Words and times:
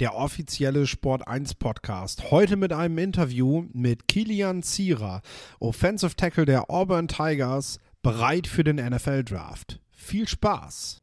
der 0.00 0.14
offizielle 0.14 0.86
Sport 0.86 1.26
1 1.26 1.54
Podcast. 1.54 2.30
Heute 2.30 2.56
mit 2.56 2.72
einem 2.72 2.98
Interview 2.98 3.64
mit 3.72 4.08
Kilian 4.08 4.62
Zierer, 4.62 5.22
Offensive 5.60 6.16
Tackle 6.16 6.44
der 6.44 6.70
Auburn 6.70 7.08
Tigers, 7.08 7.78
bereit 8.02 8.46
für 8.46 8.64
den 8.64 8.76
NFL 8.76 9.24
Draft. 9.24 9.80
Viel 9.90 10.26
Spaß! 10.28 10.98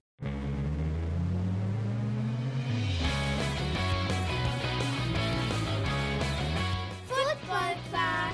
Football 7.08 7.75
Quark. 7.89 8.33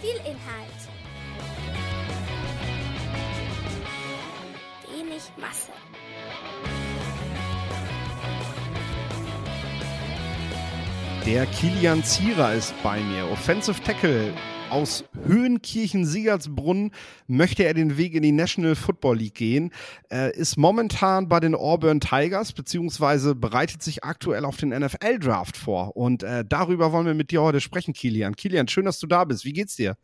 Viel 0.00 0.16
Inhalt. 0.24 0.80
Wenig 4.94 5.22
Masse. 5.36 5.75
Der 11.26 11.44
Kilian 11.46 12.04
Zierer 12.04 12.54
ist 12.54 12.72
bei 12.84 13.00
mir, 13.00 13.28
Offensive 13.28 13.82
Tackle 13.82 14.32
aus 14.70 15.04
Höhenkirchen-Siegertsbrunn 15.26 16.92
möchte 17.26 17.64
er 17.64 17.74
den 17.74 17.98
Weg 17.98 18.14
in 18.14 18.22
die 18.22 18.30
National 18.30 18.76
Football 18.76 19.16
League 19.16 19.34
gehen, 19.34 19.72
äh, 20.08 20.32
ist 20.38 20.56
momentan 20.56 21.28
bei 21.28 21.40
den 21.40 21.56
Auburn 21.56 21.98
Tigers, 21.98 22.52
beziehungsweise 22.52 23.34
bereitet 23.34 23.82
sich 23.82 24.04
aktuell 24.04 24.44
auf 24.44 24.56
den 24.56 24.68
NFL-Draft 24.68 25.56
vor. 25.56 25.96
Und 25.96 26.22
äh, 26.22 26.44
darüber 26.48 26.92
wollen 26.92 27.06
wir 27.06 27.14
mit 27.14 27.32
dir 27.32 27.42
heute 27.42 27.60
sprechen, 27.60 27.92
Kilian. 27.92 28.36
Kilian, 28.36 28.68
schön, 28.68 28.84
dass 28.84 29.00
du 29.00 29.08
da 29.08 29.24
bist. 29.24 29.44
Wie 29.44 29.52
geht's 29.52 29.74
dir? 29.74 29.96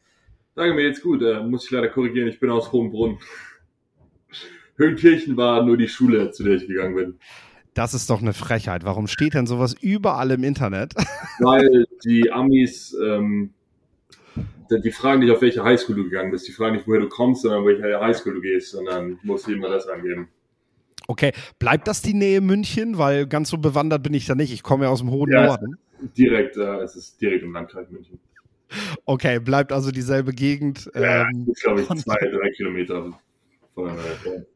Danke, 0.56 0.74
mir 0.74 0.88
geht's 0.88 1.02
gut. 1.02 1.22
Äh, 1.22 1.44
muss 1.44 1.66
ich 1.66 1.70
leider 1.70 1.88
korrigieren, 1.88 2.26
ich 2.26 2.40
bin 2.40 2.50
aus 2.50 2.72
Hohenbrunn. 2.72 3.18
Höhenkirchen 4.76 5.36
war 5.36 5.64
nur 5.64 5.76
die 5.76 5.88
Schule, 5.88 6.32
zu 6.32 6.42
der 6.42 6.54
ich 6.54 6.66
gegangen 6.66 6.96
bin. 6.96 7.18
Das 7.74 7.94
ist 7.94 8.10
doch 8.10 8.20
eine 8.20 8.34
Frechheit. 8.34 8.84
Warum 8.84 9.06
steht 9.06 9.34
denn 9.34 9.46
sowas 9.46 9.74
überall 9.80 10.30
im 10.30 10.44
Internet? 10.44 10.94
Weil 11.38 11.86
die 12.04 12.30
Amis, 12.30 12.94
ähm, 13.02 13.54
die 14.70 14.90
fragen 14.90 15.20
nicht, 15.20 15.30
auf 15.30 15.40
welche 15.40 15.64
Highschool 15.64 15.96
du 15.96 16.04
gegangen 16.04 16.30
bist. 16.30 16.46
Die 16.48 16.52
fragen 16.52 16.76
nicht, 16.76 16.86
woher 16.86 17.00
du 17.00 17.08
kommst, 17.08 17.42
sondern 17.42 17.64
welche 17.64 17.98
Highschool 17.98 18.34
du 18.34 18.40
gehst. 18.40 18.74
Und 18.74 18.86
dann 18.86 19.18
musst 19.22 19.46
du 19.46 19.52
immer 19.52 19.68
das 19.68 19.86
angeben. 19.86 20.28
Okay, 21.08 21.32
bleibt 21.58 21.88
das 21.88 22.02
die 22.02 22.14
Nähe 22.14 22.40
München? 22.40 22.98
Weil 22.98 23.26
ganz 23.26 23.50
so 23.50 23.58
bewandert 23.58 24.02
bin 24.02 24.14
ich 24.14 24.26
da 24.26 24.34
nicht. 24.34 24.52
Ich 24.52 24.62
komme 24.62 24.84
ja 24.84 24.90
aus 24.90 25.00
dem 25.00 25.10
hohen 25.10 25.32
Ja, 25.32 25.46
Norden. 25.46 25.78
Direkt, 26.16 26.56
äh, 26.56 26.80
es 26.80 26.96
ist 26.96 27.20
direkt 27.20 27.42
im 27.42 27.52
Landkreis 27.52 27.90
München. 27.90 28.18
Okay, 29.04 29.38
bleibt 29.38 29.72
also 29.72 29.90
dieselbe 29.90 30.32
Gegend. 30.32 30.90
Ja, 30.94 31.22
ähm, 31.22 31.46
ist, 31.50 31.62
glaube 31.62 31.82
ich, 31.82 31.88
zwei, 31.88 32.16
drei 32.16 32.50
Kilometer 32.50 33.18
voneinander. 33.74 34.46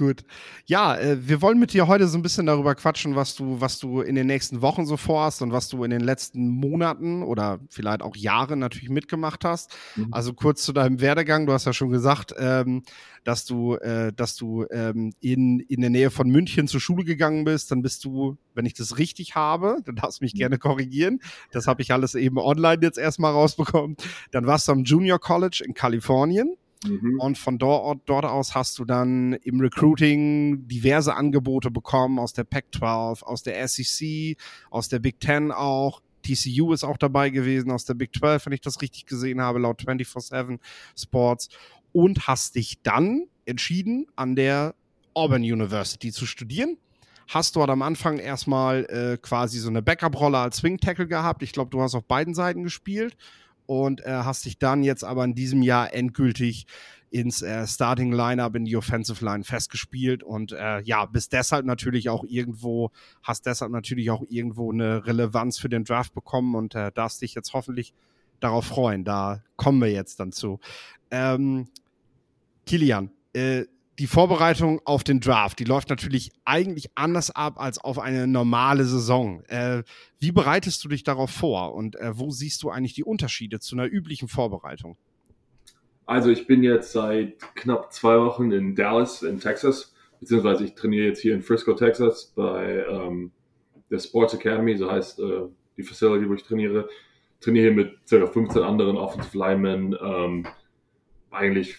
Gut. 0.00 0.24
Ja, 0.64 0.96
äh, 0.96 1.28
wir 1.28 1.42
wollen 1.42 1.58
mit 1.58 1.74
dir 1.74 1.86
heute 1.86 2.08
so 2.08 2.16
ein 2.16 2.22
bisschen 2.22 2.46
darüber 2.46 2.74
quatschen, 2.74 3.16
was 3.16 3.34
du, 3.34 3.60
was 3.60 3.78
du 3.78 4.00
in 4.00 4.14
den 4.14 4.26
nächsten 4.28 4.62
Wochen 4.62 4.86
so 4.86 4.96
vorhast 4.96 5.42
und 5.42 5.52
was 5.52 5.68
du 5.68 5.84
in 5.84 5.90
den 5.90 6.00
letzten 6.00 6.48
Monaten 6.48 7.22
oder 7.22 7.60
vielleicht 7.68 8.00
auch 8.00 8.16
Jahren 8.16 8.60
natürlich 8.60 8.88
mitgemacht 8.88 9.44
hast. 9.44 9.76
Mhm. 9.96 10.08
Also 10.10 10.32
kurz 10.32 10.62
zu 10.62 10.72
deinem 10.72 11.02
Werdegang. 11.02 11.44
Du 11.44 11.52
hast 11.52 11.66
ja 11.66 11.74
schon 11.74 11.90
gesagt, 11.90 12.32
ähm, 12.38 12.82
dass 13.24 13.44
du, 13.44 13.74
äh, 13.74 14.10
dass 14.14 14.36
du 14.36 14.64
ähm, 14.70 15.12
in, 15.20 15.60
in 15.60 15.82
der 15.82 15.90
Nähe 15.90 16.10
von 16.10 16.30
München 16.30 16.66
zur 16.66 16.80
Schule 16.80 17.04
gegangen 17.04 17.44
bist. 17.44 17.70
Dann 17.70 17.82
bist 17.82 18.02
du, 18.06 18.38
wenn 18.54 18.64
ich 18.64 18.72
das 18.72 18.96
richtig 18.96 19.34
habe, 19.34 19.80
dann 19.84 19.96
darfst 19.96 20.22
du 20.22 20.24
mich 20.24 20.32
Mhm. 20.32 20.38
gerne 20.38 20.56
korrigieren. 20.58 21.20
Das 21.50 21.66
habe 21.66 21.82
ich 21.82 21.92
alles 21.92 22.14
eben 22.14 22.38
online 22.38 22.78
jetzt 22.80 22.96
erstmal 22.96 23.32
rausbekommen. 23.32 23.98
Dann 24.30 24.46
warst 24.46 24.66
du 24.66 24.72
am 24.72 24.84
Junior 24.84 25.18
College 25.18 25.62
in 25.62 25.74
Kalifornien. 25.74 26.56
Mhm. 26.84 27.20
Und 27.20 27.38
von 27.38 27.58
dort, 27.58 28.00
dort 28.06 28.24
aus 28.24 28.54
hast 28.54 28.78
du 28.78 28.84
dann 28.84 29.34
im 29.34 29.60
Recruiting 29.60 30.66
diverse 30.66 31.14
Angebote 31.14 31.70
bekommen 31.70 32.18
aus 32.18 32.32
der 32.32 32.44
Pac-12, 32.44 33.22
aus 33.22 33.42
der 33.42 33.68
SEC, 33.68 34.36
aus 34.70 34.88
der 34.88 34.98
Big 34.98 35.20
Ten 35.20 35.52
auch. 35.52 36.00
TCU 36.22 36.72
ist 36.72 36.84
auch 36.84 36.98
dabei 36.98 37.30
gewesen 37.30 37.70
aus 37.70 37.86
der 37.86 37.94
Big 37.94 38.14
12, 38.14 38.46
wenn 38.46 38.52
ich 38.52 38.60
das 38.60 38.82
richtig 38.82 39.06
gesehen 39.06 39.40
habe, 39.40 39.58
laut 39.58 39.82
24-7 39.82 40.58
Sports. 40.96 41.48
Und 41.92 42.26
hast 42.26 42.56
dich 42.56 42.82
dann 42.82 43.24
entschieden, 43.46 44.06
an 44.16 44.36
der 44.36 44.74
Auburn 45.14 45.42
University 45.42 46.12
zu 46.12 46.26
studieren. 46.26 46.76
Hast 47.26 47.56
dort 47.56 47.70
am 47.70 47.82
Anfang 47.82 48.18
erstmal 48.18 48.84
äh, 48.86 49.16
quasi 49.16 49.58
so 49.58 49.68
eine 49.68 49.82
Backup-Rolle 49.82 50.38
als 50.38 50.58
Swing 50.58 50.78
Tackle 50.78 51.06
gehabt. 51.06 51.42
Ich 51.42 51.52
glaube, 51.52 51.70
du 51.70 51.80
hast 51.80 51.94
auf 51.94 52.04
beiden 52.04 52.34
Seiten 52.34 52.64
gespielt 52.64 53.16
und 53.70 54.04
äh, 54.04 54.10
hast 54.10 54.46
dich 54.46 54.58
dann 54.58 54.82
jetzt 54.82 55.04
aber 55.04 55.22
in 55.22 55.36
diesem 55.36 55.62
Jahr 55.62 55.94
endgültig 55.94 56.66
ins 57.10 57.40
äh, 57.40 57.68
Starting 57.68 58.10
Lineup 58.10 58.56
in 58.56 58.64
die 58.64 58.76
Offensive 58.76 59.24
Line 59.24 59.44
festgespielt 59.44 60.24
und 60.24 60.50
äh, 60.50 60.80
ja, 60.80 61.06
bist 61.06 61.32
deshalb 61.32 61.64
natürlich 61.64 62.08
auch 62.08 62.24
irgendwo, 62.24 62.90
hast 63.22 63.46
deshalb 63.46 63.70
natürlich 63.70 64.10
auch 64.10 64.24
irgendwo 64.28 64.72
eine 64.72 65.06
Relevanz 65.06 65.60
für 65.60 65.68
den 65.68 65.84
Draft 65.84 66.14
bekommen 66.14 66.56
und 66.56 66.74
äh, 66.74 66.90
darfst 66.90 67.22
dich 67.22 67.36
jetzt 67.36 67.52
hoffentlich 67.52 67.94
darauf 68.40 68.66
freuen. 68.66 69.04
Da 69.04 69.44
kommen 69.54 69.80
wir 69.80 69.92
jetzt 69.92 70.18
dann 70.18 70.32
zu. 70.32 70.58
Ähm, 71.12 71.68
Kilian, 72.66 73.12
äh, 73.34 73.66
die 74.00 74.06
Vorbereitung 74.06 74.80
auf 74.86 75.04
den 75.04 75.20
Draft, 75.20 75.58
die 75.58 75.64
läuft 75.64 75.90
natürlich 75.90 76.32
eigentlich 76.46 76.90
anders 76.94 77.30
ab 77.30 77.60
als 77.60 77.76
auf 77.76 77.98
eine 77.98 78.26
normale 78.26 78.86
Saison. 78.86 79.42
Äh, 79.48 79.82
wie 80.18 80.32
bereitest 80.32 80.82
du 80.82 80.88
dich 80.88 81.04
darauf 81.04 81.30
vor 81.30 81.74
und 81.74 81.96
äh, 81.96 82.18
wo 82.18 82.30
siehst 82.30 82.62
du 82.62 82.70
eigentlich 82.70 82.94
die 82.94 83.04
Unterschiede 83.04 83.60
zu 83.60 83.76
einer 83.76 83.84
üblichen 83.84 84.26
Vorbereitung? 84.26 84.96
Also 86.06 86.30
ich 86.30 86.46
bin 86.46 86.62
jetzt 86.62 86.92
seit 86.92 87.34
knapp 87.54 87.92
zwei 87.92 88.18
Wochen 88.18 88.52
in 88.52 88.74
Dallas 88.74 89.22
in 89.22 89.38
Texas, 89.38 89.94
beziehungsweise 90.18 90.64
ich 90.64 90.74
trainiere 90.74 91.08
jetzt 91.08 91.20
hier 91.20 91.34
in 91.34 91.42
Frisco, 91.42 91.74
Texas 91.74 92.32
bei 92.34 92.86
ähm, 92.88 93.32
der 93.90 93.98
Sports 93.98 94.32
Academy, 94.32 94.78
so 94.78 94.90
heißt 94.90 95.20
äh, 95.20 95.42
die 95.76 95.82
Facility, 95.82 96.26
wo 96.26 96.32
ich 96.32 96.42
trainiere. 96.42 96.88
Trainiere 97.40 97.66
hier 97.66 97.74
mit 97.74 97.98
ca. 98.08 98.26
15 98.26 98.62
anderen 98.62 98.96
Offensive 98.96 99.36
Linemen, 99.36 99.94
ähm, 100.02 100.46
eigentlich 101.30 101.76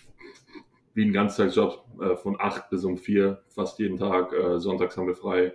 wie 0.94 1.06
ein 1.06 1.14
Ganztagsjob 1.14 1.86
äh, 2.02 2.16
von 2.16 2.36
8 2.40 2.70
bis 2.70 2.84
um 2.84 2.98
4, 2.98 3.42
fast 3.50 3.80
jeden 3.80 3.98
Tag. 3.98 4.34
Äh, 4.34 4.60
sonntags 4.60 4.98
haben 4.98 5.08
wir 5.08 5.16
frei. 5.16 5.54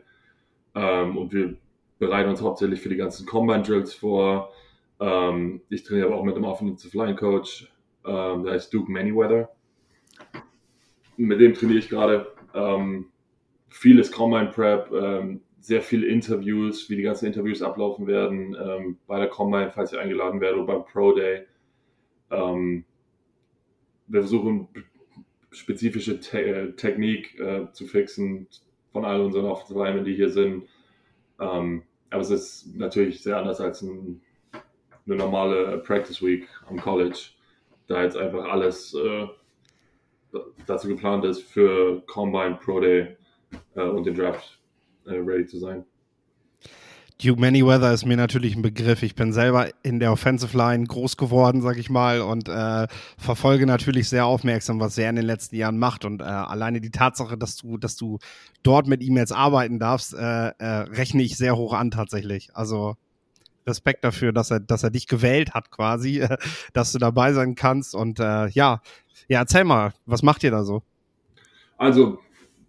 Ähm, 0.75 1.17
und 1.17 1.33
wir 1.33 1.57
bereiten 1.99 2.31
uns 2.31 2.43
hauptsächlich 2.43 2.81
für 2.81 2.89
die 2.89 2.97
ganzen 2.97 3.27
Combine 3.27 3.63
Drills 3.63 3.95
vor. 3.95 4.53
Ähm, 5.01 5.63
ich 5.69 5.83
trainiere 5.85 6.09
aber 6.09 6.17
auch 6.17 6.25
mit 6.25 6.37
einem 6.37 6.45
Offensive 6.45 6.97
Line 6.97 7.17
Coach, 7.17 7.71
ähm, 8.05 8.45
der 8.45 8.55
heißt 8.55 8.73
Duke 8.73 8.91
Manyweather. 8.91 9.51
Mit 11.17 11.41
dem 11.41 11.55
trainiere 11.55 11.79
ich 11.79 11.89
gerade. 11.89 12.27
Ähm, 12.55 13.07
vieles 13.69 14.11
Combine 14.11 14.51
Prep, 14.51 14.91
ähm, 14.93 15.43
sehr 15.59 15.83
viele 15.83 16.07
Interviews, 16.07 16.89
wie 16.89 16.97
die 16.97 17.03
ganzen 17.03 17.27
Interviews 17.27 17.61
ablaufen 17.61 18.07
werden. 18.07 18.57
Ähm, 18.59 18.99
bei 19.07 19.19
der 19.19 19.29
Combine, 19.29 19.71
falls 19.71 19.93
ich 19.93 19.99
eingeladen 19.99 20.41
werde, 20.41 20.57
oder 20.59 20.67
beim 20.67 20.85
Pro 20.85 21.13
Day. 21.13 21.47
Wir 22.29 24.21
versuchen 24.21 24.69
spezifische 25.57 26.21
Te 26.21 26.41
äh, 26.43 26.73
Technik 26.73 27.39
äh, 27.41 27.71
zu 27.73 27.87
fixen 27.87 28.47
von 28.93 29.05
all 29.05 29.21
unseren 29.21 29.47
Offensive 29.47 30.03
die 30.03 30.15
hier 30.15 30.31
sind. 30.31 30.65
Ähm, 31.41 31.83
aber 32.11 32.23
es 32.23 32.31
ist 32.31 32.77
natürlich 32.77 33.23
sehr 33.23 33.39
anders 33.39 33.61
als 33.61 33.83
ein, 33.83 34.21
eine 35.07 35.17
normale 35.17 35.79
Practice 35.79 36.23
Week 36.23 36.49
am 36.69 36.81
College, 36.81 37.31
da 37.89 38.03
jetzt 38.03 38.17
einfach 38.17 38.45
alles 38.45 38.95
äh, 38.95 39.27
dazu 40.67 40.89
geplant 40.89 41.25
ist, 41.25 41.43
für 41.43 42.03
Combine, 42.07 42.59
Pro 42.63 42.81
Day 42.81 43.17
äh, 43.75 43.83
und 43.83 44.05
den 44.05 44.15
Draft 44.15 44.61
äh, 45.07 45.15
ready 45.15 45.47
zu 45.47 45.59
sein. 45.59 45.85
Duke 47.23 47.41
Manyweather 47.41 47.95
ist 47.95 48.05
mir 48.05 48.19
natürlich 48.19 48.57
ein 48.57 48.63
Begriff. 48.63 49.03
Ich 49.03 49.15
bin 49.15 49.33
selber 49.33 49.71
in 49.83 50.01
der 50.01 50.13
Offensive 50.13 50.55
Line 50.55 50.85
groß 50.85 51.17
geworden, 51.17 51.63
sag 51.63 51.79
ich 51.79 51.89
mal, 51.89 52.21
und 52.21 52.47
äh, 52.49 52.87
verfolge 53.17 53.65
natürlich 53.65 54.11
sehr 54.11 54.27
aufmerksam, 54.27 54.81
was 54.81 54.99
er 54.99 55.09
in 55.09 55.17
den 55.17 55.25
letzten 55.25 55.57
Jahren 55.57 55.79
macht. 55.79 56.05
Und 56.05 56.21
äh, 56.21 56.25
alleine 56.25 56.83
die 56.83 56.91
Tatsache, 56.91 57.39
dass 57.39 57.57
du, 57.57 57.79
dass 57.79 57.97
du 57.97 58.19
dort 58.63 58.87
mit 58.87 59.03
ihm 59.03 59.17
jetzt 59.17 59.33
arbeiten 59.33 59.79
darfst, 59.79 60.13
äh, 60.13 60.49
äh, 60.59 60.67
rechne 60.91 61.23
ich 61.23 61.39
sehr 61.39 61.57
hoch 61.57 61.73
an 61.73 61.91
tatsächlich. 61.91 62.51
Also 62.55 62.97
Respekt 63.67 64.05
dafür, 64.05 64.33
dass 64.33 64.51
er, 64.51 64.61
dass 64.61 64.83
er 64.83 64.91
dich 64.91 65.07
gewählt 65.07 65.55
hat, 65.55 65.71
quasi, 65.71 66.21
äh, 66.21 66.37
dass 66.75 66.93
du 66.93 66.99
dabei 66.99 67.33
sein 67.33 67.55
kannst. 67.55 67.95
Und 67.95 68.21
äh, 68.21 68.49
ja, 68.49 68.83
ja, 69.29 69.41
erzähl 69.41 69.65
mal, 69.65 69.95
was 70.05 70.23
macht 70.23 70.45
ihr 70.45 70.51
da 70.51 70.65
so? 70.65 70.83
Also, 71.79 72.19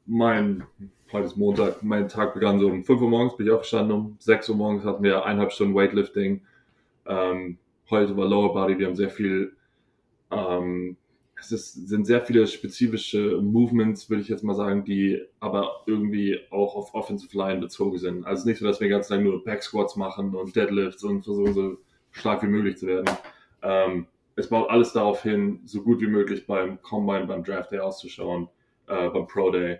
mein, 0.05 0.63
heute 1.11 1.25
ist 1.25 1.37
Montag, 1.37 1.83
mein 1.83 2.09
Tag 2.09 2.33
begann 2.33 2.59
so 2.59 2.67
um 2.67 2.83
5 2.83 3.01
Uhr 3.01 3.09
morgens, 3.09 3.37
bin 3.37 3.47
ich 3.47 3.51
aufgestanden, 3.51 3.91
um 3.95 4.15
6 4.19 4.49
Uhr 4.49 4.55
morgens 4.55 4.83
hatten 4.83 5.03
wir 5.03 5.25
eineinhalb 5.25 5.51
Stunden 5.51 5.75
Weightlifting. 5.75 6.41
Ähm, 7.05 7.57
heute 7.89 8.15
war 8.17 8.27
Lower 8.27 8.53
Body, 8.53 8.77
wir 8.77 8.87
haben 8.87 8.95
sehr 8.95 9.09
viel 9.09 9.53
Ähm, 10.31 10.97
es 11.39 11.51
ist, 11.51 11.87
sind 11.87 12.05
sehr 12.05 12.21
viele 12.21 12.47
spezifische 12.47 13.39
Movements, 13.41 14.09
würde 14.09 14.23
ich 14.23 14.27
jetzt 14.27 14.43
mal 14.43 14.55
sagen, 14.55 14.83
die 14.85 15.21
aber 15.39 15.83
irgendwie 15.85 16.39
auch 16.49 16.75
auf 16.75 16.95
Offensive 16.95 17.37
Line 17.37 17.59
bezogen 17.59 17.97
sind. 17.99 18.25
Also 18.25 18.47
nicht 18.47 18.59
so, 18.59 18.65
dass 18.65 18.81
wir 18.81 18.89
ganz 18.89 19.09
lange 19.09 19.23
nur 19.25 19.43
Back 19.43 19.61
Squats 19.61 19.95
machen 19.95 20.35
und 20.35 20.55
Deadlifts 20.55 21.03
und 21.03 21.23
versuchen 21.23 21.53
so 21.53 21.77
stark 22.11 22.41
wie 22.41 22.47
möglich 22.47 22.77
zu 22.77 22.87
werden. 22.87 23.09
Ähm, 23.61 24.07
es 24.35 24.49
baut 24.49 24.69
alles 24.69 24.93
darauf 24.93 25.23
hin, 25.23 25.61
so 25.65 25.83
gut 25.83 26.01
wie 26.01 26.07
möglich 26.07 26.45
beim 26.47 26.81
Combine, 26.81 27.27
beim 27.27 27.43
Draft 27.43 27.71
Day 27.71 27.79
auszuschauen, 27.79 28.49
äh, 28.87 29.09
beim 29.09 29.27
Pro 29.27 29.51
Day. 29.51 29.79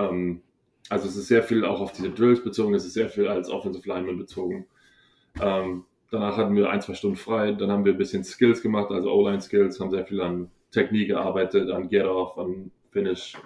Ähm, 0.00 0.42
also 0.88 1.08
es 1.08 1.16
ist 1.16 1.28
sehr 1.28 1.42
viel 1.42 1.64
auch 1.64 1.80
auf 1.80 1.92
diese 1.92 2.10
Drills 2.10 2.42
bezogen, 2.42 2.74
es 2.74 2.84
ist 2.84 2.94
sehr 2.94 3.08
viel 3.08 3.28
als 3.28 3.48
Offensive 3.48 3.88
Lineman 3.88 4.18
bezogen. 4.18 4.66
Ähm, 5.40 5.84
danach 6.10 6.36
hatten 6.36 6.56
wir 6.56 6.70
ein, 6.70 6.80
zwei 6.80 6.94
Stunden 6.94 7.16
frei, 7.16 7.52
dann 7.52 7.70
haben 7.70 7.84
wir 7.84 7.92
ein 7.92 7.98
bisschen 7.98 8.24
Skills 8.24 8.62
gemacht, 8.62 8.90
also 8.90 9.10
O-Line 9.10 9.40
Skills, 9.40 9.78
haben 9.78 9.90
sehr 9.90 10.06
viel 10.06 10.20
an 10.20 10.50
Technik 10.72 11.08
gearbeitet, 11.08 11.70
an 11.70 11.88
Get-Off, 11.88 12.38
an 12.38 12.70
Finish. 12.90 13.36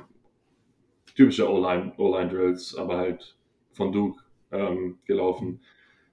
Typische 1.15 1.49
O-Line-Drills, 1.49 2.77
aber 2.77 2.97
halt 2.97 3.37
von 3.73 3.93
Duke 3.93 4.21
ähm, 4.51 4.99
gelaufen. 5.05 5.61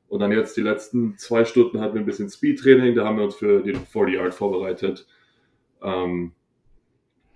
Und 0.09 0.19
dann 0.19 0.31
jetzt 0.31 0.57
die 0.57 0.61
letzten 0.61 1.17
zwei 1.17 1.45
Stunden 1.45 1.79
hatten 1.79 1.95
wir 1.95 2.01
ein 2.01 2.05
bisschen 2.05 2.29
Speed-Training, 2.29 2.95
da 2.95 3.05
haben 3.05 3.17
wir 3.17 3.23
uns 3.23 3.35
für 3.35 3.61
die 3.61 3.73
40 3.73 4.13
Yard 4.13 4.33
vorbereitet. 4.33 5.07
Ähm, 5.81 6.33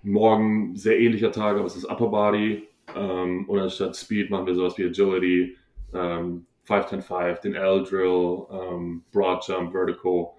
morgen 0.02 0.76
sehr 0.76 1.00
ähnlicher 1.00 1.32
Tag, 1.32 1.56
aber 1.56 1.64
es 1.64 1.76
ist 1.76 1.86
Upper 1.86 2.08
Body. 2.08 2.68
Ähm, 2.94 3.48
und 3.48 3.58
anstatt 3.58 3.96
Speed 3.96 4.30
machen 4.30 4.46
wir 4.46 4.54
sowas 4.54 4.78
wie 4.78 4.86
Agility, 4.86 5.56
ähm, 5.92 6.46
5-10-5, 6.66 7.40
den 7.40 7.54
L-Drill, 7.54 8.46
ähm, 8.50 9.04
Broad 9.12 9.46
Jump, 9.46 9.72
Vertical. 9.72 10.32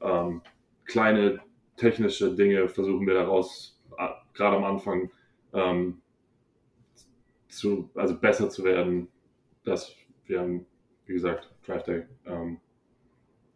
Ähm, 0.00 0.42
kleine 0.84 1.40
technische 1.76 2.34
Dinge 2.34 2.68
versuchen 2.68 3.06
wir 3.06 3.14
daraus, 3.14 3.80
äh, 3.98 4.08
gerade 4.32 4.56
am 4.56 4.64
Anfang, 4.64 5.10
ähm, 5.52 6.00
zu, 7.48 7.90
also 7.94 8.18
besser 8.18 8.50
zu 8.50 8.64
werden. 8.64 9.08
Dass 9.64 9.94
wir 10.26 10.40
haben, 10.40 10.66
wie 11.06 11.14
gesagt, 11.14 11.50
Draft 11.66 11.86
Day, 11.86 12.04
ähm, 12.26 12.58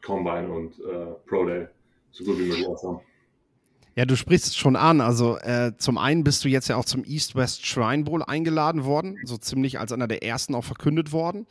Combine 0.03 0.51
und 0.51 0.79
äh, 0.81 1.15
Pro 1.27 1.45
Day 1.45 1.69
so 2.11 2.25
gut 2.25 2.39
wie 2.39 2.49
möglich 2.49 2.67
aushaben. 2.67 3.01
Ja, 3.95 4.05
du 4.05 4.17
sprichst 4.17 4.47
es 4.47 4.57
schon 4.57 4.77
an. 4.77 5.01
Also 5.01 5.39
äh, 5.39 5.73
zum 5.77 5.99
einen 5.99 6.23
bist 6.23 6.45
du 6.45 6.49
jetzt 6.49 6.69
ja 6.69 6.77
auch 6.77 6.85
zum 6.85 7.05
East-West 7.05 7.67
Shrine 7.67 8.05
Bowl 8.05 8.23
eingeladen 8.23 8.85
worden, 8.85 9.19
so 9.25 9.37
ziemlich 9.37 9.81
als 9.81 9.91
einer 9.91 10.07
der 10.07 10.23
ersten 10.23 10.55
auch 10.55 10.65
verkündet 10.65 11.11
worden. 11.11 11.47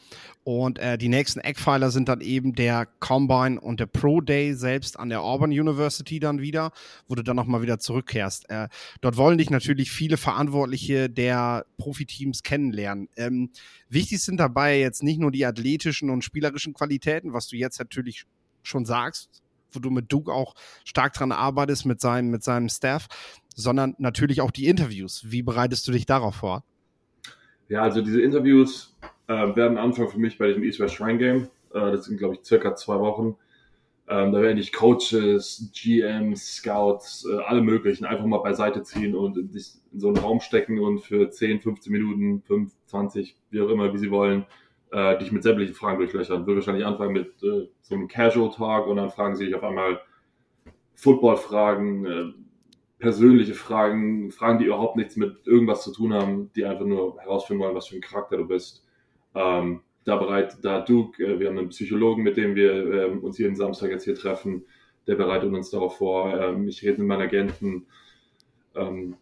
Und 0.45 0.80
äh, 0.80 0.98
die 0.98 1.10
nächsten 1.10 1.42
Eckpfeiler 1.42 1.92
sind 1.92 2.07
dann 2.07 2.22
eben 2.22 2.54
der 2.54 2.86
Combine 3.00 3.60
und 3.60 3.81
der 3.81 3.86
Pro 3.88 4.22
Day 4.22 4.54
selbst 4.54 4.98
an 4.98 5.10
der 5.10 5.22
Auburn 5.22 5.51
University 5.51 6.19
dann 6.22 6.39
wieder, 6.39 6.72
wo 7.07 7.16
du 7.16 7.24
dann 7.24 7.36
nochmal 7.36 7.62
wieder 7.62 7.80
zurückkehrst. 7.80 8.50
Äh, 8.50 8.69
dort 9.01 9.18
wollen 9.18 9.38
dich 9.38 9.50
natürlich 9.50 9.92
viele 9.92 10.16
Verantwortliche 10.16 11.10
der 11.10 11.66
Profiteams 11.78 12.44
kennenlernen. 12.44 13.10
Ähm, 13.18 13.50
wichtig 13.90 14.22
sind 14.22 14.38
dabei 14.38 14.80
jetzt 14.80 15.04
nicht 15.04 15.19
nur 15.19 15.31
die 15.31 15.45
athletischen 15.45 16.10
und 16.10 16.24
spielerischen 16.24 16.74
Qualitäten, 16.74 17.33
was 17.33 17.48
du 17.48 17.57
jetzt 17.57 17.80
natürlich 17.80 18.24
schon 18.63 18.86
sagst, 18.86 19.42
wo 19.72 19.80
du 19.80 19.90
mit 19.90 20.12
Duke 20.12 20.31
auch 20.31 20.56
stark 20.86 21.14
dran 21.14 21.31
arbeitest 21.31 21.86
mit 21.86 22.02
seinem, 22.02 22.30
mit 22.30 22.44
seinem 22.44 22.69
Staff, 22.69 23.08
sondern 23.56 23.96
natürlich 23.98 24.42
auch 24.42 24.52
die 24.52 24.68
Interviews. 24.68 25.24
Wie 25.28 25.42
bereitest 25.42 25.88
du 25.88 25.92
dich 25.92 26.06
darauf 26.06 26.36
vor? 26.36 26.64
Ja, 27.69 27.81
also 27.81 28.02
diese 28.02 28.22
Interviews 28.22 28.96
äh, 29.28 29.56
werden 29.56 29.78
Anfang 29.78 30.10
für 30.10 30.19
mich 30.19 30.38
bei 30.38 30.48
diesem 30.48 30.64
East 30.64 30.80
West 30.80 30.96
Shrine 30.96 31.18
Game. 31.18 31.50
Äh, 31.74 31.92
das 31.92 32.06
sind, 32.06 32.18
glaube 32.18 32.36
ich, 32.36 32.46
circa 32.46 32.75
zwei 32.75 33.00
Wochen. 33.00 33.36
Ähm, 34.10 34.31
da 34.31 34.42
werde 34.42 34.60
ich 34.62 34.72
Coaches, 34.72 35.69
GMs, 35.74 36.56
Scouts, 36.56 37.28
äh, 37.30 37.40
alle 37.44 37.62
möglichen 37.62 38.06
einfach 38.06 38.25
mal 38.25 38.38
beiseite 38.38 38.84
ziehen 38.84 39.14
und 39.14 39.52
sich 39.52 39.74
in 39.92 40.00
so 40.00 40.08
einen 40.08 40.18
Raum 40.18 40.40
stecken 40.40 40.80
und 40.80 41.00
für 41.00 41.30
10, 41.30 41.60
15 41.60 41.92
Minuten, 41.92 42.42
5, 42.44 42.72
20, 42.86 43.36
wie 43.50 43.60
auch 43.60 43.68
immer, 43.68 43.94
wie 43.94 43.98
sie 43.98 44.10
wollen, 44.10 44.46
äh, 44.92 45.18
dich 45.18 45.31
mit 45.31 45.44
sämtlichen 45.44 45.75
Fragen 45.75 46.00
durchlöchern. 46.00 46.45
Würde 46.45 46.57
wahrscheinlich 46.57 46.86
anfangen 46.86 47.13
mit 47.13 47.44
äh, 47.44 47.68
so 47.81 47.95
einem 47.95 48.07
Casual 48.07 48.51
Talk 48.51 48.88
und 48.88 48.98
dann 48.98 49.10
fragen 49.10 49.36
sie 49.36 49.45
dich 49.45 49.56
auf 49.56 49.63
einmal 49.63 50.01
Football-Fragen, 50.95 52.06
äh, 52.06 52.34
persönliche 53.00 53.54
Fragen, 53.54 54.31
Fragen, 54.31 54.60
die 54.60 54.66
überhaupt 54.66 54.95
nichts 54.95 55.16
mit 55.16 55.45
irgendwas 55.45 55.84
zu 55.84 55.92
tun 55.92 56.13
haben, 56.13 56.51
die 56.56 56.66
einfach 56.66 56.86
nur 56.86 57.19
herausfinden 57.19 57.62
wollen, 57.62 57.75
was 57.75 57.88
für 57.88 57.95
ein 57.95 58.01
Charakter 58.01 58.38
du 58.38 58.48
bist. 58.48 58.84
Ähm, 59.36 59.81
da 60.04 60.16
bereit, 60.16 60.57
da 60.63 60.81
Duke, 60.81 61.24
äh, 61.24 61.40
wir 61.40 61.50
haben 61.50 61.57
einen 61.57 61.69
Psychologen, 61.69 62.24
mit 62.24 62.38
dem 62.38 62.56
wir 62.56 62.72
äh, 62.72 63.06
uns 63.10 63.38
jeden 63.38 63.56
Samstag 63.56 63.92
jetzt 63.92 64.06
hier 64.06 64.16
treffen, 64.16 64.66
der 65.06 65.16
bereitet 65.16 65.54
uns 65.54 65.69
darauf 65.69 65.98
vor. 65.98 66.33
Ähm, 66.40 66.68
ich 66.68 66.81
rede 66.81 67.00
mit 67.00 67.07
meinen 67.07 67.22
Agenten, 67.22 67.86
ähm, 68.75 69.16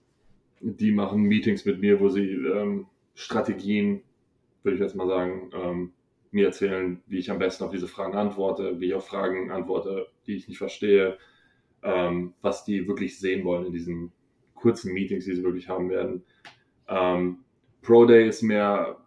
die 0.62 0.92
machen 0.92 1.24
Meetings 1.24 1.66
mit 1.66 1.82
mir, 1.82 2.00
wo 2.00 2.10
sie 2.10 2.30
ähm, 2.30 2.86
Strategien 3.14 4.02
würde 4.66 4.76
ich 4.76 4.82
jetzt 4.82 4.96
mal 4.96 5.08
sagen, 5.08 5.52
ähm, 5.54 5.94
mir 6.32 6.48
erzählen, 6.48 7.02
wie 7.08 7.20
ich 7.20 7.32
am 7.32 7.40
besten 7.40 7.64
auf 7.64 7.72
diese 7.72 7.88
Fragen 7.88 8.16
antworte, 8.16 8.80
wie 8.80 8.88
ich 8.88 8.94
auf 8.94 9.08
Fragen 9.08 9.52
antworte, 9.52 10.08
die 10.28 10.36
ich 10.36 10.48
nicht 10.48 10.58
verstehe, 10.58 11.18
ähm, 11.84 12.34
was 12.42 12.66
die 12.66 12.88
wirklich 12.88 13.20
sehen 13.20 13.46
wollen 13.46 13.68
in 13.68 13.72
diesen 13.72 14.12
kurzen 14.54 14.94
Meetings, 14.94 15.26
die 15.26 15.36
sie 15.36 15.44
wirklich 15.44 15.70
haben 15.70 15.90
werden. 15.90 16.24
Ähm, 16.88 17.46
Pro 17.82 18.06
Day 18.06 18.28
ist 18.28 18.42
mehr, 18.42 18.98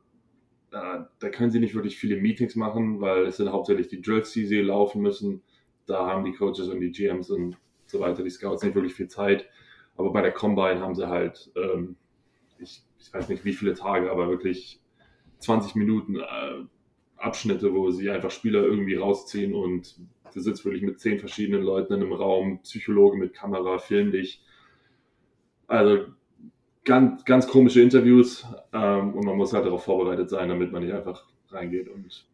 äh, 0.71 1.01
da 1.19 1.29
können 1.31 1.51
sie 1.51 1.61
nicht 1.61 1.75
wirklich 1.75 1.99
viele 1.99 2.17
Meetings 2.17 2.55
machen, 2.55 3.01
weil 3.01 3.27
es 3.27 3.37
sind 3.37 3.51
hauptsächlich 3.51 3.89
die 3.89 4.01
Drills, 4.01 4.33
die 4.33 4.47
sie 4.47 4.61
laufen 4.61 5.03
müssen. 5.03 5.43
Da 5.87 6.07
haben 6.07 6.25
die 6.25 6.33
Coaches 6.33 6.69
und 6.69 6.81
die 6.81 6.93
GMs 6.93 7.31
und 7.31 7.57
so 7.87 8.01
weiter, 8.01 8.23
die 8.23 8.31
Scouts 8.31 8.63
nicht 8.63 8.75
wirklich 8.75 8.95
viel 8.95 9.09
Zeit. 9.09 9.49
Aber 9.97 10.13
bei 10.13 10.23
der 10.23 10.33
Combine 10.33 10.81
haben 10.81 10.95
sie 10.95 11.09
halt, 11.09 11.51
ähm, 11.57 11.97
ich, 12.59 12.83
ich 12.99 13.13
weiß 13.13 13.29
nicht 13.29 13.45
wie 13.45 13.53
viele 13.53 13.75
Tage, 13.75 14.11
aber 14.11 14.29
wirklich 14.29 14.81
20 15.39 15.75
Minuten 15.75 16.17
äh, 16.17 16.65
Abschnitte, 17.17 17.75
wo 17.75 17.91
sie 17.91 18.11
einfach 18.11 18.31
Spieler 18.31 18.63
irgendwie 18.63 18.95
rausziehen 18.95 19.55
und 19.55 19.97
du 20.33 20.41
sitzt 20.41 20.65
wirklich 20.65 20.83
mit 20.83 21.01
zehn 21.01 21.19
verschiedenen 21.19 21.63
Leuten 21.63 21.95
in 21.95 22.03
einem 22.03 22.13
Raum, 22.13 22.61
Psychologe 22.63 23.17
mit 23.17 23.35
Kamera, 23.35 23.79
film 23.79 24.13
dich. 24.13 24.43
Also 25.67 26.07
ganz, 26.85 27.25
ganz 27.25 27.47
komische 27.47 27.83
Interviews 27.83 28.47
ähm, 28.73 29.15
und 29.15 29.25
man 29.25 29.37
muss 29.37 29.53
halt 29.53 29.67
darauf 29.67 29.85
vorbereitet 29.85 30.31
sein, 30.31 30.49
damit 30.49 30.73
man 30.73 30.83
nicht 30.83 30.95
einfach 30.95 31.25
reingeht 31.51 31.89
und 31.89 32.27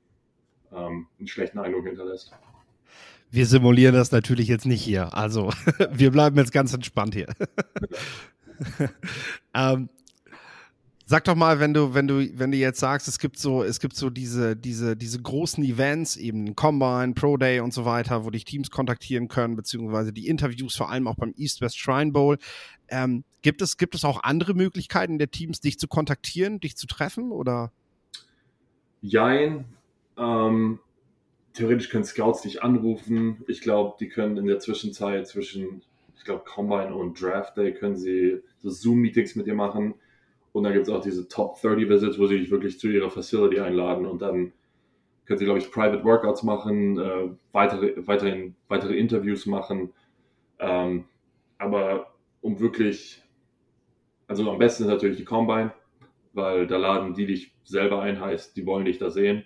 ähm, 0.72 1.06
einen 1.18 1.28
schlechten 1.28 1.58
Eindruck 1.58 1.86
hinterlässt. 1.86 2.32
Wir 3.30 3.46
simulieren 3.46 3.94
das 3.94 4.12
natürlich 4.12 4.48
jetzt 4.48 4.66
nicht 4.66 4.82
hier. 4.82 5.14
Also 5.14 5.50
wir 5.92 6.10
bleiben 6.10 6.36
jetzt 6.36 6.52
ganz 6.52 6.72
entspannt 6.72 7.14
hier. 7.14 7.26
ähm, 9.54 9.88
Sag 11.06 11.24
doch 11.24 11.34
mal, 11.34 11.60
wenn 11.60 11.74
du, 11.74 11.92
wenn 11.92 12.08
du, 12.08 12.26
wenn 12.38 12.50
du 12.50 12.56
jetzt 12.56 12.80
sagst, 12.80 13.08
es 13.08 13.18
gibt 13.18 13.38
so, 13.38 13.62
es 13.62 13.78
gibt 13.78 13.94
so 13.94 14.08
diese, 14.08 14.56
diese, 14.56 14.96
diese 14.96 15.20
großen 15.20 15.62
Events, 15.62 16.16
eben 16.16 16.56
Combine, 16.56 17.12
Pro 17.12 17.36
Day 17.36 17.60
und 17.60 17.74
so 17.74 17.84
weiter, 17.84 18.24
wo 18.24 18.30
dich 18.30 18.46
Teams 18.46 18.70
kontaktieren 18.70 19.28
können, 19.28 19.54
beziehungsweise 19.54 20.14
die 20.14 20.28
Interviews, 20.28 20.76
vor 20.76 20.90
allem 20.90 21.06
auch 21.06 21.16
beim 21.16 21.34
East 21.36 21.60
West 21.60 21.78
Shrine 21.78 22.12
Bowl. 22.12 22.38
Ähm, 22.88 23.24
gibt 23.42 23.60
es, 23.60 23.76
gibt 23.76 23.94
es 23.94 24.04
auch 24.06 24.22
andere 24.22 24.54
Möglichkeiten 24.54 25.18
der 25.18 25.30
Teams, 25.30 25.60
dich 25.60 25.78
zu 25.78 25.88
kontaktieren, 25.88 26.58
dich 26.58 26.74
zu 26.76 26.86
treffen 26.86 27.32
oder? 27.32 27.70
Jein. 29.02 29.66
Ähm, 30.16 30.78
theoretisch 31.52 31.90
können 31.90 32.04
Scouts 32.04 32.42
dich 32.42 32.62
anrufen. 32.62 33.44
Ich 33.46 33.60
glaube, 33.60 33.96
die 34.00 34.08
können 34.08 34.38
in 34.38 34.46
der 34.46 34.58
Zwischenzeit 34.58 35.28
zwischen, 35.28 35.82
ich 36.16 36.24
glaube, 36.24 36.44
Combine 36.46 36.94
und 36.94 37.20
Draft 37.20 37.58
Day 37.58 37.74
können 37.74 37.96
sie 37.96 38.40
so 38.62 38.70
Zoom-Meetings 38.70 39.34
mit 39.34 39.46
dir 39.46 39.54
machen 39.54 39.96
und 40.54 40.62
dann 40.62 40.72
gibt 40.72 40.86
es 40.86 40.94
auch 40.94 41.00
diese 41.00 41.26
Top 41.28 41.60
30 41.60 41.88
Visits, 41.88 42.16
wo 42.16 42.26
sie 42.26 42.38
dich 42.38 42.50
wirklich 42.50 42.78
zu 42.78 42.88
ihrer 42.88 43.10
Facility 43.10 43.58
einladen 43.58 44.06
und 44.06 44.22
dann 44.22 44.52
können 45.26 45.38
sie, 45.38 45.46
glaube 45.46 45.58
ich, 45.58 45.72
Private 45.72 46.04
Workouts 46.04 46.44
machen, 46.44 46.96
äh, 46.96 47.28
weitere, 47.50 48.06
weiterhin, 48.06 48.54
weitere 48.68 48.94
Interviews 48.94 49.46
machen. 49.46 49.92
Ähm, 50.60 51.06
aber 51.58 52.14
um 52.40 52.60
wirklich, 52.60 53.20
also 54.28 54.48
am 54.48 54.58
besten 54.58 54.84
ist 54.84 54.90
natürlich 54.90 55.16
die 55.16 55.24
Combine, 55.24 55.72
weil 56.34 56.68
da 56.68 56.76
laden 56.76 57.14
die 57.14 57.26
dich 57.26 57.52
selber 57.64 58.02
ein, 58.02 58.20
heißt, 58.20 58.56
die 58.56 58.64
wollen 58.64 58.84
dich 58.84 58.98
da 58.98 59.10
sehen. 59.10 59.44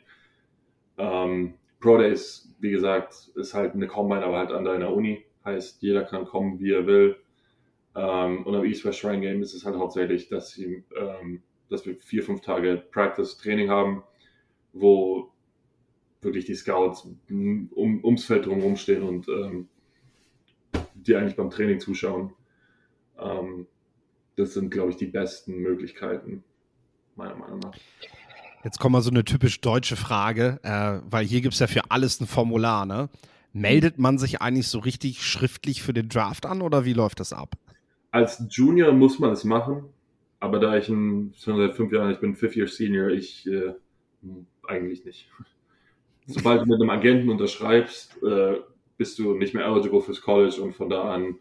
Ähm, 0.98 1.54
Pro 1.80 1.96
Days, 1.96 2.54
wie 2.60 2.70
gesagt, 2.70 3.30
ist 3.34 3.54
halt 3.54 3.72
eine 3.72 3.86
Combine, 3.86 4.24
aber 4.24 4.38
halt 4.38 4.52
an 4.52 4.64
deiner 4.64 4.92
Uni. 4.92 5.24
Heißt, 5.42 5.80
jeder 5.80 6.04
kann 6.04 6.26
kommen, 6.26 6.60
wie 6.60 6.72
er 6.72 6.86
will. 6.86 7.16
Ähm, 7.98 8.46
und 8.46 8.54
am 8.54 8.64
East 8.64 8.84
West 8.84 9.00
Shrine 9.00 9.20
Game 9.20 9.42
ist 9.42 9.54
es 9.54 9.64
halt 9.64 9.76
hauptsächlich, 9.76 10.28
dass, 10.28 10.52
sie, 10.52 10.84
ähm, 10.96 11.42
dass 11.68 11.84
wir 11.84 11.96
vier, 11.96 12.22
fünf 12.22 12.40
Tage 12.42 12.84
Practice-Training 12.92 13.70
haben, 13.70 14.04
wo 14.72 15.32
wirklich 16.20 16.44
die 16.44 16.54
Scouts 16.54 17.08
um, 17.28 18.04
ums 18.04 18.24
Feld 18.24 18.46
drumherum 18.46 18.76
stehen 18.76 19.02
und 19.02 19.28
ähm, 19.28 19.68
die 20.94 21.16
eigentlich 21.16 21.34
beim 21.34 21.50
Training 21.50 21.80
zuschauen. 21.80 22.32
Ähm, 23.18 23.66
das 24.36 24.54
sind, 24.54 24.70
glaube 24.70 24.90
ich, 24.90 24.96
die 24.96 25.06
besten 25.06 25.56
Möglichkeiten, 25.56 26.44
meiner 27.16 27.34
Meinung 27.34 27.58
nach. 27.58 27.74
Jetzt 28.62 28.78
kommt 28.78 28.92
mal 28.92 29.02
so 29.02 29.10
eine 29.10 29.24
typisch 29.24 29.60
deutsche 29.60 29.96
Frage, 29.96 30.60
äh, 30.62 31.00
weil 31.10 31.24
hier 31.24 31.40
gibt 31.40 31.54
es 31.54 31.60
ja 31.60 31.66
für 31.66 31.90
alles 31.90 32.20
ein 32.20 32.28
Formular, 32.28 32.86
ne? 32.86 33.08
meldet 33.52 33.98
man 33.98 34.18
sich 34.18 34.40
eigentlich 34.40 34.68
so 34.68 34.78
richtig 34.78 35.24
schriftlich 35.24 35.82
für 35.82 35.92
den 35.92 36.08
Draft 36.08 36.46
an 36.46 36.62
oder 36.62 36.84
wie 36.84 36.92
läuft 36.92 37.18
das 37.18 37.32
ab? 37.32 37.56
Als 38.10 38.42
Junior 38.50 38.92
muss 38.92 39.18
man 39.18 39.32
es 39.32 39.44
machen, 39.44 39.84
aber 40.40 40.58
da 40.58 40.76
ich 40.76 40.88
ein, 40.88 41.34
schon 41.36 41.56
seit 41.56 41.74
fünf 41.74 41.92
Jahren, 41.92 42.10
ich 42.10 42.20
bin 42.20 42.34
Fifth-Year 42.34 42.68
Senior, 42.68 43.10
ich 43.10 43.46
äh, 43.46 43.74
eigentlich 44.66 45.04
nicht. 45.04 45.28
Sobald 46.26 46.62
du 46.62 46.66
mit 46.66 46.80
einem 46.80 46.90
Agenten 46.90 47.28
unterschreibst, 47.30 48.22
äh, 48.22 48.56
bist 48.96 49.18
du 49.18 49.34
nicht 49.34 49.54
mehr 49.54 49.64
eligible 49.64 50.02
fürs 50.02 50.20
College 50.20 50.60
und 50.60 50.74
von 50.74 50.90
da 50.90 51.14
an 51.14 51.38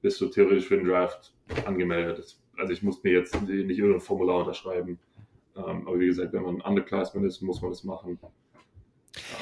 bist 0.00 0.20
du 0.20 0.26
theoretisch 0.26 0.66
für 0.66 0.76
den 0.76 0.86
Draft 0.86 1.32
angemeldet. 1.64 2.36
Also 2.56 2.72
ich 2.72 2.82
muss 2.82 3.02
mir 3.02 3.12
jetzt 3.12 3.40
nicht 3.40 3.78
irgendein 3.78 4.00
Formular 4.00 4.40
unterschreiben. 4.40 4.98
Ähm, 5.56 5.86
aber 5.86 6.00
wie 6.00 6.06
gesagt, 6.06 6.32
wenn 6.32 6.42
man 6.42 6.60
Underclassman 6.60 7.24
ist, 7.24 7.40
muss 7.40 7.62
man 7.62 7.70
das 7.70 7.84
machen. 7.84 8.18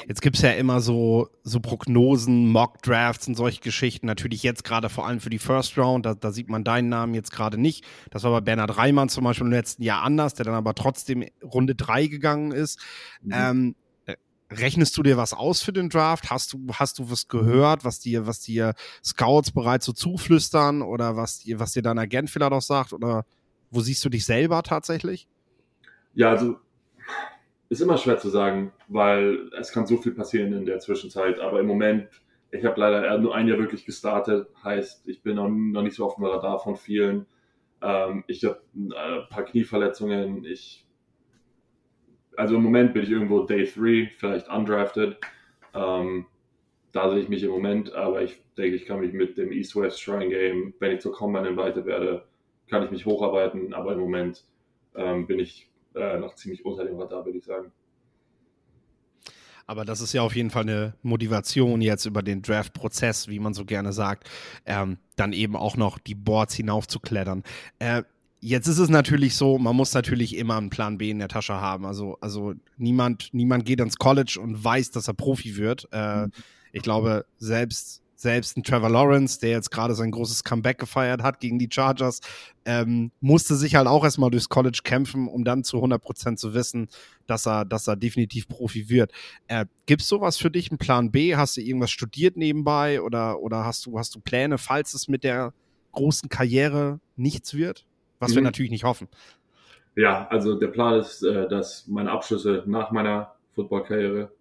Jetzt 0.07 0.21
gibt 0.21 0.35
es 0.35 0.41
ja 0.41 0.51
immer 0.51 0.81
so, 0.81 1.29
so 1.43 1.59
Prognosen, 1.59 2.49
Mock-Drafts 2.51 3.27
und 3.27 3.35
solche 3.35 3.61
Geschichten. 3.61 4.05
Natürlich 4.05 4.43
jetzt 4.43 4.63
gerade 4.63 4.89
vor 4.89 5.07
allem 5.07 5.19
für 5.19 5.29
die 5.29 5.39
First 5.39 5.77
Round, 5.77 6.05
da, 6.05 6.13
da 6.13 6.31
sieht 6.31 6.49
man 6.49 6.63
deinen 6.63 6.89
Namen 6.89 7.13
jetzt 7.13 7.31
gerade 7.31 7.57
nicht. 7.57 7.85
Das 8.09 8.23
war 8.23 8.31
bei 8.31 8.41
Bernhard 8.41 8.77
Reimann 8.77 9.09
zum 9.09 9.23
Beispiel 9.23 9.47
im 9.47 9.53
letzten 9.53 9.83
Jahr 9.83 10.03
anders, 10.03 10.33
der 10.33 10.45
dann 10.45 10.55
aber 10.55 10.75
trotzdem 10.75 11.25
Runde 11.43 11.75
3 11.75 12.07
gegangen 12.07 12.51
ist. 12.51 12.79
Mhm. 13.21 13.31
Ähm, 13.33 13.75
äh, 14.05 14.15
rechnest 14.51 14.97
du 14.97 15.03
dir 15.03 15.17
was 15.17 15.33
aus 15.33 15.61
für 15.61 15.73
den 15.73 15.89
Draft? 15.89 16.29
Hast 16.29 16.53
du, 16.53 16.59
hast 16.73 16.99
du 16.99 17.09
was 17.09 17.27
gehört, 17.27 17.85
was 17.85 17.99
dir, 17.99 18.27
was 18.27 18.41
dir 18.41 18.73
Scouts 19.03 19.51
bereits 19.51 19.85
so 19.85 19.93
zuflüstern 19.93 20.81
oder 20.81 21.15
was 21.15 21.39
dir, 21.39 21.59
was 21.59 21.71
dir 21.71 21.81
dein 21.81 21.99
Agent 21.99 22.29
vielleicht 22.29 22.51
auch 22.51 22.61
sagt? 22.61 22.93
Oder 22.93 23.25
wo 23.69 23.79
siehst 23.79 24.03
du 24.03 24.09
dich 24.09 24.25
selber 24.25 24.63
tatsächlich? 24.63 25.27
Ja, 26.13 26.31
also 26.31 26.57
ist 27.71 27.79
immer 27.79 27.97
schwer 27.97 28.17
zu 28.17 28.27
sagen, 28.27 28.73
weil 28.89 29.49
es 29.57 29.71
kann 29.71 29.87
so 29.87 29.95
viel 29.95 30.13
passieren 30.13 30.51
in 30.51 30.65
der 30.65 30.79
Zwischenzeit. 30.79 31.39
Aber 31.39 31.61
im 31.61 31.67
Moment, 31.67 32.09
ich 32.51 32.65
habe 32.65 32.77
leider 32.77 33.17
nur 33.17 33.33
ein 33.33 33.47
Jahr 33.47 33.59
wirklich 33.59 33.85
gestartet, 33.85 34.49
heißt, 34.61 35.07
ich 35.07 35.23
bin 35.23 35.37
noch, 35.37 35.47
nicht 35.47 35.95
so 35.95 36.05
auf 36.05 36.15
dem 36.15 36.25
Radar 36.25 36.59
von 36.59 36.75
vielen. 36.75 37.27
Ähm, 37.81 38.25
ich 38.27 38.43
habe 38.43 38.61
äh, 38.75 39.21
ein 39.21 39.29
paar 39.29 39.45
Knieverletzungen. 39.45 40.43
Ich, 40.43 40.85
also 42.35 42.57
im 42.57 42.63
Moment 42.63 42.93
bin 42.93 43.03
ich 43.03 43.09
irgendwo 43.09 43.45
Day 43.45 43.63
3, 43.63 44.11
vielleicht 44.17 44.49
undrafted. 44.49 45.15
Ähm, 45.73 46.25
da 46.91 47.09
sehe 47.09 47.19
ich 47.19 47.29
mich 47.29 47.41
im 47.41 47.51
Moment, 47.51 47.93
aber 47.93 48.21
ich 48.21 48.43
denke, 48.57 48.75
ich 48.75 48.85
kann 48.85 48.99
mich 48.99 49.13
mit 49.13 49.37
dem 49.37 49.53
East-West 49.53 50.01
Shrine 50.01 50.27
Game, 50.27 50.73
wenn 50.79 50.91
ich 50.91 50.99
zur 50.99 51.13
Combine 51.13 51.47
invited 51.47 51.85
werde, 51.85 52.25
kann 52.69 52.83
ich 52.83 52.91
mich 52.91 53.05
hocharbeiten. 53.05 53.73
Aber 53.73 53.93
im 53.93 53.99
Moment 54.01 54.43
ähm, 54.93 55.25
bin 55.25 55.39
ich 55.39 55.70
äh, 55.95 56.17
noch 56.17 56.35
ziemlich 56.35 56.65
unter 56.65 56.85
dem 56.85 56.99
Radar, 56.99 57.25
würde 57.25 57.37
ich 57.37 57.45
sagen. 57.45 57.71
Aber 59.67 59.85
das 59.85 60.01
ist 60.01 60.11
ja 60.13 60.21
auf 60.21 60.35
jeden 60.35 60.49
Fall 60.49 60.63
eine 60.63 60.95
Motivation 61.01 61.81
jetzt 61.81 62.05
über 62.05 62.21
den 62.21 62.41
Draft-Prozess, 62.41 63.27
wie 63.29 63.39
man 63.39 63.53
so 63.53 63.63
gerne 63.63 63.93
sagt, 63.93 64.29
ähm, 64.65 64.97
dann 65.15 65.31
eben 65.33 65.55
auch 65.55 65.77
noch 65.77 65.97
die 65.97 66.15
Boards 66.15 66.55
hinaufzuklettern. 66.55 67.43
Äh, 67.79 68.03
jetzt 68.41 68.67
ist 68.67 68.79
es 68.79 68.89
natürlich 68.89 69.35
so, 69.35 69.57
man 69.57 69.75
muss 69.75 69.93
natürlich 69.93 70.35
immer 70.35 70.57
einen 70.57 70.71
Plan 70.71 70.97
B 70.97 71.09
in 71.09 71.19
der 71.19 71.29
Tasche 71.29 71.53
haben. 71.53 71.85
Also, 71.85 72.17
also 72.19 72.53
niemand, 72.77 73.29
niemand 73.33 73.65
geht 73.65 73.79
ins 73.79 73.97
College 73.97 74.39
und 74.41 74.61
weiß, 74.61 74.91
dass 74.91 75.07
er 75.07 75.13
Profi 75.13 75.55
wird. 75.55 75.87
Äh, 75.91 76.25
mhm. 76.25 76.31
Ich 76.73 76.81
glaube, 76.81 77.25
selbst 77.37 78.00
selbst 78.21 78.55
ein 78.55 78.63
Trevor 78.63 78.89
Lawrence, 78.89 79.39
der 79.39 79.49
jetzt 79.49 79.71
gerade 79.71 79.95
sein 79.95 80.11
großes 80.11 80.43
Comeback 80.43 80.77
gefeiert 80.77 81.23
hat 81.23 81.39
gegen 81.39 81.57
die 81.57 81.69
Chargers, 81.71 82.21
ähm, 82.65 83.11
musste 83.19 83.55
sich 83.55 83.75
halt 83.75 83.87
auch 83.87 84.03
erstmal 84.03 84.29
durchs 84.29 84.47
College 84.47 84.81
kämpfen, 84.83 85.27
um 85.27 85.43
dann 85.43 85.63
zu 85.63 85.77
100% 85.77 86.35
zu 86.35 86.53
wissen, 86.53 86.87
dass 87.25 87.47
er, 87.47 87.65
dass 87.65 87.87
er 87.87 87.95
definitiv 87.95 88.47
Profi 88.47 88.89
wird. 88.89 89.11
Äh, 89.47 89.65
Gibt 89.87 90.03
es 90.03 90.07
sowas 90.07 90.37
für 90.37 90.51
dich, 90.51 90.69
einen 90.69 90.77
Plan 90.77 91.11
B? 91.11 91.35
Hast 91.35 91.57
du 91.57 91.61
irgendwas 91.61 91.89
studiert 91.89 92.37
nebenbei 92.37 93.01
oder, 93.01 93.39
oder 93.39 93.65
hast, 93.65 93.87
du, 93.87 93.97
hast 93.97 94.13
du 94.13 94.19
Pläne, 94.19 94.59
falls 94.59 94.93
es 94.93 95.07
mit 95.07 95.23
der 95.23 95.53
großen 95.91 96.29
Karriere 96.29 96.99
nichts 97.15 97.55
wird? 97.55 97.85
Was 98.19 98.31
mhm. 98.31 98.35
wir 98.35 98.41
natürlich 98.43 98.71
nicht 98.71 98.83
hoffen. 98.83 99.07
Ja, 99.95 100.27
also 100.29 100.57
der 100.57 100.67
Plan 100.67 100.99
ist, 100.99 101.23
äh, 101.23 101.49
dass 101.49 101.87
meine 101.87 102.11
Abschlüsse 102.11 102.63
nach 102.67 102.91
meiner 102.91 103.33
Football-Karriere 103.55 104.31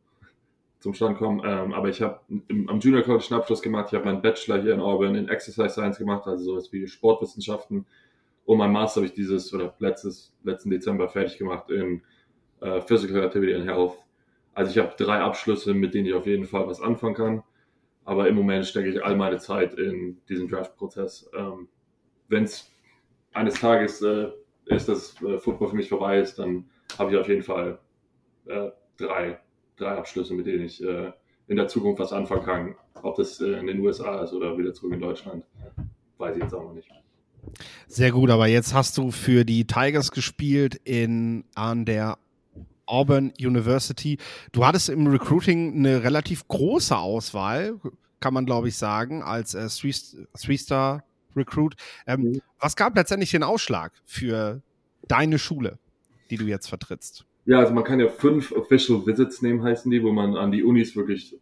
zum 0.80 0.94
Stand 0.94 1.18
kommen. 1.18 1.42
Ähm, 1.44 1.72
aber 1.72 1.88
ich 1.88 2.02
habe 2.02 2.20
am 2.30 2.80
Junior 2.80 3.02
College 3.02 3.26
einen 3.30 3.40
Abschluss 3.40 3.62
gemacht. 3.62 3.88
Ich 3.88 3.94
habe 3.94 4.06
meinen 4.06 4.22
Bachelor 4.22 4.60
hier 4.60 4.74
in 4.74 4.80
Auburn 4.80 5.14
in 5.14 5.28
Exercise 5.28 5.70
Science 5.70 5.98
gemacht, 5.98 6.26
also 6.26 6.44
sowas 6.44 6.72
wie 6.72 6.88
Sportwissenschaften. 6.88 7.86
Und 8.46 8.58
mein 8.58 8.72
Master 8.72 9.00
habe 9.00 9.06
ich 9.06 9.12
dieses 9.12 9.52
oder 9.54 9.74
letztes, 9.78 10.34
letzten 10.42 10.70
Dezember 10.70 11.08
fertig 11.08 11.38
gemacht 11.38 11.70
in 11.70 12.02
äh, 12.60 12.80
Physical 12.80 13.22
Activity 13.22 13.54
and 13.54 13.66
Health. 13.66 13.92
Also 14.54 14.72
ich 14.72 14.78
habe 14.78 14.94
drei 14.96 15.20
Abschlüsse, 15.20 15.74
mit 15.74 15.94
denen 15.94 16.06
ich 16.06 16.14
auf 16.14 16.26
jeden 16.26 16.46
Fall 16.46 16.66
was 16.66 16.80
anfangen 16.80 17.14
kann. 17.14 17.42
Aber 18.04 18.26
im 18.26 18.34
Moment 18.34 18.66
stecke 18.66 18.88
ich 18.88 19.04
all 19.04 19.14
meine 19.16 19.38
Zeit 19.38 19.74
in 19.74 20.18
diesen 20.28 20.48
Draft-Prozess. 20.48 21.30
Ähm, 21.36 21.68
Wenn 22.28 22.44
es 22.44 22.70
eines 23.32 23.60
Tages 23.60 24.02
äh, 24.02 24.28
ist, 24.64 24.88
dass 24.88 25.22
äh, 25.22 25.38
Football 25.38 25.68
für 25.68 25.76
mich 25.76 25.88
vorbei 25.88 26.18
ist, 26.18 26.38
dann 26.38 26.68
habe 26.98 27.12
ich 27.12 27.18
auf 27.18 27.28
jeden 27.28 27.42
Fall 27.42 27.78
äh, 28.46 28.70
drei 28.96 29.38
drei 29.80 29.96
Abschlüsse, 29.96 30.34
mit 30.34 30.46
denen 30.46 30.64
ich 30.64 30.82
äh, 30.82 31.12
in 31.46 31.56
der 31.56 31.68
Zukunft 31.68 32.00
was 32.00 32.12
anfangen 32.12 32.44
kann. 32.44 32.74
Ob 33.02 33.16
das 33.16 33.40
äh, 33.40 33.52
in 33.52 33.66
den 33.66 33.80
USA 33.80 34.22
ist 34.22 34.32
oder 34.32 34.56
wieder 34.56 34.72
zurück 34.74 34.92
in 34.92 35.00
Deutschland, 35.00 35.44
weiß 36.18 36.36
ich 36.36 36.42
jetzt 36.42 36.54
auch 36.54 36.62
noch 36.62 36.74
nicht. 36.74 36.88
Sehr 37.86 38.12
gut, 38.12 38.30
aber 38.30 38.46
jetzt 38.46 38.74
hast 38.74 38.98
du 38.98 39.10
für 39.10 39.44
die 39.44 39.66
Tigers 39.66 40.10
gespielt 40.10 40.76
in, 40.84 41.44
an 41.54 41.84
der 41.84 42.18
Auburn 42.86 43.32
University. 43.38 44.18
Du 44.52 44.66
hattest 44.66 44.88
im 44.88 45.06
Recruiting 45.06 45.74
eine 45.74 46.02
relativ 46.02 46.46
große 46.48 46.96
Auswahl, 46.96 47.80
kann 48.20 48.34
man 48.34 48.46
glaube 48.46 48.68
ich 48.68 48.76
sagen, 48.76 49.22
als 49.22 49.54
äh, 49.54 49.68
Three-Star 49.68 51.04
Recruit. 51.36 51.76
Ähm, 52.06 52.20
mhm. 52.20 52.40
Was 52.58 52.76
gab 52.76 52.96
letztendlich 52.96 53.30
den 53.30 53.42
Ausschlag 53.42 53.92
für 54.04 54.62
deine 55.08 55.38
Schule, 55.38 55.78
die 56.30 56.36
du 56.36 56.44
jetzt 56.44 56.68
vertrittst? 56.68 57.24
Ja, 57.50 57.58
also 57.58 57.74
man 57.74 57.82
kann 57.82 57.98
ja 57.98 58.06
fünf 58.06 58.52
Official 58.52 59.04
Visits 59.04 59.42
nehmen, 59.42 59.64
heißen 59.64 59.90
die, 59.90 60.04
wo 60.04 60.12
man 60.12 60.36
an 60.36 60.52
die 60.52 60.62
Unis 60.62 60.94
wirklich, 60.94 61.36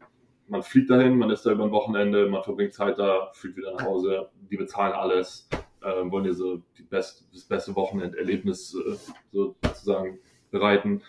man 0.46 0.62
fliegt 0.62 0.88
dahin, 0.88 1.18
man 1.18 1.28
ist 1.28 1.44
da 1.44 1.52
über 1.52 1.64
ein 1.64 1.70
Wochenende, 1.70 2.30
man 2.30 2.42
verbringt 2.42 2.72
Zeit 2.72 2.98
da, 2.98 3.28
fliegt 3.34 3.58
wieder 3.58 3.74
nach 3.74 3.84
Hause, 3.84 4.30
die 4.50 4.56
bezahlen 4.56 4.94
alles, 4.94 5.50
äh, 5.82 6.10
wollen 6.10 6.24
dir 6.24 6.32
so 6.32 6.62
die 6.78 6.82
best, 6.82 7.28
das 7.30 7.44
beste 7.44 7.76
Wochenenderlebnis 7.76 8.74
äh, 8.74 8.96
sozusagen 9.32 10.18
bereiten. 10.50 11.02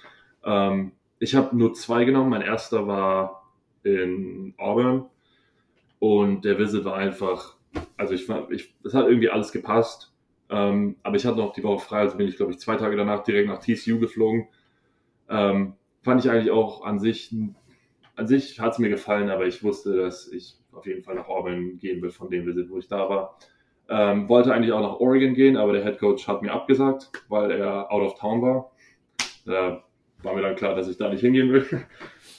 Ähm, 0.44 0.91
ich 1.20 1.34
habe 1.34 1.56
nur 1.56 1.74
zwei 1.75 2.03
genommen. 2.03 2.32
Mein 2.32 2.41
erster 2.41 2.86
war 2.86 3.50
in 3.84 4.53
Auburn 4.58 5.06
und 6.00 6.44
der 6.44 6.60
Visit 6.60 6.84
war 6.84 6.96
einfach, 6.96 7.56
also 7.96 8.13
ich, 8.13 8.27
ich 8.50 8.75
es 8.84 8.94
hat 8.94 9.08
irgendwie 9.08 9.29
alles 9.29 9.53
gepasst. 9.53 10.13
Ähm, 10.50 10.98
aber 11.03 11.15
ich 11.15 11.25
hatte 11.25 11.38
noch 11.38 11.53
die 11.53 11.63
Woche 11.63 11.86
frei, 11.86 12.00
also 12.00 12.18
bin 12.18 12.27
ich, 12.27 12.36
glaube 12.36 12.51
ich, 12.51 12.60
zwei 12.60 12.75
Tage 12.75 12.98
danach 12.98 13.24
direkt 13.24 13.48
nach 13.48 13.60
TCU 13.60 13.98
geflogen 13.98 14.50
ähm, 15.29 15.75
fand 16.01 16.24
ich 16.24 16.31
eigentlich 16.31 16.51
auch 16.51 16.83
an 16.83 17.00
sich, 17.00 17.33
an 18.15 18.27
sich 18.27 18.59
hat 18.59 18.74
es 18.74 18.79
mir 18.79 18.89
gefallen, 18.89 19.29
aber 19.29 19.45
ich 19.45 19.63
wusste, 19.63 19.95
dass 19.95 20.27
ich 20.31 20.57
auf 20.71 20.86
jeden 20.86 21.03
Fall 21.03 21.15
nach 21.15 21.27
Auburn 21.27 21.77
gehen 21.77 22.01
will 22.01 22.09
von 22.09 22.29
dem 22.29 22.45
Visit, 22.45 22.69
wo 22.69 22.77
ich 22.77 22.88
da 22.88 23.09
war. 23.09 23.38
Ähm, 23.89 24.29
wollte 24.29 24.53
eigentlich 24.53 24.71
auch 24.71 24.81
nach 24.81 25.00
Oregon 25.00 25.33
gehen, 25.33 25.57
aber 25.57 25.74
der 25.74 25.83
Head 25.83 26.00
Coach 26.00 26.27
hat 26.27 26.41
mir 26.41 26.51
abgesagt, 26.51 27.12
weil 27.27 27.51
er 27.51 27.91
out 27.91 28.03
of 28.03 28.19
town 28.19 28.41
war. 28.41 28.71
Da 29.45 29.83
war 30.21 30.36
mir 30.36 30.41
dann 30.41 30.55
klar, 30.55 30.75
dass 30.75 30.88
ich 30.88 30.98
da 30.98 31.09
nicht 31.09 31.21
hingehen 31.21 31.51
will. 31.51 31.65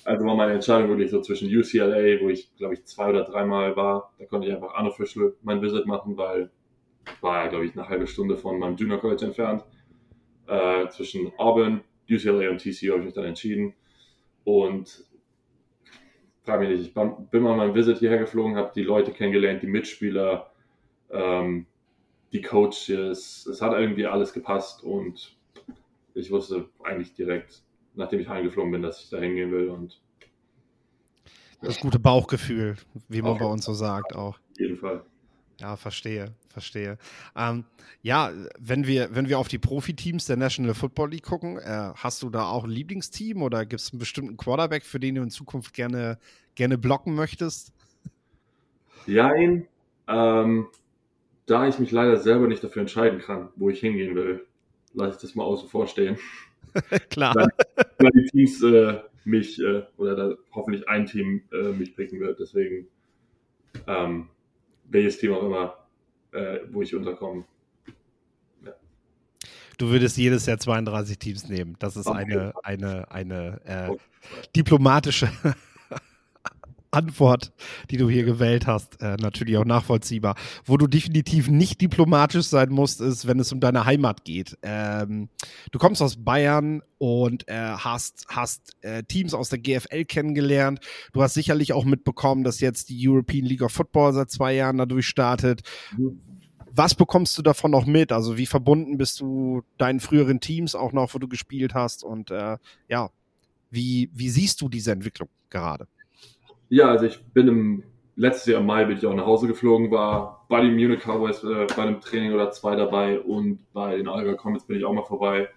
Also 0.03 0.25
war 0.25 0.35
meine 0.35 0.55
Entscheidung 0.55 0.89
wirklich 0.89 1.11
so 1.11 1.21
zwischen 1.21 1.47
UCLA, 1.55 2.23
wo 2.23 2.31
ich 2.31 2.57
glaube 2.57 2.73
ich 2.73 2.87
zwei 2.87 3.11
oder 3.11 3.23
dreimal 3.23 3.77
war. 3.77 4.15
Da 4.19 4.25
konnte 4.25 4.49
ich 4.49 4.55
einfach 4.55 4.77
unofficial 4.81 5.35
mein 5.43 5.61
Visit 5.61 5.85
machen, 5.85 6.17
weil 6.17 6.51
war 7.21 7.45
ja 7.45 7.51
glaube 7.51 7.67
ich 7.67 7.77
eine 7.77 7.87
halbe 7.87 8.07
Stunde 8.07 8.39
von 8.39 8.59
meinem 8.59 8.77
Junior 8.77 8.99
College 8.99 9.27
entfernt. 9.27 9.63
Äh, 10.47 10.89
zwischen 10.89 11.31
Auburn, 11.37 11.83
UCLA 12.11 12.51
und 12.51 12.59
TCU 12.59 12.93
habe 12.93 13.01
ich 13.01 13.07
mich 13.07 13.15
dann 13.15 13.25
entschieden. 13.25 13.75
Und 14.45 15.05
frage 16.43 16.67
mich 16.67 16.79
nicht, 16.79 16.89
ich 16.89 16.95
bin 16.95 17.43
mal 17.43 17.57
mein 17.57 17.75
Visit 17.75 17.99
hierher 17.99 18.19
geflogen, 18.19 18.57
habe 18.57 18.73
die 18.75 18.83
Leute 18.83 19.13
kennengelernt, 19.13 19.63
die 19.63 19.69
Mitspieler, 19.69 20.51
ähm, 21.11 21.67
die 22.33 22.43
Coaches. 22.43 23.47
Es 23.47 23.63
hat 23.63 23.73
irgendwie 23.73 24.07
alles 24.07 24.33
gepasst 24.33 24.83
und 24.83 25.37
ich 26.15 26.31
wusste 26.31 26.69
eigentlich 26.83 27.15
direkt, 27.15 27.63
nachdem 27.95 28.21
ich 28.21 28.29
heimgeflogen 28.29 28.73
bin, 28.73 28.83
dass 28.83 29.03
ich 29.03 29.11
da 29.11 29.19
hingehen 29.19 29.53
will. 29.53 29.69
Und 29.69 30.01
das 31.63 31.79
gute 31.79 31.99
Bauchgefühl, 31.99 32.77
wie 33.09 33.23
man 33.23 33.39
bei 33.39 33.45
uns 33.45 33.65
so 33.65 33.75
sagt, 33.75 34.15
auch. 34.15 34.39
Auf 34.39 34.59
jeden 34.59 34.79
Fall. 34.79 35.05
Ja, 35.61 35.77
verstehe, 35.77 36.33
verstehe. 36.49 36.97
Ähm, 37.37 37.65
ja, 38.03 38.33
wenn 38.59 38.87
wir, 38.87 39.15
wenn 39.15 39.29
wir 39.29 39.39
auf 39.39 39.49
die 39.49 39.59
Profiteams 39.59 40.25
der 40.25 40.37
National 40.37 40.75
Football 40.75 41.11
League 41.11 41.25
gucken, 41.25 41.59
äh, 41.59 41.93
hast 41.95 42.23
du 42.23 42.31
da 42.31 42.45
auch 42.45 42.65
ein 42.65 42.71
Lieblingsteam 42.71 43.43
oder 43.43 43.67
gibt 43.67 43.83
es 43.83 43.93
einen 43.93 43.99
bestimmten 43.99 44.39
Quarterback, 44.39 44.85
für 44.85 44.99
den 44.99 45.17
du 45.17 45.23
in 45.23 45.31
Zukunft 45.31 45.75
gerne, 45.75 46.19
gerne 46.55 46.79
blocken 46.79 47.15
möchtest? 47.15 47.75
Jein. 49.07 49.67
Ähm, 50.09 50.69
da 51.45 51.69
ich 51.69 51.79
mich 51.79 51.91
leider 51.91 52.17
selber 52.17 52.47
nicht 52.47 52.65
dafür 52.65 52.81
entscheiden 52.81 53.21
kann, 53.21 53.51
wo 53.57 53.69
ich 53.69 53.81
hingehen 53.81 54.15
will, 54.15 54.47
lasse 54.95 55.17
ich 55.17 55.21
das 55.21 55.35
mal 55.35 55.45
außen 55.45 55.69
vor 55.69 55.87
stehen. 55.87 56.17
Klar. 57.11 57.35
Weil, 57.35 57.49
weil 57.99 58.11
die 58.13 58.31
Teams 58.31 58.63
äh, 58.63 59.01
mich 59.25 59.61
äh, 59.61 59.83
oder 59.99 60.17
da 60.17 60.35
hoffentlich 60.53 60.89
ein 60.89 61.05
Team 61.05 61.43
äh, 61.53 61.73
mich 61.73 61.95
picken 61.95 62.21
wird. 62.21 62.41
Deswegen 62.41 62.87
ähm, 63.87 64.29
welches 64.91 65.19
Team 65.19 65.33
auch 65.33 65.43
immer, 65.43 65.77
äh, 66.33 66.59
wo 66.71 66.83
ich 66.83 66.95
unterkomme. 66.95 67.45
Ja. 68.65 68.73
Du 69.79 69.89
würdest 69.89 70.17
jedes 70.17 70.47
Jahr 70.47 70.59
32 70.59 71.19
Teams 71.19 71.49
nehmen. 71.49 71.77
Das 71.79 71.97
ist 71.97 72.07
eine, 72.07 72.53
eine, 72.63 73.11
eine 73.11 73.61
äh, 73.65 73.97
diplomatische 74.55 75.31
Antwort, 76.91 77.53
die 77.91 77.97
du 77.97 78.09
hier 78.09 78.25
gewählt 78.25 78.67
hast, 78.67 79.01
äh, 79.01 79.17
natürlich 79.21 79.57
auch 79.57 79.65
nachvollziehbar. 79.65 80.35
Wo 80.65 80.77
du 80.77 80.87
definitiv 80.87 81.49
nicht 81.49 81.81
diplomatisch 81.81 82.47
sein 82.47 82.71
musst, 82.71 83.01
ist, 83.01 83.27
wenn 83.27 83.39
es 83.39 83.53
um 83.53 83.61
deine 83.61 83.85
Heimat 83.85 84.25
geht. 84.25 84.59
Ähm, 84.63 85.29
du 85.71 85.79
kommst 85.79 86.03
aus 86.03 86.17
Bayern 86.17 86.83
und 86.99 87.49
äh, 87.49 87.55
hast, 87.55 88.27
hast 88.29 88.77
äh, 88.83 89.03
Teams 89.05 89.35
aus 89.35 89.49
der 89.49 89.61
GFL 89.61 90.05
kennengelernt. 90.05 90.81
Du 91.13 91.23
hast 91.23 91.35
sicherlich 91.35 91.73
auch 91.73 91.85
mitbekommen, 91.85 92.45
dass 92.45 92.61
jetzt 92.61 92.89
die 92.89 93.09
European 93.09 93.45
League 93.45 93.63
of 93.63 93.73
Football 93.73 94.13
seit 94.13 94.31
zwei 94.31 94.55
Jahren 94.55 94.79
dadurch 94.79 95.07
startet. 95.07 95.63
Was 96.73 96.95
bekommst 96.95 97.37
du 97.37 97.43
davon 97.43 97.71
noch 97.71 97.87
mit? 97.87 98.13
Also 98.13 98.37
wie 98.37 98.47
verbunden 98.47 98.97
bist 98.99 99.21
du 99.21 99.63
deinen 99.79 100.01
früheren 100.01 100.41
Teams 100.41 100.75
auch 100.75 100.93
noch, 100.93 101.15
wo 101.15 101.19
du 101.19 101.29
gespielt 101.29 101.75
hast? 101.75 102.05
Und 102.05 102.31
äh, 102.31 102.59
ja, 102.89 103.11
wie, 103.71 104.11
wie 104.13 104.29
siehst 104.29 104.61
du 104.61 104.69
diese 104.69 104.93
Entwicklung 104.93 105.29
gerade? 105.49 105.87
Ja, 106.71 106.89
also 106.89 107.05
ich 107.05 107.21
bin 107.35 107.49
im 107.49 107.83
letztes 108.15 108.47
Jahr 108.47 108.61
im 108.61 108.67
Mai 108.67 108.85
bin 108.85 108.97
ich 108.97 109.05
auch 109.05 109.15
nach 109.15 109.27
Hause 109.27 109.49
geflogen, 109.49 109.91
war 109.91 110.47
bei 110.49 110.61
den 110.61 110.75
Munich 110.75 111.01
Cowboys 111.01 111.43
äh, 111.43 111.67
bei 111.77 111.83
einem 111.83 112.01
Training 112.01 112.33
oder 112.33 112.53
zwei 112.53 112.77
dabei 112.77 113.19
und 113.19 113.59
bei 113.73 113.97
den 113.97 114.07
Alga 114.07 114.35
Comets 114.35 114.67
bin 114.67 114.77
ich 114.77 114.85
auch 114.85 114.93
mal 114.93 115.03
vorbei, 115.03 115.49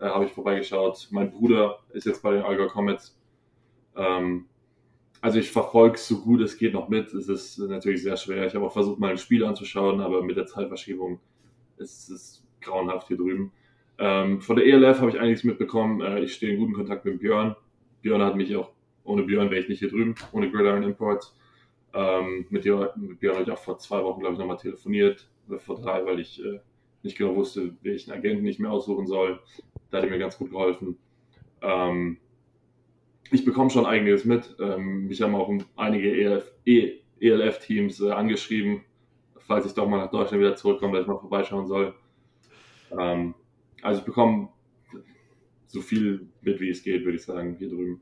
äh, 0.00 0.06
habe 0.06 0.24
ich 0.24 0.32
vorbeigeschaut. 0.32 1.08
Mein 1.10 1.30
Bruder 1.30 1.80
ist 1.92 2.06
jetzt 2.06 2.22
bei 2.22 2.32
den 2.32 2.42
Alga 2.42 2.68
Comets. 2.68 3.20
Ähm, 3.96 4.46
also 5.20 5.38
ich 5.38 5.50
verfolge 5.50 5.98
so 5.98 6.20
gut 6.22 6.40
es 6.40 6.56
geht 6.56 6.72
noch 6.72 6.88
mit. 6.88 7.12
Es 7.12 7.28
ist 7.28 7.58
natürlich 7.58 8.02
sehr 8.02 8.16
schwer. 8.16 8.46
Ich 8.46 8.54
habe 8.54 8.64
auch 8.64 8.72
versucht, 8.72 8.98
mal 8.98 9.10
ein 9.10 9.18
Spiel 9.18 9.44
anzuschauen, 9.44 10.00
aber 10.00 10.22
mit 10.22 10.38
der 10.38 10.46
Zeitverschiebung 10.46 11.20
ist 11.76 12.08
es 12.08 12.42
grauenhaft 12.62 13.08
hier 13.08 13.18
drüben. 13.18 13.52
Ähm, 13.98 14.40
von 14.40 14.56
der 14.56 14.64
ELF 14.64 15.00
habe 15.00 15.10
ich 15.10 15.20
einiges 15.20 15.44
mitbekommen. 15.44 16.00
Äh, 16.00 16.20
ich 16.20 16.32
stehe 16.32 16.54
in 16.54 16.60
guten 16.60 16.72
Kontakt 16.72 17.04
mit 17.04 17.20
Björn. 17.20 17.56
Björn 18.00 18.22
hat 18.22 18.36
mich 18.36 18.56
auch 18.56 18.70
ohne 19.04 19.22
Björn 19.22 19.50
wäre 19.50 19.60
ich 19.60 19.68
nicht 19.68 19.80
hier 19.80 19.90
drüben, 19.90 20.14
ohne 20.32 20.50
Gridiron 20.50 20.82
Imports. 20.82 21.36
Ähm, 21.94 22.46
mit, 22.50 22.64
mit 22.64 23.20
Björn 23.20 23.36
habe 23.36 23.44
ich 23.44 23.50
auch 23.50 23.58
vor 23.58 23.78
zwei 23.78 24.02
Wochen, 24.02 24.20
glaube 24.20 24.34
ich, 24.34 24.38
nochmal 24.38 24.56
telefoniert, 24.56 25.28
oder 25.48 25.58
vor 25.58 25.80
drei, 25.80 26.04
weil 26.06 26.20
ich 26.20 26.42
äh, 26.44 26.60
nicht 27.02 27.18
genau 27.18 27.34
wusste, 27.36 27.74
welchen 27.82 28.12
Agenten 28.12 28.46
ich 28.46 28.58
mir 28.58 28.70
aussuchen 28.70 29.06
soll. 29.06 29.40
Da 29.90 29.98
hat 29.98 30.04
er 30.04 30.10
mir 30.10 30.18
ganz 30.18 30.38
gut 30.38 30.50
geholfen. 30.50 30.96
Ähm, 31.60 32.18
ich 33.30 33.44
bekomme 33.44 33.70
schon 33.70 33.86
einiges 33.86 34.24
mit. 34.24 34.56
Ähm, 34.60 35.06
mich 35.06 35.20
haben 35.22 35.34
auch 35.34 35.50
einige 35.76 36.12
ELF, 36.14 36.52
e, 36.64 37.00
ELF-Teams 37.20 38.00
äh, 38.00 38.10
angeschrieben, 38.10 38.82
falls 39.38 39.66
ich 39.66 39.74
doch 39.74 39.88
mal 39.88 39.98
nach 39.98 40.10
Deutschland 40.10 40.40
wieder 40.40 40.56
zurückkomme, 40.56 40.94
dass 40.94 41.02
ich 41.02 41.08
mal 41.08 41.18
vorbeischauen 41.18 41.66
soll. 41.66 41.94
Ähm, 42.98 43.34
also 43.80 44.00
ich 44.00 44.06
bekomme 44.06 44.48
so 45.66 45.80
viel 45.80 46.28
mit, 46.42 46.60
wie 46.60 46.68
es 46.68 46.82
geht, 46.82 47.04
würde 47.04 47.16
ich 47.16 47.24
sagen, 47.24 47.56
hier 47.58 47.68
drüben. 47.68 48.00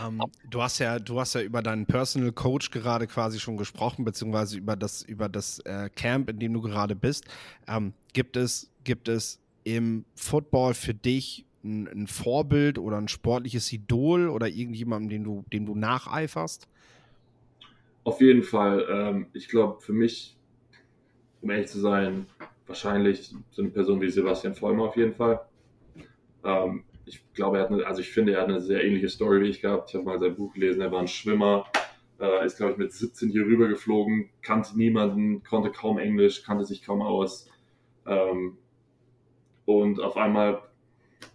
Ähm, 0.00 0.22
du 0.48 0.62
hast 0.62 0.78
ja, 0.78 0.98
du 0.98 1.20
hast 1.20 1.34
ja 1.34 1.42
über 1.42 1.62
deinen 1.62 1.86
Personal 1.86 2.32
Coach 2.32 2.70
gerade 2.70 3.06
quasi 3.06 3.38
schon 3.40 3.56
gesprochen, 3.56 4.04
beziehungsweise 4.04 4.58
über 4.58 4.76
das, 4.76 5.02
über 5.02 5.28
das 5.28 5.58
äh, 5.60 5.90
Camp, 5.94 6.30
in 6.30 6.38
dem 6.38 6.52
du 6.52 6.60
gerade 6.60 6.94
bist. 6.94 7.24
Ähm, 7.66 7.92
gibt 8.12 8.36
es, 8.36 8.70
gibt 8.84 9.08
es 9.08 9.40
im 9.64 10.04
Football 10.14 10.74
für 10.74 10.94
dich 10.94 11.46
ein, 11.64 11.86
ein, 11.88 12.06
Vorbild 12.06 12.78
oder 12.78 12.96
ein 12.98 13.08
sportliches 13.08 13.72
Idol 13.72 14.28
oder 14.28 14.48
irgendjemandem, 14.48 15.08
den 15.10 15.24
du, 15.24 15.44
dem 15.52 15.66
du 15.66 15.74
nacheiferst? 15.74 16.68
Auf 18.04 18.20
jeden 18.20 18.42
Fall. 18.42 18.86
Ähm, 18.90 19.26
ich 19.32 19.48
glaube, 19.48 19.80
für 19.80 19.92
mich, 19.92 20.36
um 21.40 21.50
ehrlich 21.50 21.68
zu 21.68 21.80
sein, 21.80 22.26
wahrscheinlich 22.66 23.32
so 23.50 23.62
eine 23.62 23.70
Person 23.70 24.00
wie 24.00 24.10
Sebastian 24.10 24.54
Vollmer 24.54 24.84
auf 24.84 24.96
jeden 24.96 25.14
Fall. 25.14 25.40
Ähm, 26.44 26.84
ich 27.12 27.34
glaube, 27.34 27.58
er 27.58 27.64
hat 27.64 27.70
eine, 27.70 27.86
also 27.86 28.00
ich 28.00 28.10
finde, 28.10 28.32
er 28.34 28.42
hat 28.42 28.48
eine 28.48 28.60
sehr 28.60 28.84
ähnliche 28.84 29.08
Story 29.08 29.42
wie 29.42 29.48
ich 29.48 29.60
gehabt. 29.60 29.90
Ich 29.90 29.94
habe 29.94 30.04
mal 30.04 30.18
sein 30.18 30.34
Buch 30.34 30.54
gelesen, 30.54 30.80
er 30.80 30.92
war 30.92 31.00
ein 31.00 31.08
Schwimmer, 31.08 31.66
äh, 32.20 32.44
ist, 32.46 32.56
glaube 32.56 32.72
ich, 32.72 32.78
mit 32.78 32.92
17 32.92 33.30
hier 33.30 33.42
rüber 33.42 33.68
geflogen, 33.68 34.30
kannte 34.42 34.76
niemanden, 34.76 35.42
konnte 35.42 35.70
kaum 35.70 35.98
Englisch, 35.98 36.42
kannte 36.42 36.64
sich 36.64 36.82
kaum 36.82 37.02
aus. 37.02 37.48
Ähm, 38.06 38.56
und 39.64 40.00
auf 40.00 40.16
einmal 40.16 40.62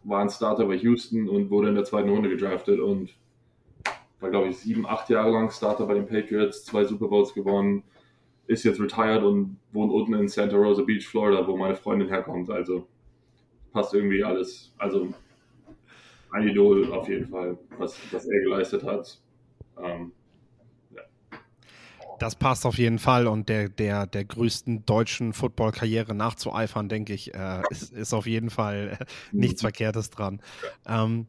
war 0.03 0.21
ein 0.21 0.29
Starter 0.29 0.65
bei 0.65 0.75
Houston 0.75 1.29
und 1.29 1.49
wurde 1.49 1.69
in 1.69 1.75
der 1.75 1.83
zweiten 1.83 2.09
Runde 2.09 2.29
gedraftet 2.29 2.79
und 2.79 3.15
war, 4.19 4.29
glaube 4.31 4.49
ich, 4.49 4.57
sieben, 4.57 4.85
acht 4.85 5.09
Jahre 5.09 5.31
lang 5.31 5.51
Starter 5.51 5.85
bei 5.85 5.93
den 5.93 6.07
Patriots, 6.07 6.65
zwei 6.65 6.83
Super 6.83 7.07
Bowls 7.07 7.33
gewonnen, 7.33 7.83
ist 8.47 8.63
jetzt 8.63 8.79
retired 8.79 9.23
und 9.23 9.59
wohnt 9.71 9.91
unten 9.91 10.13
in 10.13 10.27
Santa 10.27 10.55
Rosa 10.55 10.81
Beach, 10.81 11.07
Florida, 11.07 11.45
wo 11.47 11.57
meine 11.57 11.75
Freundin 11.75 12.07
herkommt. 12.07 12.49
Also 12.49 12.87
passt 13.71 13.93
irgendwie 13.93 14.23
alles. 14.23 14.73
Also 14.77 15.09
ein 16.31 16.47
Idol 16.47 16.91
auf 16.93 17.07
jeden 17.07 17.27
Fall, 17.27 17.57
was, 17.77 17.97
was 18.11 18.25
er 18.25 18.41
geleistet 18.41 18.83
hat. 18.83 19.19
Ähm, 19.81 20.11
ja. 20.93 21.01
Das 22.19 22.35
passt 22.35 22.65
auf 22.65 22.77
jeden 22.77 22.99
Fall 22.99 23.27
und 23.27 23.49
der, 23.49 23.69
der, 23.69 24.07
der 24.07 24.25
größten 24.25 24.85
deutschen 24.85 25.33
Football-Karriere 25.33 26.13
nachzueifern, 26.13 26.89
denke 26.89 27.13
ich, 27.13 27.33
äh, 27.33 27.61
ist, 27.69 27.93
ist 27.93 28.13
auf 28.13 28.27
jeden 28.27 28.49
Fall 28.49 28.97
äh, 28.99 29.05
nichts 29.31 29.61
mhm. 29.61 29.65
Verkehrtes 29.65 30.09
dran. 30.09 30.41
Ähm, 30.87 31.27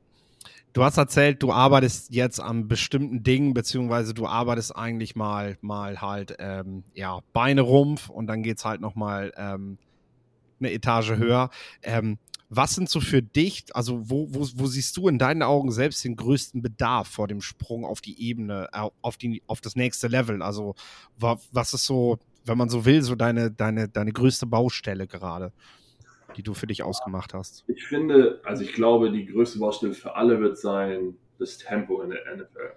du 0.73 0.83
hast 0.83 0.97
erzählt, 0.97 1.43
du 1.43 1.53
arbeitest 1.53 2.13
jetzt 2.13 2.41
an 2.41 2.69
bestimmten 2.69 3.23
Dingen, 3.23 3.55
beziehungsweise 3.55 4.15
du 4.15 4.27
arbeitest 4.27 4.75
eigentlich 4.77 5.17
mal, 5.17 5.59
mal 5.61 6.01
halt, 6.01 6.37
ähm, 6.39 6.85
ja, 6.95 7.21
Beine 7.33 7.61
rumpf 7.61 8.09
und 8.09 8.27
dann 8.27 8.43
geht 8.43 8.59
es 8.59 8.65
halt 8.65 8.81
nochmal 8.81 9.33
ähm, 9.37 9.79
eine 10.61 10.73
Etage 10.73 11.13
höher. 11.13 11.51
Ähm, 11.83 12.19
was 12.51 12.75
sind 12.75 12.89
so 12.89 13.01
für 13.01 13.23
dich, 13.23 13.65
also 13.75 14.09
wo, 14.09 14.29
wo, 14.31 14.47
wo 14.55 14.67
siehst 14.67 14.97
du 14.97 15.09
in 15.09 15.19
deinen 15.19 15.43
Augen 15.43 15.71
selbst 15.71 16.05
den 16.05 16.17
größten 16.17 16.63
Bedarf 16.63 17.09
vor 17.09 17.29
dem 17.29 17.43
Sprung 17.43 17.85
auf 17.85 18.01
die 18.01 18.21
Ebene, 18.27 18.69
äh, 18.73 18.89
auf, 19.03 19.17
die, 19.19 19.43
auf 19.47 19.61
das 19.61 19.77
nächste 19.77 20.09
Level? 20.09 20.43
Also 20.43 20.75
was 21.19 21.75
ist 21.75 21.85
so, 21.85 22.19
wenn 22.47 22.57
man 22.57 22.71
so 22.71 22.87
will, 22.87 23.03
so 23.03 23.15
deine, 23.15 23.51
deine, 23.51 23.89
deine 23.89 24.13
größte 24.13 24.47
Baustelle 24.47 25.07
gerade, 25.07 25.53
die 26.37 26.43
du 26.43 26.55
für 26.55 26.67
dich 26.67 26.83
ausgemacht 26.83 27.35
hast? 27.35 27.65
Ich 27.69 27.87
finde, 27.87 28.41
also 28.45 28.63
ich 28.63 28.73
glaube, 28.73 29.11
die 29.11 29.27
größte 29.27 29.59
Baustelle 29.59 29.93
für 29.93 30.17
alle 30.17 30.41
wird 30.41 30.59
sein, 30.59 31.17
das 31.39 31.59
Tempo 31.59 32.01
in 32.01 32.11
der 32.11 32.21
NFL. 32.35 32.73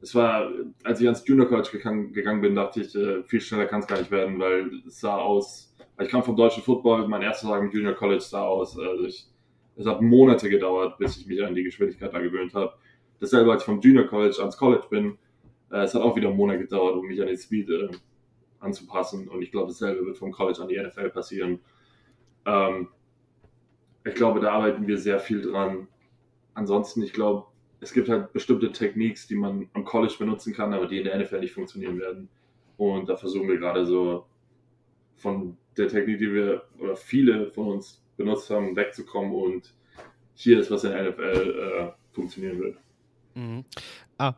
Es 0.00 0.14
war, 0.14 0.48
als 0.84 1.00
ich 1.00 1.06
ans 1.06 1.26
Junior 1.26 1.48
College 1.48 1.70
gegangen, 1.72 2.12
gegangen 2.12 2.40
bin, 2.40 2.54
dachte 2.54 2.82
ich, 2.82 2.94
äh, 2.94 3.24
viel 3.24 3.40
schneller 3.40 3.66
kann 3.66 3.80
es 3.80 3.88
gar 3.88 3.98
nicht 3.98 4.12
werden, 4.12 4.38
weil 4.38 4.70
es 4.86 5.00
sah 5.00 5.16
aus, 5.16 5.67
ich 6.00 6.08
kam 6.08 6.22
vom 6.22 6.36
deutschen 6.36 6.62
Football, 6.62 7.08
mein 7.08 7.22
erster 7.22 7.48
Tag 7.48 7.62
im 7.62 7.70
Junior 7.70 7.94
College 7.94 8.20
sah 8.20 8.42
aus. 8.42 8.78
Also 8.78 9.04
ich, 9.04 9.26
es 9.76 9.86
hat 9.86 10.00
Monate 10.00 10.48
gedauert, 10.48 10.98
bis 10.98 11.16
ich 11.16 11.26
mich 11.26 11.42
an 11.44 11.54
die 11.54 11.64
Geschwindigkeit 11.64 12.12
da 12.12 12.20
gewöhnt 12.20 12.54
habe. 12.54 12.72
Dasselbe, 13.20 13.50
als 13.52 13.62
ich 13.62 13.66
vom 13.66 13.80
Junior 13.80 14.06
College 14.06 14.36
ans 14.38 14.56
College 14.56 14.86
bin, 14.88 15.18
äh, 15.70 15.82
es 15.82 15.94
hat 15.94 16.02
auch 16.02 16.14
wieder 16.14 16.30
Monate 16.30 16.60
gedauert, 16.60 16.96
um 16.96 17.06
mich 17.06 17.20
an 17.20 17.26
den 17.26 17.36
Speed 17.36 17.68
äh, 17.70 17.88
anzupassen. 18.60 19.28
Und 19.28 19.42
ich 19.42 19.50
glaube, 19.50 19.68
dasselbe 19.68 20.06
wird 20.06 20.18
vom 20.18 20.30
College 20.30 20.62
an 20.62 20.68
die 20.68 20.80
NFL 20.80 21.10
passieren. 21.10 21.60
Ähm, 22.46 22.88
ich 24.04 24.14
glaube, 24.14 24.40
da 24.40 24.52
arbeiten 24.52 24.86
wir 24.86 24.98
sehr 24.98 25.18
viel 25.18 25.42
dran. 25.42 25.88
Ansonsten, 26.54 27.02
ich 27.02 27.12
glaube, 27.12 27.46
es 27.80 27.92
gibt 27.92 28.08
halt 28.08 28.32
bestimmte 28.32 28.72
Techniques, 28.72 29.26
die 29.26 29.36
man 29.36 29.68
am 29.72 29.84
College 29.84 30.14
benutzen 30.18 30.52
kann, 30.52 30.72
aber 30.72 30.86
die 30.86 30.98
in 30.98 31.04
der 31.04 31.18
NFL 31.18 31.40
nicht 31.40 31.54
funktionieren 31.54 31.98
werden. 31.98 32.28
Und 32.76 33.08
da 33.08 33.16
versuchen 33.16 33.48
wir 33.48 33.58
gerade 33.58 33.84
so 33.84 34.26
von 35.16 35.56
der 35.78 35.88
Technik, 35.88 36.18
die 36.18 36.32
wir 36.32 36.62
oder 36.78 36.96
viele 36.96 37.50
von 37.52 37.68
uns 37.68 38.02
benutzt 38.16 38.50
haben, 38.50 38.76
wegzukommen 38.76 39.32
und 39.32 39.72
hier 40.34 40.60
ist, 40.60 40.70
was 40.70 40.84
in 40.84 40.90
der 40.90 41.10
NFL 41.10 41.92
äh, 41.92 42.14
funktionieren 42.14 42.58
wird. 42.58 42.76
Mhm. 43.34 43.64
Ah. 44.18 44.34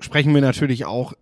Sprechen 0.00 0.34
wir 0.34 0.40
natürlich 0.40 0.84
auch 0.86 1.12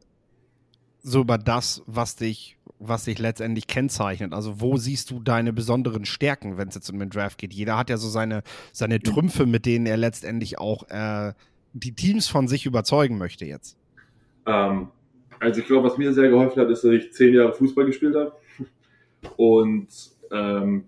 so 1.02 1.20
über 1.20 1.38
das, 1.38 1.82
was 1.86 2.16
dich, 2.16 2.58
was 2.78 3.04
dich 3.04 3.18
letztendlich 3.18 3.66
kennzeichnet. 3.66 4.32
Also 4.32 4.60
wo 4.60 4.76
siehst 4.76 5.10
du 5.10 5.20
deine 5.20 5.52
besonderen 5.52 6.04
Stärken, 6.04 6.58
wenn 6.58 6.68
es 6.68 6.74
jetzt 6.74 6.90
um 6.90 6.98
den 6.98 7.10
Draft 7.10 7.38
geht? 7.38 7.54
Jeder 7.54 7.78
hat 7.78 7.90
ja 7.90 7.96
so 7.96 8.08
seine, 8.08 8.42
seine 8.72 9.00
Trümpfe, 9.00 9.46
mit 9.46 9.66
denen 9.66 9.86
er 9.86 9.96
letztendlich 9.96 10.58
auch 10.58 10.88
äh, 10.88 11.32
die 11.72 11.94
Teams 11.94 12.28
von 12.28 12.48
sich 12.48 12.66
überzeugen 12.66 13.18
möchte 13.18 13.44
jetzt. 13.44 13.76
Ähm, 14.46 14.88
also 15.40 15.60
ich 15.60 15.66
glaube, 15.66 15.88
was 15.88 15.98
mir 15.98 16.12
sehr 16.12 16.28
geholfen 16.28 16.60
hat, 16.60 16.70
ist, 16.70 16.84
dass 16.84 16.92
ich 16.92 17.12
zehn 17.12 17.34
Jahre 17.34 17.52
Fußball 17.52 17.86
gespielt 17.86 18.14
habe. 18.14 18.32
Und 19.36 19.88
ähm, 20.30 20.84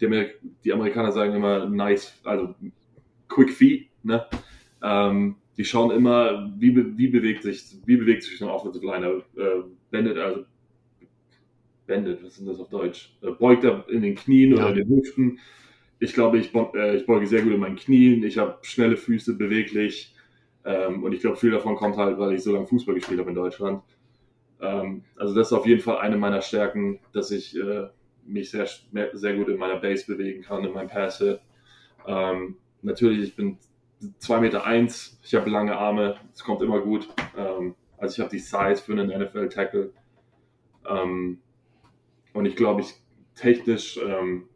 die, 0.00 0.06
Amerik 0.06 0.38
die, 0.64 0.72
Amerikaner 0.72 1.12
sagen 1.12 1.34
immer 1.34 1.68
nice, 1.68 2.18
also 2.24 2.54
quick 3.28 3.50
feet, 3.50 3.88
ne? 4.02 4.24
Ähm, 4.82 5.36
die 5.56 5.64
schauen 5.64 5.90
immer, 5.90 6.52
wie, 6.56 6.70
be 6.70 6.96
wie 6.96 7.08
bewegt 7.08 7.42
sich, 7.42 7.64
wie 7.84 7.96
bewegt 7.96 8.22
sich 8.22 8.40
ein 8.40 8.48
Offensive 8.48 8.86
Liner, 8.86 9.22
äh, 9.36 9.62
wendet, 9.90 10.16
also 10.16 10.44
wendet, 11.86 12.22
was 12.22 12.38
ist 12.38 12.46
das 12.46 12.60
auf 12.60 12.68
Deutsch? 12.68 13.12
Äh, 13.22 13.32
beugt 13.32 13.64
er 13.64 13.88
in 13.88 14.02
den 14.02 14.14
Knien 14.14 14.52
ja. 14.52 14.58
oder 14.58 14.68
in 14.70 14.76
den 14.76 14.88
Hüften, 14.88 15.38
ich 16.00 16.12
glaube, 16.12 16.38
ich, 16.38 16.54
äh, 16.54 16.96
ich 16.96 17.06
beuge 17.06 17.26
sehr 17.26 17.42
gut 17.42 17.52
in 17.52 17.60
meinen 17.60 17.76
Knien, 17.76 18.22
ich 18.22 18.38
habe 18.38 18.58
schnelle 18.62 18.96
Füße, 18.96 19.36
beweglich. 19.36 20.14
Ähm, 20.64 21.02
und 21.02 21.12
ich 21.12 21.20
glaube, 21.20 21.36
viel 21.36 21.50
davon 21.50 21.76
kommt 21.76 21.96
halt, 21.96 22.18
weil 22.18 22.34
ich 22.34 22.42
so 22.42 22.52
lange 22.52 22.66
Fußball 22.66 22.94
gespielt 22.94 23.20
habe 23.20 23.30
in 23.30 23.36
Deutschland. 23.36 23.82
Ähm, 24.60 25.04
also 25.16 25.34
das 25.34 25.48
ist 25.48 25.52
auf 25.52 25.66
jeden 25.66 25.80
Fall 25.80 25.98
eine 25.98 26.16
meiner 26.16 26.42
Stärken, 26.42 27.00
dass 27.12 27.30
ich 27.30 27.56
äh, 27.56 27.88
mich 28.26 28.50
sehr, 28.50 28.66
sehr 29.12 29.34
gut 29.34 29.48
in 29.48 29.58
meiner 29.58 29.76
Base 29.76 30.06
bewegen 30.06 30.42
kann, 30.42 30.64
in 30.64 30.72
meinem 30.72 30.88
pass 30.88 31.22
ähm, 32.06 32.56
natürlich, 32.82 33.28
ich 33.28 33.36
bin 33.36 33.58
2,1 34.20 34.40
Meter, 34.40 34.64
eins, 34.64 35.20
ich 35.22 35.34
habe 35.34 35.50
lange 35.50 35.76
Arme, 35.76 36.16
es 36.32 36.42
kommt 36.42 36.62
immer 36.62 36.80
gut. 36.80 37.08
Ähm, 37.36 37.74
also 37.96 38.14
ich 38.14 38.20
habe 38.20 38.30
die 38.30 38.38
Size 38.38 38.76
für 38.76 38.92
einen 38.92 39.08
NFL-Tackle. 39.08 39.92
Ähm, 40.88 41.38
und 42.32 42.46
ich 42.46 42.56
glaube, 42.56 42.82
ich 42.82 42.94
technisch 43.34 43.98
ähm, 43.98 44.48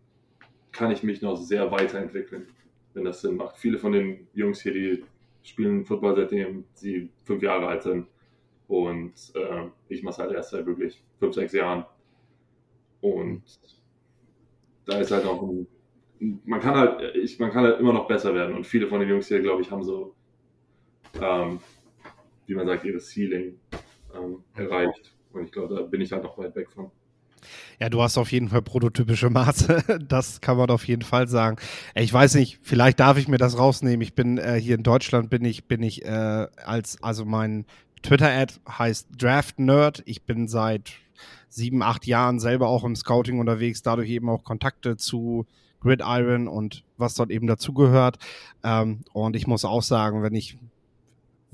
kann 0.71 0.91
ich 0.91 1.03
mich 1.03 1.21
noch 1.23 1.37
sehr 1.37 1.71
weiterentwickeln, 1.71 2.47
wenn 2.95 3.05
das 3.05 3.21
Sinn 3.21 3.37
macht. 3.37 3.59
Viele 3.59 3.79
von 3.79 3.93
den 3.93 4.29
Jungs 4.33 4.63
hier, 4.63 4.73
die 4.73 5.05
spielen 5.43 5.85
Football 5.85 6.17
seitdem 6.17 6.65
sie 6.75 7.11
fünf 7.25 7.43
Jahre 7.43 7.67
alt 7.67 7.83
sind. 7.83 8.07
Und 8.69 9.13
äh, 9.35 9.67
ich 9.89 10.03
mache 10.03 10.13
es 10.13 10.19
halt 10.19 10.33
erst 10.33 10.51
seit 10.51 10.67
wirklich 10.67 11.03
fünf, 11.19 11.35
sechs 11.35 11.53
Jahren. 11.53 11.85
Und 13.01 13.43
da 14.87 14.99
ist 14.99 15.11
halt 15.11 15.27
auch 15.27 15.43
ein, 15.43 15.67
man 16.45 16.61
kann 16.61 16.75
halt, 16.77 17.17
ich, 17.17 17.39
man 17.39 17.51
kann 17.51 17.65
halt 17.65 17.81
immer 17.81 17.93
noch 17.93 18.07
besser 18.07 18.35
werden. 18.35 18.55
Und 18.55 18.67
viele 18.67 18.87
von 18.87 19.01
den 19.01 19.09
Jungs 19.09 19.29
hier, 19.29 19.41
glaube 19.41 19.63
ich, 19.63 19.71
haben 19.71 19.83
so, 19.83 20.15
ähm, 21.21 21.61
wie 22.47 22.55
man 22.55 22.67
sagt, 22.67 22.85
ihre 22.85 23.01
Ceiling 23.01 23.59
ähm, 24.15 24.43
erreicht. 24.55 25.15
Und 25.33 25.45
ich 25.45 25.53
glaube, 25.53 25.75
da 25.75 25.83
bin 25.83 26.01
ich 26.01 26.13
halt 26.13 26.23
noch 26.23 26.39
weit 26.39 26.55
weg 26.55 26.71
von. 26.71 26.91
Ja, 27.81 27.89
du 27.89 28.03
hast 28.03 28.19
auf 28.19 28.33
jeden 28.33 28.49
Fall 28.49 28.63
prototypische 28.63 29.31
Maße. 29.31 30.01
Das 30.09 30.41
kann 30.41 30.57
man 30.57 30.71
auf 30.71 30.87
jeden 30.87 31.03
Fall 31.03 31.29
sagen. 31.29 31.57
Ich 31.95 32.13
weiß 32.13 32.35
nicht, 32.35 32.59
vielleicht 32.63 33.01
darf 33.01 33.19
ich 33.19 33.29
mir 33.29 33.39
das 33.39 33.59
rausnehmen. 33.59 34.01
Ich 34.03 34.15
bin 34.15 34.39
äh, 34.39 34.61
hier 34.61 34.75
in 34.75 34.83
Deutschland 34.83 35.31
bin 35.31 35.45
ich 35.45 35.65
bin 35.65 35.83
ich 35.83 36.05
äh, 36.05 36.47
als 36.65 37.03
also 37.03 37.25
mein 37.25 37.65
Twitter-Ad 38.03 38.55
heißt 38.69 39.09
Draft 39.17 39.59
Nerd. 39.59 40.03
Ich 40.07 40.23
bin 40.23 40.49
seit 40.49 40.93
sieben, 41.49 41.83
acht 41.83 42.07
Jahren 42.07 42.41
selber 42.41 42.69
auch 42.69 42.85
im 42.85 42.97
Scouting 42.97 43.39
unterwegs, 43.39 43.83
dadurch 43.83 44.09
eben 44.11 44.29
auch 44.29 44.45
Kontakte 44.45 44.97
zu 44.97 45.47
Gridiron 45.81 46.49
und 46.49 46.85
was 46.97 47.15
dort 47.15 47.31
eben 47.31 47.47
dazugehört. 47.47 48.19
Ähm, 48.65 49.01
und 49.13 49.37
ich 49.37 49.47
muss 49.47 49.65
auch 49.65 49.83
sagen, 49.83 50.23
wenn 50.23 50.35
ich 50.35 50.59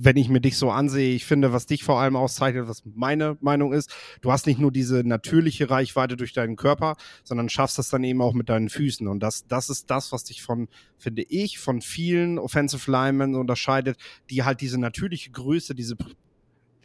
wenn 0.00 0.16
ich 0.16 0.28
mir 0.28 0.40
dich 0.40 0.56
so 0.56 0.70
ansehe, 0.70 1.14
ich 1.14 1.26
finde, 1.26 1.52
was 1.52 1.66
dich 1.66 1.82
vor 1.82 2.00
allem 2.00 2.14
auszeichnet, 2.14 2.68
was 2.68 2.84
meine 2.84 3.36
Meinung 3.40 3.72
ist, 3.72 3.92
du 4.20 4.30
hast 4.30 4.46
nicht 4.46 4.60
nur 4.60 4.70
diese 4.70 5.02
natürliche 5.06 5.70
Reichweite 5.70 6.16
durch 6.16 6.32
deinen 6.32 6.54
Körper, 6.54 6.96
sondern 7.24 7.48
schaffst 7.48 7.78
das 7.78 7.90
dann 7.90 8.04
eben 8.04 8.22
auch 8.22 8.32
mit 8.32 8.48
deinen 8.48 8.68
Füßen. 8.68 9.08
Und 9.08 9.20
das, 9.20 9.48
das 9.48 9.68
ist 9.68 9.90
das, 9.90 10.12
was 10.12 10.22
dich 10.22 10.40
von, 10.40 10.68
finde 10.96 11.22
ich, 11.22 11.58
von 11.58 11.80
vielen 11.80 12.38
Offensive 12.38 12.88
Linemen 12.88 13.34
unterscheidet, 13.34 13.98
die 14.30 14.44
halt 14.44 14.60
diese 14.60 14.78
natürliche 14.78 15.32
Größe, 15.32 15.74
diese, 15.74 15.96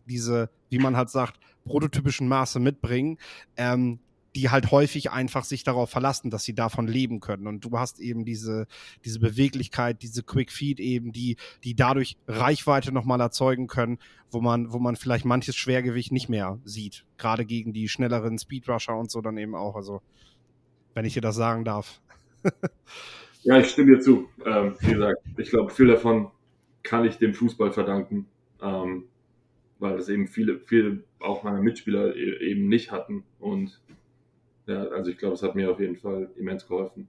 diese, 0.07 0.49
wie 0.69 0.79
man 0.79 0.97
halt 0.97 1.11
sagt, 1.11 1.39
prototypischen 1.65 2.27
Maße 2.27 2.59
mitbringen, 2.59 3.19
ähm, 3.57 3.99
die 4.35 4.49
halt 4.49 4.71
häufig 4.71 5.11
einfach 5.11 5.43
sich 5.43 5.63
darauf 5.63 5.89
verlassen, 5.89 6.29
dass 6.29 6.43
sie 6.43 6.55
davon 6.55 6.87
leben 6.87 7.19
können. 7.19 7.47
Und 7.47 7.63
du 7.63 7.77
hast 7.77 7.99
eben 7.99 8.25
diese, 8.25 8.67
diese 9.05 9.19
Beweglichkeit, 9.19 10.01
diese 10.01 10.23
Quick 10.23 10.51
Feed 10.51 10.79
eben, 10.79 11.11
die, 11.11 11.37
die 11.63 11.75
dadurch 11.75 12.17
Reichweite 12.27 12.91
nochmal 12.91 13.21
erzeugen 13.21 13.67
können, 13.67 13.99
wo 14.31 14.41
man, 14.41 14.73
wo 14.73 14.79
man 14.79 14.95
vielleicht 14.95 15.25
manches 15.25 15.55
Schwergewicht 15.55 16.11
nicht 16.11 16.29
mehr 16.29 16.59
sieht. 16.63 17.05
Gerade 17.17 17.45
gegen 17.45 17.73
die 17.73 17.89
schnelleren 17.89 18.37
Speedrusher 18.39 18.97
und 18.97 19.11
so 19.11 19.21
dann 19.21 19.37
eben 19.37 19.55
auch. 19.55 19.75
Also, 19.75 20.01
wenn 20.93 21.05
ich 21.05 21.13
dir 21.13 21.21
das 21.21 21.35
sagen 21.35 21.63
darf. 21.63 22.01
ja, 23.43 23.59
ich 23.59 23.69
stimme 23.69 23.95
dir 23.95 24.01
zu. 24.01 24.29
Ähm, 24.45 24.75
wie 24.79 24.93
gesagt, 24.93 25.21
ich 25.37 25.49
glaube, 25.49 25.71
viel 25.71 25.87
davon 25.87 26.31
kann 26.81 27.05
ich 27.05 27.17
dem 27.17 27.33
Fußball 27.33 27.71
verdanken. 27.71 28.27
Ähm, 28.61 29.05
weil 29.83 29.97
das 29.97 30.07
eben 30.09 30.27
viele, 30.27 30.59
viele 30.59 31.03
auch 31.19 31.43
meine 31.43 31.61
Mitspieler 31.61 32.15
e-, 32.15 32.51
eben 32.51 32.67
nicht 32.67 32.91
hatten. 32.91 33.23
Und 33.39 33.81
ja, 34.67 34.83
also 34.87 35.11
ich 35.11 35.17
glaube, 35.17 35.35
es 35.35 35.43
hat 35.43 35.55
mir 35.55 35.71
auf 35.71 35.79
jeden 35.79 35.95
Fall 35.95 36.29
immens 36.37 36.67
geholfen. 36.67 37.07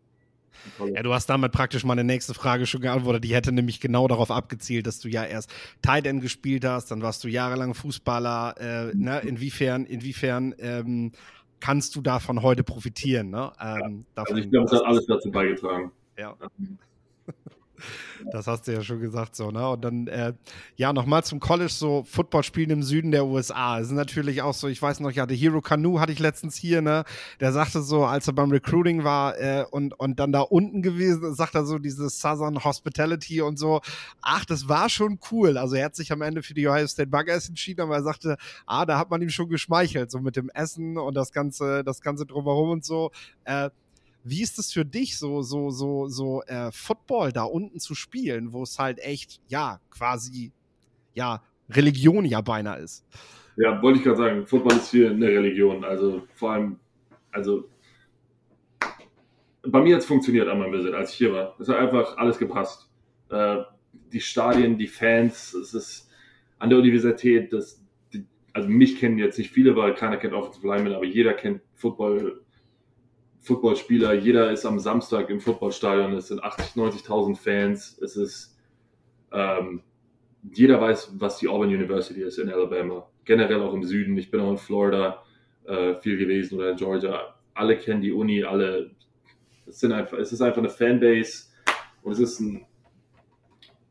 Ja, 0.95 1.03
du 1.03 1.13
hast 1.13 1.27
damit 1.27 1.53
praktisch 1.53 1.85
meine 1.85 2.05
nächste 2.05 2.33
Frage 2.33 2.67
schon 2.67 2.81
geantwortet. 2.81 3.25
Die 3.25 3.35
hätte 3.35 3.53
nämlich 3.53 3.81
genau 3.81 4.09
darauf 4.09 4.31
abgezielt, 4.31 4.87
dass 4.87 5.01
du 5.01 5.09
ja 5.09 5.25
erst 5.25 5.53
Tight 5.83 6.07
End 6.07 6.23
gespielt 6.23 6.65
hast, 6.65 6.91
dann 6.91 7.03
warst 7.03 7.25
du 7.25 7.29
jahrelang 7.29 7.75
Fußballer. 7.75 8.55
Äh, 8.59 8.95
ne? 8.95 9.21
Inwiefern, 9.21 9.85
inwiefern 9.85 10.55
ähm, 10.59 11.13
kannst 11.61 11.97
du 11.97 12.03
davon 12.03 12.43
heute 12.43 12.63
profitieren? 12.63 13.31
Ne? 13.31 13.53
Ähm, 13.61 14.07
ja, 14.17 14.23
also 14.23 14.37
ich 14.37 14.51
glaube, 14.51 14.67
es 14.67 14.73
hat 14.73 14.85
alles 14.85 15.07
dazu 15.07 15.31
beigetragen. 15.31 15.91
Ja. 16.19 16.37
Das 18.33 18.47
hast 18.47 18.67
du 18.67 18.73
ja 18.73 18.83
schon 18.83 19.01
gesagt, 19.01 19.37
so, 19.37 19.51
ne? 19.51 19.69
Und 19.69 19.85
dann, 19.85 20.07
äh, 20.07 20.33
ja, 20.77 20.93
nochmal 20.93 21.25
zum 21.25 21.41
College, 21.41 21.73
so 21.73 22.05
Footballspielen 22.05 22.71
im 22.71 22.83
Süden 22.83 23.11
der 23.11 23.27
USA. 23.27 23.79
Das 23.79 23.89
ist 23.89 23.93
natürlich 23.93 24.43
auch 24.43 24.55
so, 24.55 24.69
ich 24.69 24.81
weiß 24.81 25.01
noch, 25.01 25.11
ja, 25.11 25.27
der 25.27 25.37
Hero 25.37 25.61
Canoe 25.61 26.01
hatte 26.01 26.13
ich 26.13 26.19
letztens 26.19 26.57
hier, 26.57 26.83
ne? 26.83 27.05
Der 27.41 27.53
sagte 27.53 27.83
so, 27.83 28.05
als 28.05 28.27
er 28.27 28.33
beim 28.33 28.51
Recruiting 28.51 29.05
war 29.05 29.39
äh, 29.39 29.65
und, 29.71 29.99
und 29.99 30.19
dann 30.21 30.33
da 30.33 30.41
unten 30.41 30.83
gewesen, 30.83 31.35
sagt 31.35 31.55
er 31.55 31.65
so, 31.65 31.79
dieses 31.79 32.21
Southern 32.21 32.63
Hospitality 32.65 33.41
und 33.43 33.59
so. 33.59 33.81
Ach, 34.23 34.45
das 34.45 34.69
war 34.69 34.89
schon 34.89 35.19
cool. 35.31 35.59
Also 35.59 35.77
er 35.77 35.87
hat 35.87 35.97
sich 35.97 36.13
am 36.13 36.23
Ende 36.23 36.43
für 36.43 36.55
die 36.55 36.67
Ohio 36.67 36.87
State 36.87 37.11
Buggers 37.11 37.49
entschieden, 37.49 37.83
aber 37.83 37.97
er 37.97 38.03
sagte, 38.03 38.37
ah, 38.67 38.87
da 38.87 38.99
hat 38.99 39.11
man 39.11 39.23
ihm 39.23 39.31
schon 39.31 39.49
geschmeichelt, 39.49 40.11
so 40.11 40.21
mit 40.21 40.37
dem 40.37 40.51
Essen 40.51 40.97
und 40.99 41.15
das 41.15 41.33
Ganze, 41.33 41.85
das 41.85 42.01
Ganze 42.01 42.27
drumherum 42.27 42.71
und 42.71 42.85
so. 42.85 43.11
Äh, 43.45 43.71
wie 44.25 44.43
ist 44.43 44.59
es 44.59 44.73
für 44.73 44.87
dich, 44.87 45.19
so, 45.19 45.43
so, 45.43 45.71
so, 45.71 46.09
so 46.09 46.43
äh, 46.45 46.73
Football 46.73 47.31
da 47.31 47.45
unten 47.45 47.79
zu 47.79 47.95
spielen, 47.95 48.55
wo 48.55 48.63
es 48.63 48.79
halt 48.79 48.99
echt, 48.99 49.41
ja, 49.49 49.81
quasi, 49.91 50.51
ja, 51.13 51.43
Religion 51.69 52.25
ja 52.25 52.41
beinahe 52.41 52.81
ist? 52.81 53.05
Ja, 53.57 53.81
wollte 53.83 53.99
ich 53.99 54.05
gerade 54.05 54.17
sagen, 54.17 54.47
Football 54.47 54.79
ist 54.79 54.91
hier 54.91 55.11
eine 55.11 55.27
Religion. 55.27 55.85
Also 55.85 56.27
vor 56.35 56.53
allem, 56.53 56.79
also 57.31 57.69
bei 59.63 59.81
mir 59.81 59.95
hat 59.95 60.03
es 60.03 60.09
funktioniert 60.09 60.49
an 60.49 60.59
meinem 60.59 60.73
Visit, 60.73 60.95
als 60.95 61.13
ich 61.13 61.19
hier 61.19 61.33
war. 61.33 61.55
Es 61.59 61.69
hat 61.69 61.77
einfach 61.77 62.17
alles 62.17 62.39
gepasst. 62.39 62.91
Äh, 63.29 63.59
die 64.13 64.21
Stadien, 64.21 64.79
die 64.79 64.87
Fans, 64.87 65.55
es 65.55 65.75
ist 65.75 66.11
an 66.59 66.71
der 66.71 66.79
Universität, 66.79 67.53
das, 67.53 67.85
die, 68.13 68.25
also 68.53 68.69
mich 68.69 68.99
kennen 68.99 69.19
jetzt 69.19 69.39
nicht 69.39 69.51
viele, 69.51 69.77
weil 69.77 69.95
keiner 69.95 70.17
kennt 70.17 70.33
Offensive 70.33 70.67
Lineman, 70.67 70.95
aber 70.95 71.05
jeder 71.05 71.35
kennt 71.35 71.61
Football 71.75 72.44
Footballspieler, 73.45 74.15
jeder 74.15 74.51
ist 74.51 74.65
am 74.65 74.79
Samstag 74.79 75.29
im 75.29 75.39
Footballstadion, 75.39 76.15
es 76.15 76.29
sind 76.29 76.43
80, 76.43 76.77
90.000 76.77 77.37
Fans, 77.37 77.99
es 78.03 78.17
ist, 78.17 78.57
ähm, 79.33 79.83
jeder 80.51 80.81
weiß, 80.81 81.13
was 81.19 81.39
die 81.39 81.49
Auburn 81.49 81.69
University 81.69 82.23
ist 82.23 82.39
in 82.39 82.51
Alabama, 82.51 83.07
generell 83.27 83.61
auch 83.61 83.75
im 83.75 83.85
Süden, 83.85 84.17
ich 84.17 84.31
bin 84.31 84.41
auch 84.41 84.51
in 84.51 84.57
Florida 84.57 85.23
äh, 85.67 85.95
viel 85.97 86.17
gewesen 86.17 86.57
oder 86.57 86.71
in 86.71 86.77
Georgia, 86.77 87.35
alle 87.53 87.77
kennen 87.77 88.01
die 88.01 88.13
Uni, 88.13 88.43
alle, 88.43 88.93
es, 89.67 89.81
sind 89.81 89.93
einfach, 89.93 90.17
es 90.17 90.33
ist 90.33 90.41
einfach 90.41 90.59
eine 90.59 90.71
Fanbase 90.71 91.45
und 92.03 92.13
es 92.13 92.21
ist 92.21 92.41
ein, 92.41 92.65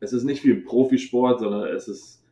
es 0.00 0.12
ist 0.12 0.24
nicht 0.24 0.44
wie 0.44 0.50
ein 0.50 0.64
Profisport, 0.64 1.38
sondern 1.38 1.68
es 1.68 1.86
ist, 1.86 2.24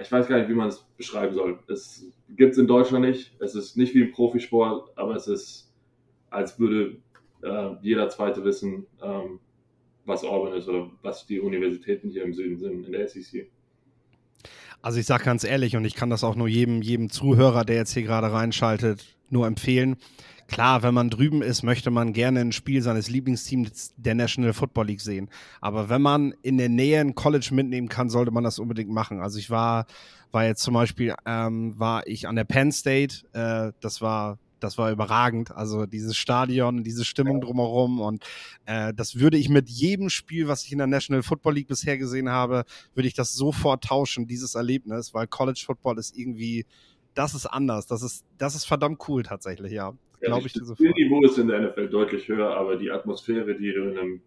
ich 0.00 0.10
weiß 0.10 0.28
gar 0.28 0.38
nicht, 0.38 0.48
wie 0.48 0.54
man 0.54 0.68
es 0.68 0.86
beschreiben 0.96 1.34
soll. 1.34 1.58
Es 1.68 2.06
gibt 2.28 2.52
es 2.52 2.58
in 2.58 2.68
Deutschland 2.68 3.04
nicht, 3.04 3.34
es 3.40 3.56
ist 3.56 3.76
nicht 3.76 3.92
wie 3.94 4.04
ein 4.04 4.12
Profisport, 4.12 4.96
aber 4.96 5.16
es 5.16 5.26
ist 5.26 5.67
als 6.30 6.58
würde 6.58 6.96
äh, 7.42 7.70
jeder 7.82 8.08
Zweite 8.08 8.44
wissen, 8.44 8.86
ähm, 9.02 9.40
was 10.04 10.24
Auburn 10.24 10.54
ist 10.54 10.68
oder 10.68 10.90
was 11.02 11.26
die 11.26 11.40
Universitäten 11.40 12.10
hier 12.10 12.24
im 12.24 12.32
Süden 12.32 12.58
sind 12.58 12.86
in 12.86 12.92
der 12.92 13.08
SEC. 13.08 13.50
Also 14.80 15.00
ich 15.00 15.06
sage 15.06 15.24
ganz 15.24 15.44
ehrlich 15.44 15.76
und 15.76 15.84
ich 15.84 15.94
kann 15.94 16.10
das 16.10 16.24
auch 16.24 16.36
nur 16.36 16.48
jedem, 16.48 16.82
jedem 16.82 17.10
Zuhörer, 17.10 17.64
der 17.64 17.76
jetzt 17.76 17.92
hier 17.92 18.04
gerade 18.04 18.32
reinschaltet, 18.32 19.04
nur 19.28 19.46
empfehlen. 19.46 19.96
Klar, 20.46 20.82
wenn 20.82 20.94
man 20.94 21.10
drüben 21.10 21.42
ist, 21.42 21.62
möchte 21.62 21.90
man 21.90 22.14
gerne 22.14 22.40
ein 22.40 22.52
Spiel 22.52 22.80
seines 22.80 23.10
Lieblingsteams 23.10 23.92
der 23.98 24.14
National 24.14 24.54
Football 24.54 24.86
League 24.86 25.02
sehen. 25.02 25.28
Aber 25.60 25.90
wenn 25.90 26.00
man 26.00 26.32
in 26.42 26.56
der 26.56 26.70
Nähe 26.70 27.00
ein 27.00 27.14
College 27.14 27.50
mitnehmen 27.52 27.90
kann, 27.90 28.08
sollte 28.08 28.30
man 28.30 28.44
das 28.44 28.58
unbedingt 28.58 28.90
machen. 28.90 29.20
Also 29.20 29.38
ich 29.38 29.50
war, 29.50 29.86
war 30.30 30.46
jetzt 30.46 30.62
zum 30.62 30.72
Beispiel, 30.72 31.14
ähm, 31.26 31.78
war 31.78 32.06
ich 32.06 32.26
an 32.26 32.36
der 32.36 32.44
Penn 32.44 32.72
State, 32.72 33.26
äh, 33.34 33.72
das 33.80 34.00
war 34.00 34.38
das 34.60 34.78
war 34.78 34.90
überragend. 34.90 35.54
Also 35.54 35.86
dieses 35.86 36.16
Stadion, 36.16 36.84
diese 36.84 37.04
Stimmung 37.04 37.40
drumherum 37.40 38.00
und 38.00 38.24
äh, 38.66 38.92
das 38.94 39.18
würde 39.18 39.38
ich 39.38 39.48
mit 39.48 39.68
jedem 39.68 40.10
Spiel, 40.10 40.48
was 40.48 40.64
ich 40.64 40.72
in 40.72 40.78
der 40.78 40.86
National 40.86 41.22
Football 41.22 41.54
League 41.54 41.68
bisher 41.68 41.98
gesehen 41.98 42.28
habe, 42.28 42.64
würde 42.94 43.08
ich 43.08 43.14
das 43.14 43.34
sofort 43.34 43.84
tauschen, 43.84 44.26
dieses 44.26 44.54
Erlebnis, 44.54 45.14
weil 45.14 45.26
College 45.26 45.62
Football 45.64 45.98
ist 45.98 46.16
irgendwie, 46.16 46.66
das 47.14 47.34
ist 47.34 47.46
anders. 47.46 47.86
Das 47.86 48.02
ist, 48.02 48.24
das 48.38 48.54
ist 48.54 48.64
verdammt 48.64 49.08
cool 49.08 49.22
tatsächlich, 49.22 49.72
ja. 49.72 49.94
ja 50.20 50.28
Glaube 50.28 50.46
ich 50.46 50.52
dir 50.52 50.64
sofort. 50.64 50.88
Das 50.88 50.96
Niveau 50.96 51.22
ist 51.24 51.38
in 51.38 51.48
der 51.48 51.60
NFL 51.60 51.88
deutlich 51.88 52.28
höher, 52.28 52.56
aber 52.56 52.76
die 52.76 52.90
Atmosphäre, 52.90 53.56
die 53.56 53.72
du 53.72 53.90
in 53.90 53.98
einem 53.98 54.20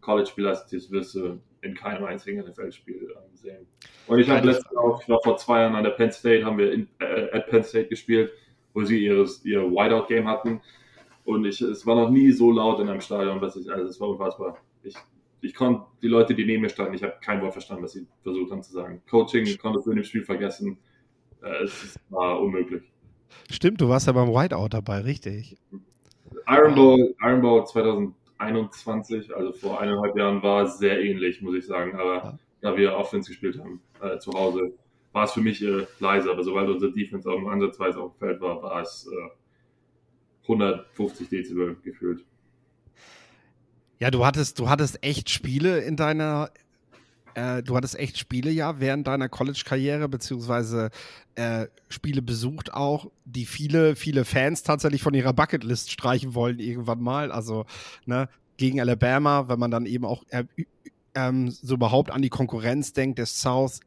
College-Spiel 0.00 0.48
hast, 0.48 0.72
das 0.72 0.90
wirst 0.90 1.14
du 1.14 1.40
in 1.62 1.74
keinem 1.74 2.04
einzigen 2.04 2.44
NFL-Spiel 2.44 3.14
ähm, 3.16 3.36
sehen. 3.36 3.66
Und 4.06 4.18
ich 4.18 4.28
habe 4.28 4.46
letztens 4.46 4.76
auch, 4.76 5.00
ich 5.00 5.08
war 5.08 5.18
vor 5.22 5.38
zwei 5.38 5.60
Jahren 5.60 5.74
an 5.74 5.84
der 5.84 5.92
Penn 5.92 6.12
State, 6.12 6.44
haben 6.44 6.58
wir 6.58 6.72
in, 6.72 6.88
äh, 6.98 7.30
at 7.32 7.48
Penn 7.48 7.64
State 7.64 7.88
gespielt 7.88 8.30
wo 8.74 8.84
sie 8.84 8.98
ihres, 8.98 9.44
ihr 9.44 9.62
Wideout-Game 9.62 10.28
hatten. 10.28 10.60
Und 11.24 11.46
ich, 11.46 11.60
es 11.62 11.86
war 11.86 11.94
noch 11.94 12.10
nie 12.10 12.30
so 12.32 12.50
laut 12.50 12.80
in 12.80 12.88
einem 12.88 13.00
Stadion, 13.00 13.40
dass 13.40 13.56
ich, 13.56 13.70
also 13.72 13.86
es 13.88 13.98
war 14.00 14.08
unfassbar. 14.10 14.58
Ich, 14.82 14.94
ich 15.40 15.54
konnte, 15.54 15.86
die 16.02 16.08
Leute, 16.08 16.34
die 16.34 16.44
neben 16.44 16.62
mir 16.62 16.68
standen, 16.68 16.94
ich 16.94 17.02
habe 17.02 17.14
kein 17.22 17.40
Wort 17.40 17.52
verstanden, 17.52 17.84
was 17.84 17.92
sie 17.92 18.06
versucht 18.22 18.50
haben 18.50 18.62
zu 18.62 18.72
sagen. 18.72 19.00
Coaching 19.08 19.56
konnte 19.58 19.80
ich 19.80 19.86
in 19.86 19.96
dem 19.96 20.04
Spiel 20.04 20.24
vergessen. 20.24 20.76
Äh, 21.42 21.64
es 21.64 21.98
war 22.10 22.40
unmöglich. 22.40 22.82
Stimmt, 23.50 23.80
du 23.80 23.88
warst 23.88 24.06
ja 24.06 24.12
beim 24.12 24.28
Whiteout 24.28 24.68
dabei, 24.70 25.00
richtig. 25.00 25.56
Iron 26.46 26.74
Bowl, 26.74 27.14
Iron 27.22 27.40
Bowl 27.40 27.64
2021, 27.64 29.34
also 29.34 29.52
vor 29.52 29.80
eineinhalb 29.80 30.16
Jahren, 30.16 30.42
war 30.42 30.66
sehr 30.66 31.00
ähnlich, 31.00 31.40
muss 31.40 31.54
ich 31.56 31.66
sagen. 31.66 31.94
Aber 31.94 32.16
ja. 32.16 32.38
da 32.60 32.76
wir 32.76 32.94
Offense 32.94 33.30
gespielt 33.30 33.58
haben 33.58 33.80
äh, 34.02 34.18
zu 34.18 34.32
Hause, 34.32 34.72
war 35.14 35.24
es 35.24 35.32
für 35.32 35.40
mich 35.40 35.62
äh, 35.62 35.86
leise. 36.00 36.30
Aber 36.30 36.42
sobald 36.42 36.68
unsere 36.68 36.92
Defense 36.92 37.30
auch 37.30 37.40
ansatzweise 37.46 38.00
auf 38.00 38.12
dem 38.12 38.18
Feld 38.18 38.40
war, 38.40 38.62
war 38.62 38.82
es 38.82 39.08
äh, 39.10 39.30
150 40.42 41.28
Dezibel 41.28 41.76
gefühlt. 41.82 42.24
Ja, 44.00 44.10
du 44.10 44.26
hattest, 44.26 44.58
du 44.58 44.68
hattest 44.68 45.02
echt 45.02 45.30
Spiele 45.30 45.78
in 45.78 45.96
deiner, 45.96 46.50
äh, 47.34 47.62
du 47.62 47.76
hattest 47.76 47.96
echt 47.98 48.18
Spiele 48.18 48.50
ja 48.50 48.80
während 48.80 49.06
deiner 49.06 49.28
College-Karriere, 49.28 50.08
beziehungsweise 50.08 50.90
äh, 51.36 51.68
Spiele 51.88 52.20
besucht 52.20 52.74
auch, 52.74 53.10
die 53.24 53.46
viele, 53.46 53.94
viele 53.94 54.24
Fans 54.24 54.64
tatsächlich 54.64 55.00
von 55.00 55.14
ihrer 55.14 55.32
Bucketlist 55.32 55.92
streichen 55.92 56.34
wollen 56.34 56.58
irgendwann 56.58 57.00
mal. 57.00 57.30
Also, 57.30 57.66
ne, 58.04 58.28
gegen 58.56 58.80
Alabama, 58.80 59.48
wenn 59.48 59.60
man 59.60 59.70
dann 59.70 59.86
eben 59.86 60.04
auch 60.04 60.24
äh, 60.30 60.44
ähm, 61.14 61.50
so 61.50 61.74
überhaupt 61.74 62.10
an 62.10 62.20
die 62.20 62.30
Konkurrenz 62.30 62.92
denkt, 62.92 63.18
der 63.18 63.26
South 63.26 63.80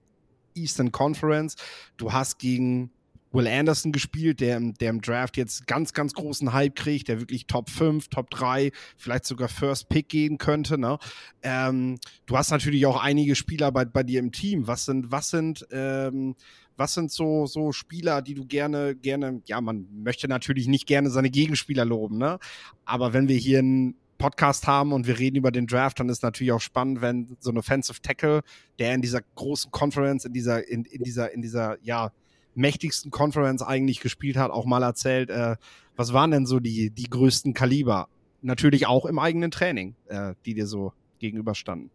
Eastern 0.57 0.91
Conference. 0.91 1.55
Du 1.97 2.11
hast 2.11 2.39
gegen 2.39 2.91
Will 3.31 3.47
Anderson 3.47 3.91
gespielt, 3.91 4.39
der, 4.39 4.59
der 4.59 4.89
im 4.89 5.01
Draft 5.01 5.37
jetzt 5.37 5.67
ganz, 5.67 5.93
ganz 5.93 6.13
großen 6.13 6.53
Hype 6.53 6.75
kriegt, 6.75 7.07
der 7.07 7.19
wirklich 7.19 7.45
Top 7.45 7.69
5, 7.69 8.07
Top 8.07 8.29
3, 8.29 8.71
vielleicht 8.95 9.25
sogar 9.25 9.49
First 9.49 9.89
Pick 9.89 10.09
gehen 10.09 10.37
könnte. 10.37 10.77
Ne? 10.77 10.97
Ähm, 11.43 11.99
du 12.25 12.37
hast 12.37 12.51
natürlich 12.51 12.85
auch 12.85 13.01
einige 13.01 13.35
Spieler 13.35 13.71
bei, 13.71 13.85
bei 13.85 14.03
dir 14.03 14.19
im 14.19 14.31
Team. 14.31 14.67
Was 14.67 14.85
sind, 14.85 15.11
was 15.11 15.29
sind, 15.29 15.67
ähm, 15.71 16.35
was 16.77 16.93
sind 16.93 17.11
so, 17.11 17.45
so 17.45 17.71
Spieler, 17.71 18.21
die 18.21 18.33
du 18.33 18.45
gerne, 18.45 18.95
gerne, 18.95 19.41
ja, 19.45 19.59
man 19.61 19.87
möchte 19.91 20.27
natürlich 20.27 20.67
nicht 20.67 20.87
gerne 20.87 21.09
seine 21.09 21.29
Gegenspieler 21.29 21.85
loben, 21.85 22.17
ne? 22.17 22.39
Aber 22.85 23.13
wenn 23.13 23.27
wir 23.27 23.37
hier 23.37 23.59
einen 23.59 23.95
Podcast 24.17 24.67
haben 24.67 24.93
und 24.93 25.07
wir 25.07 25.19
reden 25.19 25.37
über 25.37 25.51
den 25.51 25.67
Draft, 25.67 25.99
dann 25.99 26.09
ist 26.09 26.23
natürlich 26.23 26.51
auch 26.51 26.61
spannend, 26.61 27.01
wenn 27.01 27.37
so 27.39 27.51
ein 27.51 27.57
Offensive 27.57 28.01
Tackle, 28.01 28.41
der 28.79 28.93
in 28.93 29.01
dieser 29.01 29.21
großen 29.35 29.71
Conference, 29.71 30.25
in 30.25 30.33
dieser, 30.33 30.67
in, 30.67 30.85
in 30.85 31.03
dieser, 31.03 31.33
in 31.33 31.41
dieser, 31.41 31.77
ja, 31.81 32.11
mächtigsten 32.57 33.11
Conference 33.11 33.61
eigentlich 33.61 33.99
gespielt 33.99 34.35
hat, 34.35 34.51
auch 34.51 34.65
mal 34.65 34.83
erzählt, 34.83 35.29
äh, 35.29 35.55
was 35.95 36.11
waren 36.11 36.31
denn 36.31 36.45
so 36.45 36.59
die, 36.59 36.89
die 36.89 37.09
größten 37.09 37.53
Kaliber? 37.53 38.09
Natürlich 38.41 38.87
auch 38.87 39.05
im 39.05 39.19
eigenen 39.19 39.51
Training, 39.51 39.95
äh, 40.07 40.33
die 40.45 40.55
dir 40.55 40.65
so 40.65 40.91
gegenüberstanden. 41.19 41.91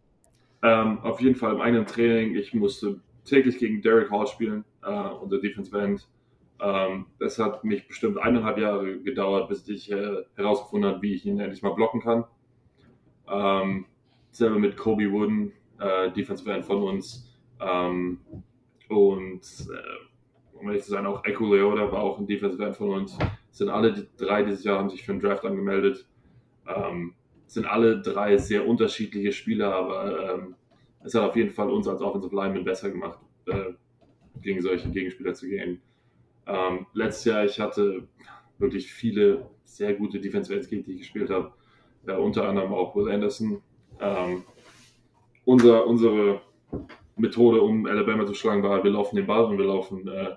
Ähm, 0.61 0.99
auf 0.99 1.19
jeden 1.19 1.35
Fall 1.35 1.53
im 1.53 1.61
eigenen 1.61 1.85
Training. 1.85 2.35
Ich 2.35 2.53
musste 2.53 3.01
täglich 3.25 3.57
gegen 3.57 3.81
Derek 3.81 4.09
Hall 4.09 4.27
spielen, 4.27 4.63
äh, 4.83 4.89
unser 4.89 5.39
Defense 5.39 5.77
End. 5.77 6.07
Ähm, 6.61 7.07
das 7.19 7.39
hat 7.39 7.63
mich 7.63 7.87
bestimmt 7.87 8.17
eineinhalb 8.17 8.57
Jahre 8.57 8.99
gedauert, 8.99 9.49
bis 9.49 9.67
ich 9.67 9.91
äh, 9.91 10.23
herausgefunden 10.35 10.89
habe, 10.89 11.01
wie 11.01 11.13
ich 11.13 11.25
ihn 11.25 11.39
endlich 11.39 11.61
mal 11.61 11.73
blocken 11.73 12.01
kann. 12.01 12.25
Ähm, 13.27 13.85
selber 14.31 14.59
mit 14.59 14.77
Kobe 14.77 15.11
Wooden, 15.11 15.53
äh, 15.79 16.11
Defensive 16.11 16.51
End 16.51 16.65
von 16.65 16.83
uns. 16.83 17.33
Ähm, 17.59 18.19
und 18.89 19.41
äh, 19.41 20.57
um 20.57 20.67
ehrlich 20.67 20.83
zu 20.83 20.91
sein, 20.91 21.05
auch 21.05 21.25
Echo 21.25 21.53
Leota 21.53 21.91
war 21.91 22.01
auch 22.01 22.19
ein 22.19 22.27
Defensive 22.27 22.63
End 22.63 22.75
von 22.75 22.89
uns. 22.89 23.17
Sind 23.51 23.69
alle 23.69 24.07
drei 24.17 24.43
dieses 24.43 24.63
Jahr 24.63 24.79
haben 24.79 24.89
sich 24.89 25.03
für 25.03 25.11
den 25.11 25.21
Draft 25.21 25.45
angemeldet. 25.45 26.07
Ähm, 26.67 27.13
sind 27.47 27.65
alle 27.65 28.01
drei 28.01 28.37
sehr 28.37 28.67
unterschiedliche 28.67 29.31
Spieler, 29.31 29.75
aber 29.75 30.33
ähm, 30.33 30.55
es 31.03 31.13
hat 31.13 31.23
auf 31.23 31.35
jeden 31.35 31.51
Fall 31.51 31.69
uns 31.69 31.87
als 31.87 32.01
Offensive 32.01 32.35
Lineman 32.35 32.63
besser 32.63 32.89
gemacht, 32.89 33.19
äh, 33.45 33.73
gegen 34.41 34.61
solche 34.61 34.89
Gegenspieler 34.89 35.33
zu 35.33 35.47
gehen. 35.47 35.81
Ähm, 36.45 36.85
letztes 36.93 37.25
Jahr, 37.25 37.45
ich 37.45 37.59
hatte 37.59 38.07
wirklich 38.57 38.91
viele 38.91 39.49
sehr 39.63 39.93
gute 39.93 40.19
Defensive 40.19 40.55
Ends, 40.55 40.67
die 40.69 40.79
ich 40.79 40.99
gespielt 40.99 41.29
habe. 41.29 41.53
Ja, 42.07 42.17
unter 42.17 42.47
anderem 42.47 42.73
auch 42.73 42.95
Will 42.95 43.11
Anderson. 43.11 43.61
Ähm, 43.99 44.43
unser, 45.45 45.87
unsere 45.87 46.41
Methode, 47.15 47.61
um 47.61 47.85
Alabama 47.85 48.25
zu 48.25 48.33
schlagen, 48.33 48.63
war, 48.63 48.83
wir 48.83 48.91
laufen 48.91 49.15
den 49.15 49.27
Ball 49.27 49.45
und 49.45 49.57
wir 49.57 49.65
laufen 49.65 50.07
äh, 50.07 50.35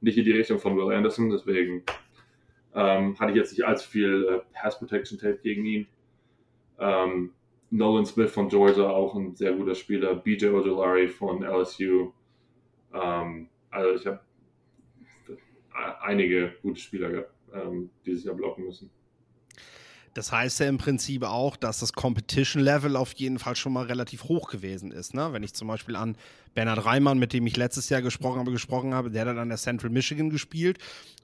nicht 0.00 0.18
in 0.18 0.24
die 0.24 0.32
Richtung 0.32 0.58
von 0.58 0.76
Will 0.76 0.94
Anderson, 0.94 1.30
deswegen 1.30 1.84
ähm, 2.74 3.18
hatte 3.18 3.32
ich 3.32 3.38
jetzt 3.38 3.52
nicht 3.52 3.66
allzu 3.66 3.88
viel 3.88 4.26
äh, 4.28 4.40
Pass 4.52 4.78
Protection 4.78 5.18
Tape 5.18 5.38
gegen 5.42 5.64
ihn. 5.64 5.86
Ähm, 6.78 7.32
Nolan 7.70 8.04
Smith 8.04 8.32
von 8.32 8.48
Georgia, 8.48 8.88
auch 8.88 9.14
ein 9.14 9.34
sehr 9.34 9.52
guter 9.52 9.74
Spieler. 9.74 10.14
BJ 10.14 10.46
Ojolari 10.46 11.08
von 11.08 11.42
LSU. 11.42 12.12
Ähm, 12.92 13.48
also 13.70 13.94
ich 13.94 14.06
habe 14.06 14.20
einige 16.00 16.54
gute 16.62 16.80
Spieler 16.80 17.26
ähm, 17.54 17.90
dieses 18.04 18.24
Jahr 18.24 18.34
blocken 18.34 18.64
müssen. 18.64 18.90
Das 20.14 20.30
heißt 20.30 20.60
ja 20.60 20.68
im 20.68 20.76
Prinzip 20.76 21.22
auch, 21.22 21.56
dass 21.56 21.80
das 21.80 21.94
Competition-Level 21.94 22.96
auf 22.96 23.14
jeden 23.14 23.38
Fall 23.38 23.56
schon 23.56 23.72
mal 23.72 23.86
relativ 23.86 24.24
hoch 24.24 24.50
gewesen 24.50 24.92
ist. 24.92 25.14
Ne? 25.14 25.32
Wenn 25.32 25.42
ich 25.42 25.54
zum 25.54 25.68
Beispiel 25.68 25.96
an 25.96 26.16
Bernhard 26.54 26.84
Reimann, 26.84 27.18
mit 27.18 27.32
dem 27.32 27.46
ich 27.46 27.56
letztes 27.56 27.88
Jahr 27.88 28.02
gesprochen 28.02 28.40
habe, 28.40 28.52
gesprochen 28.52 28.92
habe, 28.92 29.10
der 29.10 29.22
hat 29.22 29.28
dann 29.28 29.38
an 29.38 29.48
der 29.48 29.56
Central 29.56 29.90
Michigan 29.90 30.28
gespielt. 30.28 30.78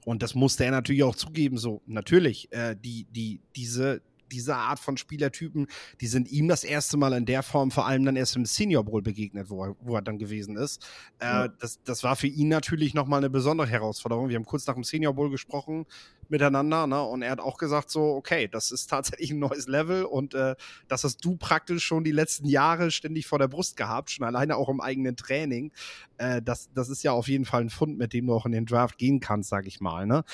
Und 0.07 0.23
das 0.23 0.35
musste 0.35 0.65
er 0.65 0.71
natürlich 0.71 1.03
auch 1.03 1.17
zugeben. 1.17 1.59
So, 1.59 1.83
natürlich, 1.85 2.51
äh, 2.53 2.77
die, 2.83 3.05
die, 3.11 3.41
diese, 3.57 4.01
diese 4.33 4.55
Art 4.57 4.79
von 4.79 4.97
Spielertypen, 4.97 5.67
die 6.01 6.07
sind 6.07 6.31
ihm 6.31 6.49
das 6.49 6.65
erste 6.65 6.97
Mal 6.97 7.13
in 7.13 7.27
der 7.27 7.43
Form 7.43 7.71
vor 7.71 7.87
allem 7.87 8.05
dann 8.05 8.17
erst 8.17 8.37
im 8.37 8.45
Senior 8.45 8.85
Bowl 8.85 9.03
begegnet, 9.03 9.51
wo 9.51 9.65
er, 9.65 9.77
wo 9.81 9.95
er 9.95 10.03
dann 10.03 10.19
gewesen 10.19 10.57
ist. 10.57 10.85
Äh, 11.19 11.27
ja. 11.27 11.49
das, 11.49 11.83
das 11.83 12.05
war 12.05 12.17
für 12.17 12.27
ihn 12.27 12.49
natürlich 12.49 12.95
nochmal 12.95 13.19
eine 13.19 13.31
besondere 13.31 13.69
Herausforderung. 13.69 14.29
Wir 14.29 14.37
haben 14.37 14.45
kurz 14.45 14.67
nach 14.67 14.75
dem 14.75 14.85
Senior 14.85 15.15
Bowl 15.15 15.31
gesprochen 15.31 15.87
miteinander 16.29 16.87
ne? 16.87 17.03
und 17.03 17.23
er 17.23 17.31
hat 17.31 17.41
auch 17.41 17.57
gesagt 17.59 17.91
so, 17.91 18.15
okay, 18.15 18.49
das 18.49 18.71
ist 18.71 18.89
tatsächlich 18.89 19.31
ein 19.31 19.39
neues 19.39 19.67
Level 19.67 20.05
und 20.05 20.35
äh, 20.35 20.55
das 20.89 21.05
hast 21.05 21.25
du 21.25 21.37
praktisch 21.37 21.85
schon 21.85 22.05
die 22.05 22.13
letzten 22.13 22.47
Jahre 22.47 22.91
ständig 22.91 23.27
vor 23.27 23.39
der 23.39 23.49
Brust 23.49 23.77
gehabt, 23.77 24.11
schon 24.11 24.27
alleine 24.27 24.57
auch 24.57 24.69
im 24.69 24.81
eigenen 24.81 25.17
Training. 25.17 25.73
Äh, 26.19 26.43
das, 26.43 26.71
das 26.75 26.89
ist 26.89 27.03
ja 27.03 27.13
auf 27.13 27.29
jeden 27.29 27.45
Fall 27.45 27.63
ein 27.63 27.71
Fund, 27.71 27.99
mit 27.99 28.13
dem 28.13 28.27
du 28.27 28.35
auch 28.35 28.47
in 28.47 28.53
den 28.53 28.67
Draft 28.67 28.99
gehen 28.99 29.21
kannst, 29.21 29.49
sag 29.49 29.67
ich 29.67 29.81
mal. 29.81 30.07
Ne? 30.07 30.25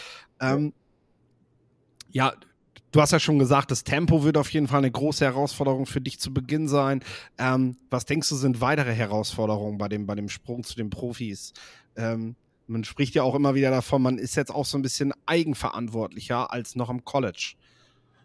Ähm, 0.40 0.72
ja, 2.10 2.32
Du 2.94 3.00
hast 3.00 3.10
ja 3.10 3.18
schon 3.18 3.40
gesagt, 3.40 3.72
das 3.72 3.82
Tempo 3.82 4.22
wird 4.22 4.36
auf 4.36 4.48
jeden 4.50 4.68
Fall 4.68 4.78
eine 4.78 4.90
große 4.92 5.24
Herausforderung 5.24 5.84
für 5.84 6.00
dich 6.00 6.20
zu 6.20 6.32
Beginn 6.32 6.68
sein. 6.68 7.02
Ähm, 7.38 7.76
was 7.90 8.04
denkst 8.04 8.28
du, 8.28 8.36
sind 8.36 8.60
weitere 8.60 8.92
Herausforderungen 8.92 9.78
bei 9.78 9.88
dem, 9.88 10.06
bei 10.06 10.14
dem 10.14 10.28
Sprung 10.28 10.62
zu 10.62 10.76
den 10.76 10.90
Profis? 10.90 11.54
Ähm, 11.96 12.36
man 12.68 12.84
spricht 12.84 13.16
ja 13.16 13.24
auch 13.24 13.34
immer 13.34 13.56
wieder 13.56 13.72
davon, 13.72 14.00
man 14.00 14.16
ist 14.16 14.36
jetzt 14.36 14.54
auch 14.54 14.64
so 14.64 14.78
ein 14.78 14.82
bisschen 14.82 15.12
eigenverantwortlicher 15.26 16.52
als 16.52 16.76
noch 16.76 16.88
im 16.88 17.04
College. 17.04 17.54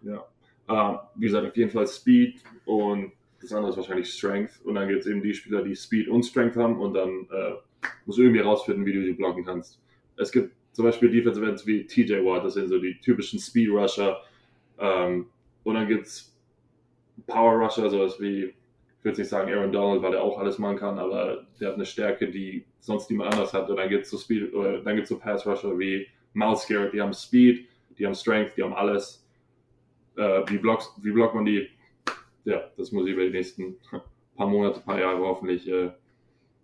Ja, 0.04 0.24
uh, 0.70 1.00
wie 1.16 1.26
gesagt, 1.26 1.48
auf 1.48 1.58
jeden 1.58 1.72
Fall 1.72 1.88
Speed 1.88 2.44
und 2.66 3.12
das 3.42 3.52
andere 3.52 3.72
ist 3.72 3.78
wahrscheinlich 3.78 4.14
Strength. 4.14 4.64
Und 4.64 4.76
dann 4.76 4.88
gibt 4.88 5.00
es 5.00 5.08
eben 5.08 5.24
die 5.24 5.34
Spieler, 5.34 5.64
die 5.64 5.76
Speed 5.76 6.10
und 6.10 6.22
Strength 6.22 6.58
haben 6.58 6.80
und 6.80 6.94
dann 6.94 7.10
äh, 7.10 7.88
musst 8.06 8.20
du 8.20 8.22
irgendwie 8.22 8.44
herausfinden, 8.44 8.86
wie 8.86 8.94
du 8.94 9.04
sie 9.04 9.14
blocken 9.14 9.46
kannst. 9.46 9.80
Es 10.16 10.32
gibt 10.32 10.54
zum 10.74 10.86
Beispiel 10.86 11.10
Defensive 11.10 11.48
Ends 11.48 11.66
wie 11.66 11.88
TJ 11.88 12.24
Watt, 12.24 12.46
das 12.46 12.54
sind 12.54 12.70
so 12.70 12.78
die 12.78 13.00
typischen 13.00 13.40
Speed 13.40 13.72
Rusher, 13.72 14.22
ähm, 14.80 15.28
und 15.64 15.76
dann 15.76 15.88
gibt 15.88 16.08
es 16.08 16.36
Power 17.28 17.64
Rusher, 17.64 17.90
sowas 17.90 18.20
wie, 18.20 18.46
ich 18.46 19.04
würde 19.06 19.20
nicht 19.20 19.30
sagen 19.30 19.52
Aaron 19.52 19.72
Donald, 19.72 20.02
weil 20.02 20.12
der 20.12 20.24
auch 20.24 20.38
alles 20.38 20.58
machen 20.58 20.78
kann, 20.78 20.98
aber 21.00 21.46
der 21.60 21.70
hat 21.70 21.76
eine 21.76 21.86
Stärke, 21.86 22.30
die 22.30 22.66
sonst 22.80 23.10
niemand 23.10 23.34
anders 23.34 23.54
hat. 23.54 23.70
Und 23.70 23.78
dann 23.78 23.90
gibt 23.90 24.06
es 24.06 24.10
so 24.10 24.18
Speed, 24.18 24.54
oder 24.54 24.80
dann 24.82 24.96
gibt 24.96 25.08
so 25.08 25.20
Pass 25.20 25.46
Rusher 25.46 25.78
wie 25.78 26.08
Mouse 26.34 26.68
Garrett, 26.68 26.94
die 26.94 27.02
haben 27.02 27.14
Speed, 27.14 27.68
die 27.98 28.06
haben 28.06 28.16
Strength, 28.16 28.58
die 28.58 28.64
haben 28.64 28.74
alles. 28.74 29.26
Äh, 30.16 30.42
wie, 30.48 30.58
blockst, 30.58 30.92
wie 31.04 31.12
blockt 31.12 31.36
man 31.36 31.46
die? 31.46 31.70
Ja, 32.46 32.70
das 32.78 32.92
muss 32.92 33.06
ich 33.06 33.14
über 33.14 33.24
die 33.24 33.32
nächsten 33.32 33.78
paar 34.36 34.48
Monate, 34.48 34.80
paar 34.82 35.00
Jahre 35.00 35.20
hoffentlich 35.20 35.68
äh, 35.68 35.92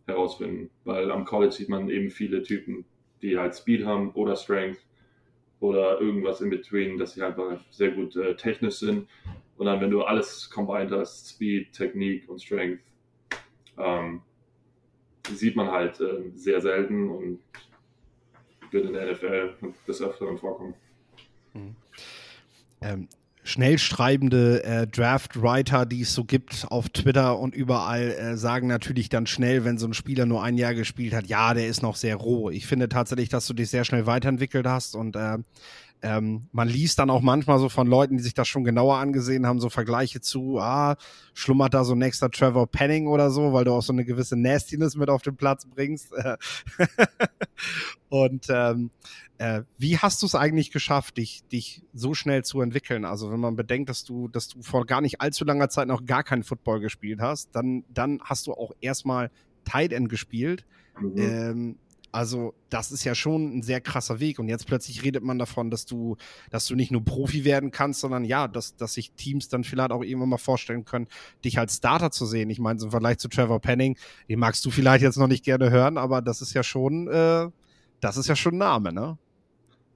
herausfinden. 0.07 0.69
Weil 0.83 1.11
am 1.11 1.25
College 1.25 1.51
sieht 1.51 1.69
man 1.69 1.89
eben 1.89 2.09
viele 2.09 2.43
Typen, 2.43 2.85
die 3.21 3.37
halt 3.37 3.55
Speed 3.55 3.85
haben 3.85 4.11
oder 4.11 4.35
Strength 4.35 4.79
oder 5.59 5.99
irgendwas 5.99 6.41
in 6.41 6.49
between, 6.49 6.97
dass 6.97 7.13
sie 7.13 7.23
einfach 7.23 7.59
sehr 7.71 7.91
gut 7.91 8.15
äh, 8.15 8.35
technisch 8.35 8.75
sind. 8.75 9.07
Und 9.57 9.67
dann, 9.67 9.79
wenn 9.81 9.89
du 9.89 10.03
alles 10.03 10.49
combined 10.49 10.91
hast, 10.91 11.29
Speed, 11.29 11.71
Technik 11.71 12.27
und 12.29 12.41
Strength, 12.41 12.81
ähm, 13.77 14.21
sieht 15.29 15.55
man 15.55 15.71
halt 15.71 15.99
äh, 16.01 16.31
sehr 16.35 16.61
selten 16.61 17.09
und 17.09 17.39
wird 18.71 18.85
in 18.85 18.93
der 18.93 19.11
NFL 19.11 19.53
des 19.87 20.01
Öfteren 20.01 20.37
vorkommen. 20.37 20.75
Mhm. 21.53 21.75
Ähm, 22.81 23.07
schnellschreibende 23.45 24.63
äh, 24.63 24.87
Draft-Writer, 24.87 25.85
die 25.85 26.01
es 26.01 26.13
so 26.13 26.23
gibt 26.23 26.65
auf 26.69 26.89
Twitter 26.89 27.37
und 27.39 27.53
überall, 27.53 28.11
äh, 28.11 28.37
sagen 28.37 28.67
natürlich 28.67 29.07
dann 29.07 29.27
schnell, 29.27 29.63
wenn 29.63 29.77
so 29.77 29.85
ein 29.85 29.93
Spieler 29.93 30.25
nur 30.25 30.43
ein 30.43 30.57
Jahr 30.57 30.73
gespielt 30.73 31.13
hat, 31.13 31.27
ja, 31.27 31.53
der 31.53 31.67
ist 31.67 31.83
noch 31.83 31.95
sehr 31.95 32.15
roh. 32.15 32.49
Ich 32.49 32.65
finde 32.65 32.89
tatsächlich, 32.89 33.29
dass 33.29 33.45
du 33.45 33.53
dich 33.53 33.69
sehr 33.69 33.85
schnell 33.85 34.07
weiterentwickelt 34.07 34.65
hast 34.65 34.95
und 34.95 35.15
äh, 35.15 35.37
ähm, 36.01 36.47
man 36.51 36.67
liest 36.67 36.99
dann 36.99 37.09
auch 37.09 37.21
manchmal 37.21 37.57
so 37.59 37.69
von 37.69 37.87
Leuten, 37.87 38.17
die 38.17 38.23
sich 38.23 38.33
das 38.33 38.47
schon 38.47 38.63
genauer 38.63 38.97
angesehen 38.97 39.47
haben, 39.47 39.59
so 39.59 39.69
Vergleiche 39.69 40.21
zu, 40.21 40.59
ah, 40.59 40.97
schlummert 41.33 41.73
da 41.73 41.83
so 41.83 41.95
nächster 41.95 42.29
Trevor 42.29 42.67
Penning 42.67 43.07
oder 43.07 43.31
so, 43.31 43.53
weil 43.53 43.65
du 43.65 43.71
auch 43.71 43.81
so 43.81 43.93
eine 43.93 44.05
gewisse 44.05 44.35
Nastiness 44.35 44.95
mit 44.95 45.09
auf 45.09 45.21
den 45.21 45.35
Platz 45.35 45.65
bringst. 45.65 46.13
Und 48.09 48.45
ähm, 48.49 48.91
äh, 49.37 49.63
wie 49.77 49.97
hast 49.97 50.21
du 50.21 50.25
es 50.27 50.35
eigentlich 50.35 50.71
geschafft, 50.71 51.17
dich, 51.17 51.43
dich 51.51 51.81
so 51.93 52.13
schnell 52.13 52.43
zu 52.43 52.61
entwickeln? 52.61 53.03
Also 53.03 53.31
wenn 53.31 53.39
man 53.39 53.55
bedenkt, 53.55 53.89
dass 53.89 54.03
du, 54.03 54.27
dass 54.27 54.47
du 54.47 54.61
vor 54.61 54.85
gar 54.85 55.01
nicht 55.01 55.21
allzu 55.21 55.43
langer 55.43 55.69
Zeit 55.69 55.87
noch 55.87 56.05
gar 56.05 56.23
keinen 56.23 56.43
Football 56.43 56.79
gespielt 56.79 57.19
hast, 57.19 57.55
dann, 57.55 57.83
dann 57.89 58.21
hast 58.23 58.47
du 58.47 58.53
auch 58.53 58.71
erstmal 58.79 59.31
Tight 59.65 59.91
End 59.91 60.09
gespielt. 60.09 60.65
Mhm. 60.99 61.17
Ähm, 61.17 61.77
also, 62.15 62.53
das 62.69 62.93
ist 62.93 63.03
ja 63.03 63.13
schon 63.13 63.57
ein 63.57 63.61
sehr 63.61 63.81
krasser 63.81 64.21
Weg. 64.21 64.39
Und 64.39 64.47
jetzt 64.47 64.65
plötzlich 64.67 65.03
redet 65.03 65.21
man 65.21 65.37
davon, 65.37 65.69
dass 65.69 65.85
du, 65.85 66.15
dass 66.49 66.65
du 66.65 66.73
nicht 66.73 66.89
nur 66.89 67.03
Profi 67.03 67.43
werden 67.43 67.71
kannst, 67.71 67.99
sondern 67.99 68.23
ja, 68.23 68.47
dass, 68.47 68.77
dass 68.77 68.93
sich 68.93 69.11
Teams 69.11 69.49
dann 69.49 69.65
vielleicht 69.65 69.91
auch 69.91 70.01
irgendwann 70.01 70.29
mal 70.29 70.37
vorstellen 70.37 70.85
können, 70.85 71.07
dich 71.43 71.59
als 71.59 71.75
Starter 71.75 72.11
zu 72.11 72.25
sehen. 72.25 72.49
Ich 72.49 72.59
meine, 72.59 72.81
im 72.81 72.89
Vergleich 72.89 73.17
zu 73.17 73.27
Trevor 73.27 73.59
Penning, 73.59 73.97
den 74.29 74.39
magst 74.39 74.65
du 74.65 74.71
vielleicht 74.71 75.03
jetzt 75.03 75.17
noch 75.17 75.27
nicht 75.27 75.43
gerne 75.43 75.71
hören, 75.71 75.97
aber 75.97 76.21
das 76.21 76.41
ist 76.41 76.53
ja 76.53 76.63
schon, 76.63 77.09
äh, 77.09 77.49
das 77.99 78.15
ist 78.15 78.29
ja 78.29 78.35
schon 78.37 78.55
ein 78.55 78.59
Name, 78.59 78.93
ne? 78.93 79.17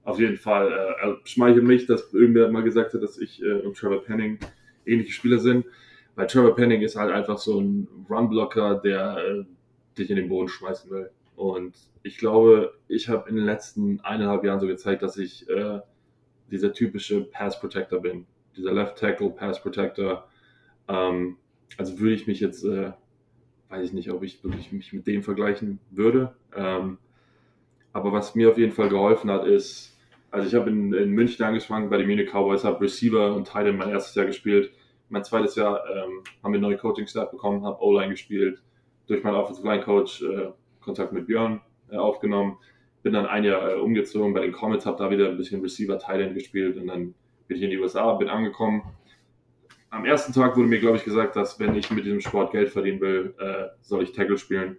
Auf 0.04 0.20
jeden 0.20 0.36
Fall. 0.36 0.70
Äh, 0.70 1.26
schmeichelt 1.26 1.64
mich, 1.64 1.86
dass 1.86 2.12
irgendwer 2.12 2.50
mal 2.50 2.62
gesagt 2.62 2.92
hat, 2.92 3.02
dass 3.02 3.16
ich 3.16 3.42
äh, 3.42 3.62
und 3.62 3.78
Trevor 3.78 4.04
Penning 4.04 4.38
ähnliche 4.84 5.12
Spieler 5.12 5.38
sind. 5.38 5.64
Weil 6.16 6.26
Trevor 6.26 6.54
Penning 6.54 6.82
ist 6.82 6.96
halt 6.96 7.12
einfach 7.12 7.38
so 7.38 7.58
ein 7.58 7.88
Runblocker, 8.10 8.74
der 8.84 9.16
äh, 9.16 9.44
dich 9.96 10.10
in 10.10 10.16
den 10.16 10.28
Boden 10.28 10.48
schmeißen 10.48 10.90
will. 10.90 11.10
Und 11.40 11.74
ich 12.02 12.18
glaube, 12.18 12.74
ich 12.86 13.08
habe 13.08 13.30
in 13.30 13.34
den 13.34 13.46
letzten 13.46 14.00
eineinhalb 14.00 14.44
Jahren 14.44 14.60
so 14.60 14.66
gezeigt, 14.66 15.02
dass 15.02 15.16
ich 15.16 15.48
äh, 15.48 15.80
dieser 16.50 16.74
typische 16.74 17.22
Pass 17.22 17.58
Protector 17.58 18.00
bin. 18.00 18.26
Dieser 18.58 18.72
Left 18.72 18.98
Tackle 18.98 19.30
Pass 19.30 19.62
Protector. 19.62 20.28
Ähm, 20.86 21.38
also 21.78 21.98
würde 21.98 22.12
ich 22.12 22.26
mich 22.26 22.40
jetzt, 22.40 22.62
äh, 22.64 22.92
weiß 23.70 23.86
ich 23.86 23.94
nicht, 23.94 24.10
ob 24.10 24.22
ich 24.22 24.44
wirklich 24.44 24.70
mich 24.70 24.92
mit 24.92 25.06
dem 25.06 25.22
vergleichen 25.22 25.80
würde. 25.90 26.34
Ähm, 26.54 26.98
aber 27.94 28.12
was 28.12 28.34
mir 28.34 28.50
auf 28.50 28.58
jeden 28.58 28.72
Fall 28.72 28.90
geholfen 28.90 29.30
hat, 29.30 29.46
ist, 29.46 29.98
also 30.30 30.46
ich 30.46 30.54
habe 30.54 30.68
in, 30.68 30.92
in, 30.92 31.08
München 31.08 31.42
angefangen 31.42 31.88
bei 31.88 31.96
den 31.96 32.06
Munich 32.06 32.28
Cowboys, 32.30 32.64
habe 32.64 32.82
Receiver 32.82 33.34
und 33.34 33.48
Tight 33.48 33.74
mein 33.74 33.88
erstes 33.88 34.14
Jahr 34.14 34.26
gespielt. 34.26 34.72
Mein 35.08 35.24
zweites 35.24 35.56
Jahr 35.56 35.82
ähm, 35.88 36.22
haben 36.42 36.52
wir 36.52 36.60
neue 36.60 36.76
Coaching-Staff 36.76 37.30
bekommen, 37.30 37.64
habe 37.64 37.82
O-Line 37.82 38.10
gespielt. 38.10 38.62
Durch 39.06 39.24
meinen 39.24 39.36
Offensive 39.36 39.66
Line 39.66 39.82
Coach 39.82 40.22
äh, 40.22 40.50
Kontakt 40.80 41.12
mit 41.12 41.26
Björn 41.26 41.60
äh, 41.90 41.96
aufgenommen. 41.96 42.58
Bin 43.02 43.12
dann 43.12 43.26
ein 43.26 43.44
Jahr 43.44 43.72
äh, 43.72 43.74
umgezogen 43.74 44.34
bei 44.34 44.40
den 44.40 44.52
Comets, 44.52 44.86
habe 44.86 44.98
da 44.98 45.10
wieder 45.10 45.28
ein 45.28 45.36
bisschen 45.36 45.60
Receiver 45.62 45.98
Thailand 45.98 46.34
gespielt 46.34 46.76
und 46.76 46.86
dann 46.86 47.14
bin 47.48 47.56
ich 47.56 47.62
in 47.62 47.70
die 47.70 47.78
USA, 47.78 48.12
bin 48.14 48.28
angekommen. 48.28 48.82
Am 49.90 50.04
ersten 50.04 50.32
Tag 50.32 50.56
wurde 50.56 50.68
mir, 50.68 50.78
glaube 50.78 50.98
ich, 50.98 51.04
gesagt, 51.04 51.34
dass 51.34 51.58
wenn 51.58 51.74
ich 51.74 51.90
mit 51.90 52.04
diesem 52.04 52.20
Sport 52.20 52.52
Geld 52.52 52.70
verdienen 52.70 53.00
will, 53.00 53.34
äh, 53.40 53.68
soll 53.80 54.02
ich 54.02 54.12
Tackle 54.12 54.38
spielen. 54.38 54.76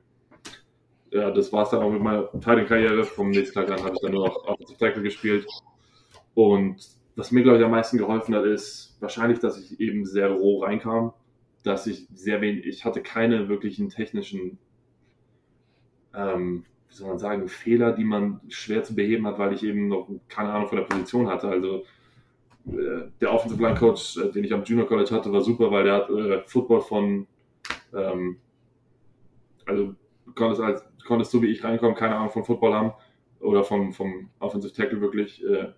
Ja, 1.12 1.30
das 1.32 1.52
war 1.52 1.64
es 1.64 1.70
dann 1.70 1.82
auch 1.82 1.92
mit 1.92 2.02
meiner 2.02 2.32
Thailand-Karriere. 2.40 3.04
Vom 3.04 3.32
nächsten 3.32 3.54
Tag 3.54 3.70
an 3.70 3.84
habe 3.84 3.96
ich 3.96 4.02
dann 4.02 4.14
nur 4.14 4.28
noch 4.28 4.46
Offensive 4.46 4.80
Tackle 4.80 5.04
gespielt. 5.04 5.46
Und 6.34 6.78
was 7.18 7.32
mir, 7.32 7.44
glaube 7.44 7.58
ich, 7.58 7.66
am 7.66 7.72
meisten 7.72 7.98
geholfen 7.98 8.34
hat, 8.36 8.46
ist 8.46 8.96
wahrscheinlich, 9.02 9.40
dass 9.40 9.60
ich 9.60 9.80
eben 9.82 10.06
sehr 10.06 10.30
roh 10.30 10.64
reinkam, 10.64 11.14
dass 11.64 11.88
ich 11.88 12.08
sehr 12.14 12.40
wenig, 12.40 12.66
ich 12.66 12.86
hatte 12.86 13.02
keine 13.02 13.50
wirklichen 13.50 13.90
technischen 13.90 14.58
ähm, 16.16 16.66
wie 16.92 16.96
soll 16.96 17.08
man 17.08 17.20
sagen, 17.20 17.48
Fehler, 17.48 17.94
die 17.94 18.04
man 18.04 18.42
schwer 18.50 18.84
zu 18.84 18.94
beheben 18.96 19.26
hat, 19.26 19.40
weil 19.40 19.54
ich 19.54 19.64
eben 19.64 19.88
noch 19.88 20.10
keine 20.28 20.52
Ahnung 20.52 20.68
von 20.68 20.78
der 20.78 20.86
Position 20.86 21.28
hatte. 21.28 21.48
Also 21.48 21.84
äh, 22.68 23.10
der 23.20 23.34
Offensive 23.34 23.62
Line 23.62 23.78
Coach, 23.78 24.18
äh, 24.18 24.32
den 24.32 24.44
ich 24.44 24.54
am 24.54 24.64
Junior 24.64 24.88
College 24.88 25.16
hatte, 25.16 25.32
war 25.32 25.42
super, 25.42 25.72
weil 25.72 25.86
der 25.86 25.94
hat 25.94 26.10
äh, 26.10 26.42
Football 26.46 26.82
von, 26.82 27.28
ähm, 27.94 28.38
also 29.66 29.96
du 30.26 30.34
konntest, 30.34 30.62
als, 30.62 30.84
du 30.84 31.06
konntest 31.06 31.32
so 31.32 31.42
wie 31.42 31.48
ich 31.48 31.64
reinkommen, 31.64 31.96
keine 31.96 32.16
Ahnung 32.16 32.30
von 32.30 32.44
Football 32.44 32.74
haben 32.74 32.94
oder 33.40 33.64
vom, 33.64 33.94
vom 33.94 34.30
Offensive 34.40 34.74
Tackle 34.74 35.02
wirklich 35.02 35.44
äh, 35.46 35.70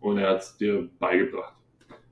und 0.00 0.18
er 0.18 0.30
hat 0.30 0.42
es 0.42 0.56
dir 0.56 0.88
beigebracht. 0.98 1.54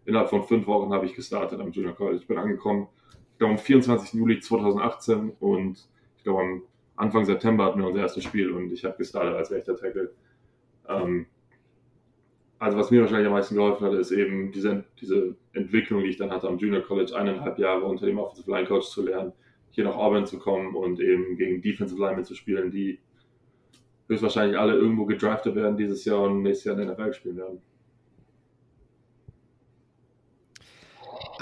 Innerhalb 0.07 0.31
von 0.31 0.43
fünf 0.45 0.67
Wochen 0.67 0.93
habe 0.93 1.07
ich 1.07 1.15
gestartet 1.15 1.61
am 1.61 1.73
Junior 1.73 1.95
College. 1.95 2.19
Ich 2.19 2.27
bin 2.27 2.39
angekommen, 2.39 2.89
ich 3.33 3.39
glaube 3.39 3.53
am 3.53 3.59
24. 3.59 4.15
Juli 4.15 4.41
2018 4.41 5.33
und 5.41 5.89
ich 6.17 6.25
glaube 6.25 6.41
am 6.41 6.63
Anfang 6.97 7.25
September 7.25 7.65
hatten 7.65 7.81
wir 7.81 7.87
unser 7.87 8.01
erstes 8.01 8.25
Spiel 8.25 8.51
und 8.51 8.73
ich 8.73 8.85
habe 8.85 8.97
gestartet 8.97 9.35
als 9.35 9.51
rechter 9.51 9.77
Tackle. 9.77 10.13
Ähm, 10.89 11.27
also 12.59 12.79
was 12.79 12.91
mir 12.91 13.03
wahrscheinlich 13.03 13.27
am 13.27 13.35
meisten 13.35 13.55
geholfen 13.55 13.87
hat, 13.87 13.93
ist 13.95 14.11
eben 14.11 14.51
diese, 14.51 14.85
diese 15.01 15.37
Entwicklung, 15.53 16.03
die 16.03 16.09
ich 16.09 16.17
dann 16.17 16.31
hatte 16.31 16.49
am 16.49 16.59
Junior 16.59 16.83
College, 16.83 17.15
eineinhalb 17.15 17.59
Jahre 17.59 17.85
unter 17.85 18.07
dem 18.07 18.19
Offensive 18.19 18.51
Line 18.51 18.67
Coach 18.67 18.89
zu 18.89 19.03
lernen, 19.05 19.33
hier 19.71 19.85
nach 19.85 19.97
Auburn 19.97 20.27
zu 20.27 20.39
kommen 20.39 20.75
und 20.75 21.01
eben 21.01 21.37
gegen 21.37 21.61
Defensive 21.61 22.01
Linemen 22.01 22.25
zu 22.25 22.35
spielen, 22.35 22.71
die 22.71 22.99
höchstwahrscheinlich 24.09 24.59
alle 24.59 24.75
irgendwo 24.75 25.05
gedraftet 25.05 25.55
werden 25.55 25.77
dieses 25.77 26.05
Jahr 26.05 26.23
und 26.23 26.43
nächstes 26.43 26.65
Jahr 26.65 26.79
in 26.79 26.87
der 26.87 26.95
NFL 26.95 27.13
spielen 27.13 27.37
werden. 27.37 27.61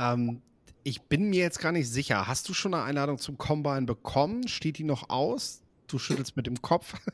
Ähm, 0.01 0.43
ich 0.85 1.03
bin 1.03 1.31
mir 1.31 1.41
jetzt 1.41 1.61
gar 1.61 1.73
nicht 1.73 1.91
sicher. 1.91 2.29
Hast 2.29 2.49
du 2.49 2.55
schon 2.55 2.75
eine 2.75 2.85
Einladung 2.85 3.19
zum 3.19 3.39
Combine 3.39 3.87
bekommen? 3.87 4.47
Steht 4.49 4.79
die 4.79 4.85
noch 4.85 5.09
aus? 5.09 5.63
Du 5.89 5.99
schüttelst 5.99 6.37
mit 6.37 6.47
dem 6.47 6.63
Kopf. 6.63 6.95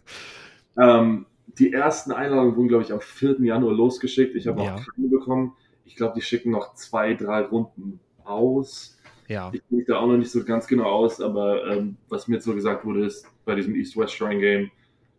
Ähm, 0.78 1.26
die 1.58 1.72
ersten 1.72 2.12
Einladungen 2.12 2.56
wurden, 2.56 2.68
glaube 2.68 2.84
ich, 2.84 2.92
am 2.92 3.00
4. 3.00 3.40
Januar 3.40 3.74
losgeschickt. 3.74 4.36
Ich 4.36 4.46
habe 4.46 4.62
ja. 4.62 4.76
auch 4.76 4.86
keine 4.94 5.08
bekommen. 5.08 5.52
Ich 5.84 5.96
glaube, 5.96 6.14
die 6.14 6.22
schicken 6.22 6.52
noch 6.52 6.74
zwei, 6.74 7.14
drei 7.14 7.42
Runden 7.42 7.98
aus. 8.22 8.96
Ja. 9.26 9.50
Ich 9.52 9.62
mich 9.68 9.86
da 9.86 9.98
auch 9.98 10.06
noch 10.06 10.16
nicht 10.16 10.30
so 10.30 10.44
ganz 10.44 10.68
genau 10.68 10.84
aus, 10.84 11.20
aber 11.20 11.66
ähm, 11.66 11.96
was 12.08 12.28
mir 12.28 12.36
jetzt 12.36 12.44
so 12.44 12.54
gesagt 12.54 12.84
wurde, 12.84 13.04
ist 13.04 13.26
bei 13.44 13.56
diesem 13.56 13.74
East-West 13.74 14.14
Shrine 14.14 14.40
Game, 14.40 14.70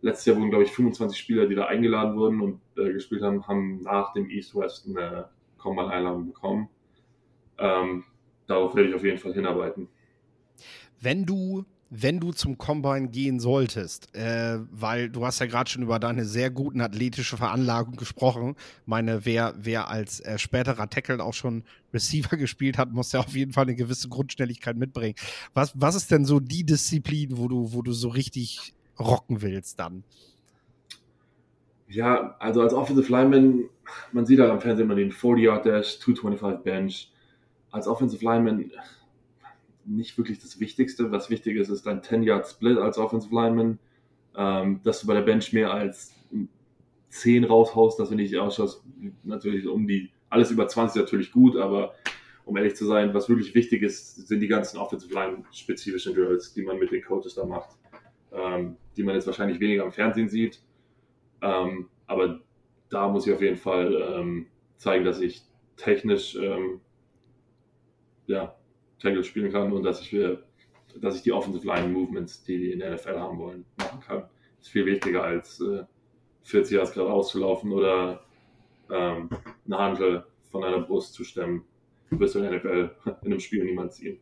letztes 0.02 0.26
Jahr 0.26 0.38
wurden, 0.38 0.50
glaube 0.50 0.64
ich, 0.64 0.72
25 0.72 1.20
Spieler, 1.20 1.48
die 1.48 1.56
da 1.56 1.66
eingeladen 1.66 2.16
wurden 2.16 2.40
und 2.40 2.62
äh, 2.78 2.94
gespielt 2.94 3.22
haben, 3.22 3.46
haben 3.46 3.82
nach 3.82 4.14
dem 4.14 4.30
East-West 4.30 4.88
eine 4.88 5.28
Combine-Einladung 5.58 6.28
bekommen. 6.28 6.70
Ähm, 7.60 8.06
darauf 8.52 8.76
werde 8.76 8.90
ich 8.90 8.96
auf 8.96 9.04
jeden 9.04 9.18
Fall 9.18 9.34
hinarbeiten. 9.34 9.88
Wenn 11.00 11.26
du 11.26 11.66
wenn 11.94 12.22
du 12.22 12.32
zum 12.32 12.58
Combine 12.58 13.10
gehen 13.10 13.42
solltest, 13.42 14.16
äh, 14.16 14.60
weil 14.72 15.10
du 15.10 15.26
hast 15.26 15.40
ja 15.40 15.46
gerade 15.46 15.70
schon 15.70 15.84
über 15.84 16.00
deine 16.00 16.24
sehr 16.24 16.50
guten 16.50 16.80
athletische 16.80 17.36
Veranlagung 17.36 17.98
gesprochen. 17.98 18.56
Meine, 18.86 19.26
wer, 19.26 19.54
wer 19.58 19.90
als 19.90 20.22
äh, 20.22 20.38
späterer 20.38 20.90
Tackle 20.90 21.22
auch 21.22 21.34
schon 21.34 21.66
Receiver 21.94 22.38
gespielt 22.38 22.78
hat, 22.78 22.94
muss 22.94 23.12
ja 23.12 23.20
auf 23.20 23.36
jeden 23.36 23.52
Fall 23.52 23.64
eine 23.64 23.76
gewisse 23.76 24.08
Grundschnelligkeit 24.08 24.78
mitbringen. 24.78 25.16
Was, 25.54 25.74
was 25.76 25.96
ist 25.96 26.12
denn 26.12 26.24
so 26.24 26.40
die 26.40 26.64
Disziplin, 26.64 27.38
wo 27.38 27.50
du, 27.50 27.74
wo 27.74 27.82
du 27.82 27.92
so 27.92 28.08
richtig 28.08 28.74
rocken 28.98 29.42
willst 29.42 29.78
dann? 29.78 30.06
Ja, 31.90 32.38
also 32.40 32.62
als 32.62 32.74
Offensive 32.74 33.12
Lineman, 33.12 33.66
man 34.14 34.26
sieht 34.26 34.40
halt 34.40 34.50
am 34.50 34.62
Fernsehen 34.62 34.86
immer 34.86 34.96
den 34.96 35.12
40-Yard-Dash, 35.12 36.00
225 36.00 36.64
Bench, 36.64 37.12
als 37.72 37.88
Offensive 37.88 38.24
Lineman 38.24 38.72
nicht 39.86 40.18
wirklich 40.18 40.40
das 40.40 40.60
Wichtigste. 40.60 41.12
Was 41.12 41.30
wichtig 41.30 41.58
ist, 41.58 41.70
ist 41.70 41.86
dein 41.86 42.02
10-Yard-Split 42.02 42.78
als 42.78 42.98
Offensive 42.98 43.34
Lineman, 43.34 43.80
ähm, 44.36 44.82
dass 44.84 45.02
du 45.02 45.08
bei 45.08 45.14
der 45.14 45.22
Bench 45.22 45.54
mehr 45.54 45.72
als 45.72 46.14
10 47.10 47.44
raushaust, 47.44 48.00
dass 48.00 48.10
du 48.10 48.16
nicht 48.16 48.36
ausschaust, 48.38 48.84
natürlich 49.24 49.68
um 49.68 49.88
die, 49.88 50.12
alles 50.30 50.52
über 50.52 50.68
20 50.68 51.02
natürlich 51.02 51.32
gut, 51.32 51.58
aber 51.58 51.94
um 52.46 52.58
ehrlich 52.58 52.76
zu 52.76 52.86
sein, 52.86 53.14
was 53.14 53.30
wirklich 53.30 53.54
wichtig 53.54 53.84
ist, 53.84 54.28
sind 54.28 54.40
die 54.40 54.48
ganzen 54.48 54.78
Offensive 54.78 55.14
Line-spezifischen 55.14 56.14
Drills, 56.14 56.54
die 56.54 56.64
man 56.64 56.80
mit 56.80 56.92
den 56.92 57.04
Coaches 57.04 57.36
da 57.36 57.46
macht, 57.46 57.78
ähm, 58.32 58.78
die 58.96 59.04
man 59.04 59.16
jetzt 59.16 59.28
wahrscheinlich 59.28 59.60
weniger 59.60 59.84
am 59.84 59.92
Fernsehen 59.92 60.30
sieht. 60.30 60.62
Ähm, 61.42 61.90
aber 62.08 62.40
da 62.90 63.08
muss 63.10 63.28
ich 63.28 63.34
auf 63.34 63.42
jeden 63.42 63.58
Fall 63.58 63.96
ähm, 63.96 64.48
zeigen, 64.78 65.06
dass 65.06 65.20
ich 65.20 65.44
technisch 65.78 66.36
ähm, 66.36 66.82
ja, 68.28 68.56
Tackle 69.00 69.24
spielen 69.24 69.52
kann 69.52 69.72
und 69.72 69.84
dass 69.84 70.02
ich, 70.02 70.13
wir, 70.13 70.44
dass 70.96 71.15
ich 71.15 71.24
die 71.24 71.32
Offensive 71.32 71.65
Line 71.65 71.90
Movements, 71.90 72.44
die 72.44 72.58
die 72.58 72.72
in 72.72 72.80
der 72.80 72.96
NFL 72.96 73.19
haben 73.19 73.40
wollen, 73.40 73.65
machen 73.78 74.00
kann. 74.00 74.19
Das 74.58 74.67
ist 74.67 74.69
viel 74.69 74.86
wichtiger 74.86 75.24
als 75.24 75.60
äh, 75.62 75.84
40 76.44 76.78
Yards 76.78 76.94
gerade 76.94 77.12
auszulaufen 77.12 77.72
oder 77.72 78.24
ähm, 78.90 79.30
eine 79.65 79.78
Handel 79.78 80.26
von 80.52 80.63
einer 80.63 80.82
Brust 80.82 81.13
zu 81.13 81.24
stemmen. 81.24 81.63
Du 82.10 82.19
wirst 82.19 82.36
in 82.36 82.44
der 82.44 82.58
NFL 82.58 82.96
in 83.06 83.32
einem 83.32 83.40
Spiel 83.40 83.63
niemand 83.63 83.94
ziehen. 83.94 84.19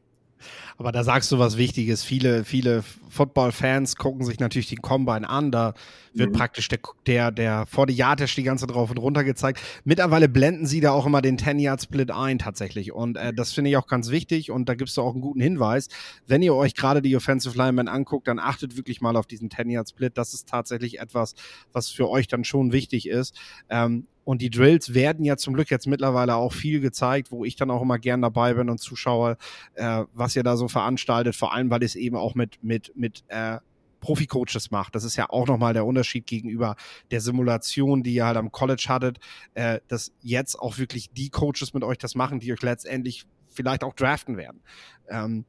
Aber 0.78 0.92
da 0.92 1.04
sagst 1.04 1.32
du 1.32 1.40
was 1.40 1.58
Wichtiges. 1.58 2.04
Viele, 2.04 2.46
viele 2.46 2.84
Football-Fans 3.10 3.96
gucken 3.96 4.26
sich 4.26 4.40
natürlich 4.40 4.70
den 4.70 4.82
Combine 4.82 5.30
an. 5.30 5.52
Da 5.52 5.74
wird 6.14 6.32
mhm. 6.32 6.34
praktisch 6.34 6.68
der, 6.68 6.80
der, 7.06 7.32
der 7.32 7.68
40-Yard-Dash 7.68 8.36
die 8.36 8.44
ganze 8.44 8.68
drauf 8.68 8.90
und 8.90 8.98
runter 8.98 9.24
gezeigt. 9.24 9.62
Mittlerweile 9.84 10.30
blenden 10.30 10.66
sie 10.66 10.82
da 10.82 10.92
auch 10.92 11.06
immer 11.06 11.22
den 11.22 11.38
10-Yard-Split 11.38 12.12
ein 12.12 12.40
tatsächlich. 12.40 12.92
Und 12.92 13.18
äh, 13.18 13.34
das 13.34 13.54
finde 13.54 13.70
ich 13.72 13.78
auch 13.78 13.88
ganz 13.88 14.10
wichtig. 14.10 14.52
Und 14.52 14.70
da 14.70 14.76
gibst 14.76 14.98
du 14.98 15.02
auch 15.02 15.14
einen 15.14 15.22
guten 15.22 15.42
Hinweis. 15.42 15.90
Wenn 16.28 16.42
ihr 16.42 16.56
euch 16.56 16.76
gerade 16.76 17.02
die 17.02 17.16
Offensive 17.16 17.58
Linemen 17.58 17.88
anguckt, 17.88 18.28
dann 18.28 18.40
achtet 18.40 18.78
wirklich 18.78 19.02
mal 19.02 19.16
auf 19.16 19.28
diesen 19.28 19.50
10-Yard-Split. 19.50 20.18
Das 20.18 20.34
ist 20.34 20.48
tatsächlich 20.48 21.00
etwas, 21.00 21.36
was 21.74 21.90
für 21.90 22.10
euch 22.10 22.28
dann 22.28 22.44
schon 22.44 22.72
wichtig 22.72 23.08
ist. 23.08 23.36
Ähm, 23.70 24.08
Und 24.30 24.44
die 24.44 24.52
Drills 24.52 24.94
werden 24.94 25.26
ja 25.26 25.38
zum 25.38 25.56
Glück 25.56 25.72
jetzt 25.72 25.88
mittlerweile 25.88 26.36
auch 26.36 26.54
viel 26.54 26.82
gezeigt, 26.82 27.32
wo 27.32 27.46
ich 27.46 27.56
dann 27.56 27.72
auch 27.72 27.82
immer 27.82 27.98
gern 27.98 28.22
dabei 28.22 28.54
bin 28.54 28.70
und 28.70 28.78
zuschaue, 28.78 29.38
äh, 29.74 30.04
was 30.14 30.36
ihr 30.36 30.44
da 30.44 30.56
so 30.56 30.68
veranstaltet, 30.68 31.36
vor 31.36 31.52
allem 31.52 31.72
weil 31.72 31.82
es 31.82 31.96
eben 31.96 32.16
auch 32.16 32.36
mit, 32.36 32.64
mit, 32.64 32.96
mit 32.96 33.24
äh, 33.30 33.58
Profi-Coaches 34.02 34.70
macht. 34.70 34.94
Das 34.94 35.04
ist 35.04 35.16
ja 35.16 35.32
auch 35.32 35.48
nochmal 35.48 35.74
der 35.74 35.84
Unterschied 35.84 36.28
gegenüber 36.28 36.76
der 37.10 37.22
Simulation, 37.22 38.04
die 38.04 38.14
ihr 38.14 38.28
halt 38.28 38.38
am 38.38 38.52
College 38.52 38.86
hattet, 38.88 39.18
äh, 39.56 39.80
dass 39.88 40.12
jetzt 40.22 40.60
auch 40.60 40.78
wirklich 40.78 41.10
die 41.10 41.32
Coaches 41.32 41.74
mit 41.74 41.84
euch 41.84 41.98
das 41.98 42.14
machen, 42.14 42.40
die 42.40 42.54
euch 42.54 42.62
letztendlich 42.62 43.26
vielleicht 43.48 43.84
auch 43.84 43.96
draften 43.96 44.38
werden. 44.38 44.62
Ähm, 45.10 45.46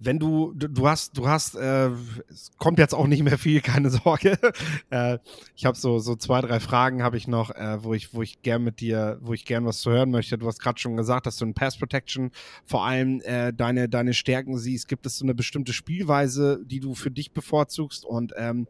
wenn 0.00 0.18
du, 0.18 0.52
du, 0.54 0.88
hast, 0.88 1.16
du 1.16 1.28
hast, 1.28 1.54
äh, 1.54 1.90
es 2.28 2.50
kommt 2.58 2.78
jetzt 2.78 2.94
auch 2.94 3.06
nicht 3.06 3.22
mehr 3.22 3.38
viel, 3.38 3.60
keine 3.60 3.90
Sorge. 3.90 4.38
äh, 4.90 5.18
ich 5.54 5.64
habe 5.64 5.76
so, 5.76 5.98
so 5.98 6.16
zwei, 6.16 6.40
drei 6.40 6.60
Fragen 6.60 7.02
habe 7.02 7.16
ich 7.16 7.28
noch, 7.28 7.50
äh, 7.50 7.82
wo 7.82 7.94
ich, 7.94 8.12
wo 8.14 8.22
ich 8.22 8.42
gern 8.42 8.64
mit 8.64 8.80
dir, 8.80 9.18
wo 9.22 9.32
ich 9.32 9.44
gern 9.44 9.64
was 9.64 9.80
zu 9.80 9.90
hören 9.90 10.10
möchte. 10.10 10.38
Du 10.38 10.46
hast 10.46 10.60
gerade 10.60 10.78
schon 10.78 10.96
gesagt, 10.96 11.26
dass 11.26 11.36
du 11.36 11.44
in 11.44 11.54
Pass 11.54 11.78
Protection 11.78 12.30
vor 12.64 12.84
allem 12.84 13.20
äh, 13.22 13.52
deine, 13.52 13.88
deine 13.88 14.14
Stärken 14.14 14.58
siehst. 14.58 14.88
Gibt 14.88 15.06
es 15.06 15.18
so 15.18 15.24
eine 15.24 15.34
bestimmte 15.34 15.72
Spielweise, 15.72 16.60
die 16.64 16.80
du 16.80 16.94
für 16.94 17.10
dich 17.10 17.32
bevorzugst? 17.32 18.04
Und 18.04 18.32
ähm, 18.36 18.66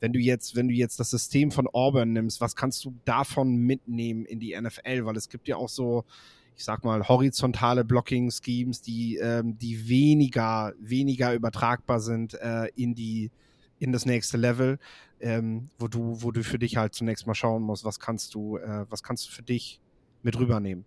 wenn 0.00 0.12
du 0.12 0.18
jetzt, 0.18 0.56
wenn 0.56 0.68
du 0.68 0.74
jetzt 0.74 1.00
das 1.00 1.10
System 1.10 1.50
von 1.50 1.66
Auburn 1.66 2.12
nimmst, 2.12 2.40
was 2.40 2.56
kannst 2.56 2.84
du 2.84 2.94
davon 3.04 3.56
mitnehmen 3.56 4.24
in 4.24 4.40
die 4.40 4.58
NFL? 4.58 5.04
Weil 5.04 5.16
es 5.16 5.28
gibt 5.28 5.48
ja 5.48 5.56
auch 5.56 5.68
so, 5.68 6.04
ich 6.56 6.64
sag 6.64 6.84
mal, 6.84 7.06
horizontale 7.06 7.84
Blocking-Schemes, 7.84 8.80
die, 8.80 9.16
ähm, 9.16 9.58
die 9.58 9.88
weniger, 9.88 10.72
weniger 10.80 11.34
übertragbar 11.34 12.00
sind 12.00 12.34
äh, 12.34 12.68
in 12.74 12.94
die, 12.94 13.30
in 13.78 13.92
das 13.92 14.06
nächste 14.06 14.38
Level, 14.38 14.78
ähm, 15.20 15.68
wo 15.78 15.86
du, 15.86 16.22
wo 16.22 16.30
du 16.30 16.42
für 16.42 16.58
dich 16.58 16.78
halt 16.78 16.94
zunächst 16.94 17.26
mal 17.26 17.34
schauen 17.34 17.62
musst, 17.62 17.84
was 17.84 18.00
kannst 18.00 18.34
du, 18.34 18.56
äh, 18.56 18.86
was 18.88 19.02
kannst 19.02 19.28
du 19.28 19.32
für 19.32 19.42
dich 19.42 19.80
mit 20.22 20.38
rübernehmen. 20.38 20.86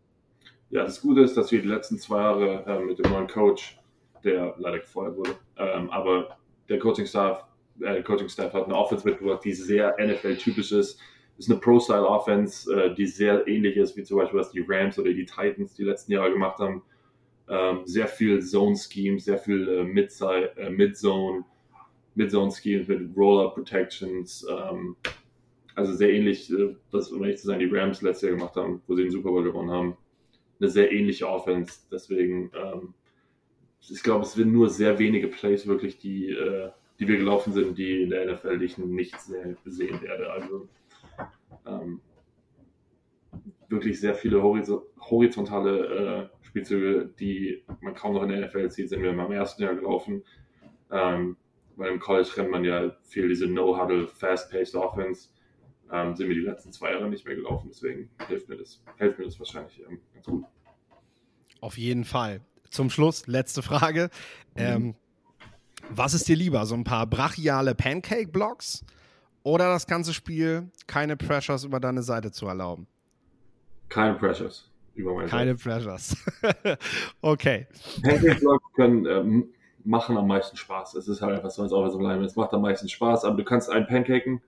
Ja, 0.72 0.84
das 0.84 1.01
Gute 1.01 1.22
ist, 1.22 1.38
dass 1.38 1.51
wir 1.51 1.61
die 1.61 1.67
letzten 1.67 1.99
zwei 1.99 2.20
Jahre 2.20 2.65
äh, 2.65 2.80
mit 2.84 2.97
dem 2.97 3.11
neuen 3.11 3.28
Coach, 3.28 3.80
der 4.24 4.55
leider 4.57 4.80
gefeuert 4.80 5.15
wurde, 5.15 5.36
ähm, 5.57 5.89
aber 5.91 6.38
der 6.67 6.80
Coaching-Staff, 6.80 7.43
äh, 7.82 8.01
Coaching-Staff 8.01 8.53
hat 8.53 8.65
eine 8.65 8.76
Offense 8.76 9.07
mitgebracht, 9.07 9.43
die 9.43 9.53
sehr 9.53 9.95
NFL-typisch 9.99 10.72
ist 10.72 10.99
ist 11.39 11.49
eine 11.49 11.59
Pro-Style-Offense, 11.59 12.71
äh, 12.73 12.93
die 12.93 13.07
sehr 13.07 13.47
ähnlich 13.47 13.77
ist 13.77 13.95
wie 13.95 14.03
zum 14.03 14.17
Beispiel 14.17 14.39
was 14.39 14.51
die 14.51 14.63
Rams 14.67 14.99
oder 14.99 15.11
die 15.11 15.25
Titans 15.25 15.73
die 15.73 15.83
letzten 15.83 16.11
Jahre 16.11 16.31
gemacht 16.31 16.59
haben. 16.59 16.83
Ähm, 17.47 17.81
sehr 17.85 18.07
viel 18.07 18.41
Zone-Schemes, 18.41 19.25
sehr 19.25 19.39
viel 19.39 19.67
äh, 19.67 19.83
Mid-Zone, 19.83 20.55
äh, 20.57 20.69
Mid-Zone 20.69 21.45
Mid-Zone-Schemes 22.15 22.87
mit 22.87 23.15
Roller-Protections. 23.15 24.45
Ähm, 24.49 24.95
also 25.75 25.93
sehr 25.93 26.11
ähnlich, 26.11 26.51
äh, 26.51 26.75
das, 26.91 27.11
um 27.11 27.23
ehrlich 27.23 27.39
zu 27.39 27.47
sein, 27.47 27.59
die 27.59 27.69
Rams 27.71 28.01
letztes 28.01 28.29
Jahr 28.29 28.37
gemacht 28.37 28.55
haben, 28.55 28.81
wo 28.85 28.95
sie 28.95 29.03
den 29.03 29.11
Super 29.11 29.29
Bowl 29.29 29.43
gewonnen 29.43 29.71
haben. 29.71 29.97
Eine 30.59 30.69
sehr 30.69 30.91
ähnliche 30.91 31.27
Offense. 31.27 31.79
Deswegen, 31.89 32.51
ähm, 32.53 32.93
ich 33.89 34.03
glaube, 34.03 34.25
es 34.25 34.33
sind 34.33 34.51
nur 34.51 34.69
sehr 34.69 34.99
wenige 34.99 35.29
Plays 35.29 35.65
wirklich, 35.65 35.97
die, 35.97 36.31
äh, 36.31 36.69
die 36.99 37.07
wir 37.07 37.17
gelaufen 37.17 37.53
sind, 37.53 37.77
die 37.77 38.03
in 38.03 38.09
der 38.09 38.25
NFL 38.25 38.61
ich 38.61 38.77
nicht 38.77 39.19
sehr 39.21 39.55
sehen 39.65 40.01
werde. 40.01 40.29
Also 40.31 40.67
ähm, 41.70 42.01
wirklich 43.70 43.99
sehr 43.99 44.15
viele 44.15 44.41
horizontale 44.43 46.30
äh, 46.32 46.45
Spielzüge, 46.45 47.13
die 47.20 47.63
man 47.82 47.93
kaum 47.93 48.13
noch 48.13 48.24
in 48.24 48.30
der 48.30 48.47
NFL 48.47 48.70
sieht, 48.72 48.89
sind 48.89 49.03
wir 49.03 49.11
im 49.11 49.32
ersten 49.32 49.61
Jahr 49.61 49.76
gelaufen. 49.76 50.24
Ähm, 50.91 51.38
weil 51.76 51.91
im 51.91 51.99
College 51.99 52.30
rennt 52.36 52.51
man 52.51 52.65
ja 52.65 52.91
viel 53.03 53.30
diese 53.30 53.47
No-Huddle, 53.47 54.07
Fast-Paced 54.07 54.76
Offense. 54.76 55.30
Ähm, 55.91 56.15
sind 56.15 56.28
wir 56.28 56.36
die 56.36 56.41
letzten 56.41 56.72
zwei 56.72 56.91
Jahre 56.91 57.09
nicht 57.09 57.26
mehr 57.26 57.36
gelaufen, 57.36 57.70
deswegen 57.70 58.09
hilft 58.28 58.49
mir 58.49 58.57
das, 58.57 58.84
hilft 58.97 59.17
mir 59.17 59.26
das 59.26 59.39
wahrscheinlich 59.39 59.80
ähm, 59.89 59.99
ganz 60.13 60.26
gut. 60.26 60.45
Auf 61.61 61.78
jeden 61.78 62.03
Fall. 62.03 62.41
Zum 62.70 62.89
Schluss, 62.89 63.26
letzte 63.28 63.61
Frage. 63.63 64.09
Mhm. 64.55 64.61
Ähm, 64.61 64.95
was 65.89 66.13
ist 66.13 66.28
dir 66.28 66.36
lieber? 66.36 66.65
So 66.65 66.76
ein 66.76 66.84
paar 66.84 67.07
brachiale 67.07 67.74
Pancake-Blocks 67.74 68.86
oder 69.43 69.69
das 69.69 69.87
ganze 69.87 70.13
Spiel 70.13 70.69
keine 70.87 71.17
Pressures 71.17 71.63
über 71.63 71.79
deine 71.79 72.01
Seite 72.01 72.31
zu 72.31 72.47
erlauben? 72.47 72.87
Keine 73.89 74.15
Pressures 74.15 74.69
über 74.99 75.15
meine 75.15 75.27
Keine 75.27 75.57
Seite. 75.57 75.69
Pressures. 75.69 76.15
okay. 77.21 77.67
Pancake-Blocks 78.03 78.73
können 78.75 79.05
ähm, 79.05 79.49
machen 79.83 80.17
am 80.17 80.27
meisten 80.27 80.57
Spaß. 80.57 80.95
Es 80.95 81.07
ist 81.07 81.21
halt 81.21 81.35
einfach 81.35 81.49
so, 81.49 81.63
als 81.63 81.71
auch 81.71 81.87
so 81.89 81.97
bleiben. 81.97 82.23
Es 82.23 82.35
macht 82.35 82.53
am 82.53 82.61
meisten 82.61 82.89
Spaß, 82.89 83.25
aber 83.25 83.37
du 83.37 83.43
kannst 83.43 83.69
einen 83.69 83.87
Pancaken, 83.87 84.41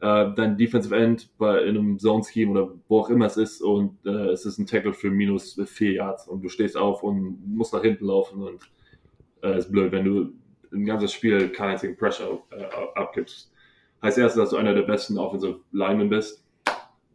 äh, 0.00 0.30
dein 0.36 0.56
Defensive 0.56 0.94
End 0.94 1.30
bei, 1.38 1.62
in 1.62 1.76
einem 1.76 1.98
Zone-Scheme 1.98 2.50
oder 2.50 2.72
wo 2.88 3.00
auch 3.00 3.10
immer 3.10 3.26
es 3.26 3.36
ist 3.36 3.62
und 3.62 3.96
äh, 4.04 4.28
es 4.28 4.44
ist 4.44 4.58
ein 4.58 4.66
Tackle 4.66 4.92
für 4.92 5.10
minus 5.10 5.60
vier 5.66 5.92
Yards 5.92 6.28
und 6.28 6.42
du 6.42 6.48
stehst 6.48 6.76
auf 6.76 7.02
und 7.02 7.38
musst 7.46 7.72
nach 7.72 7.82
hinten 7.82 8.06
laufen 8.06 8.42
und 8.42 8.60
äh, 9.42 9.58
ist 9.58 9.72
blöd, 9.72 9.92
wenn 9.92 10.04
du 10.04 10.32
ein 10.72 10.84
ganzes 10.84 11.12
Spiel 11.12 11.48
keinen 11.50 11.72
einzigen 11.72 11.96
Pressure 11.96 12.42
äh, 12.50 12.64
abgibst 12.94 13.53
heißt 14.04 14.18
erstens, 14.18 14.42
dass 14.42 14.50
du 14.50 14.56
einer 14.56 14.74
der 14.74 14.82
besten 14.82 15.18
Offensive 15.18 15.60
Linemen 15.72 16.10
bist. 16.10 16.46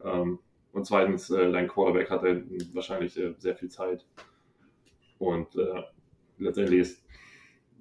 Ähm, 0.03 0.39
und 0.73 0.85
zweitens, 0.85 1.29
äh, 1.29 1.51
dein 1.51 1.67
Quarterback 1.67 2.09
hat 2.09 2.23
wahrscheinlich 2.73 3.17
äh, 3.17 3.33
sehr 3.37 3.55
viel 3.55 3.69
Zeit. 3.69 4.05
Und 5.19 5.55
äh, 5.55 5.83
letztendlich 6.39 6.79
ist 6.79 7.05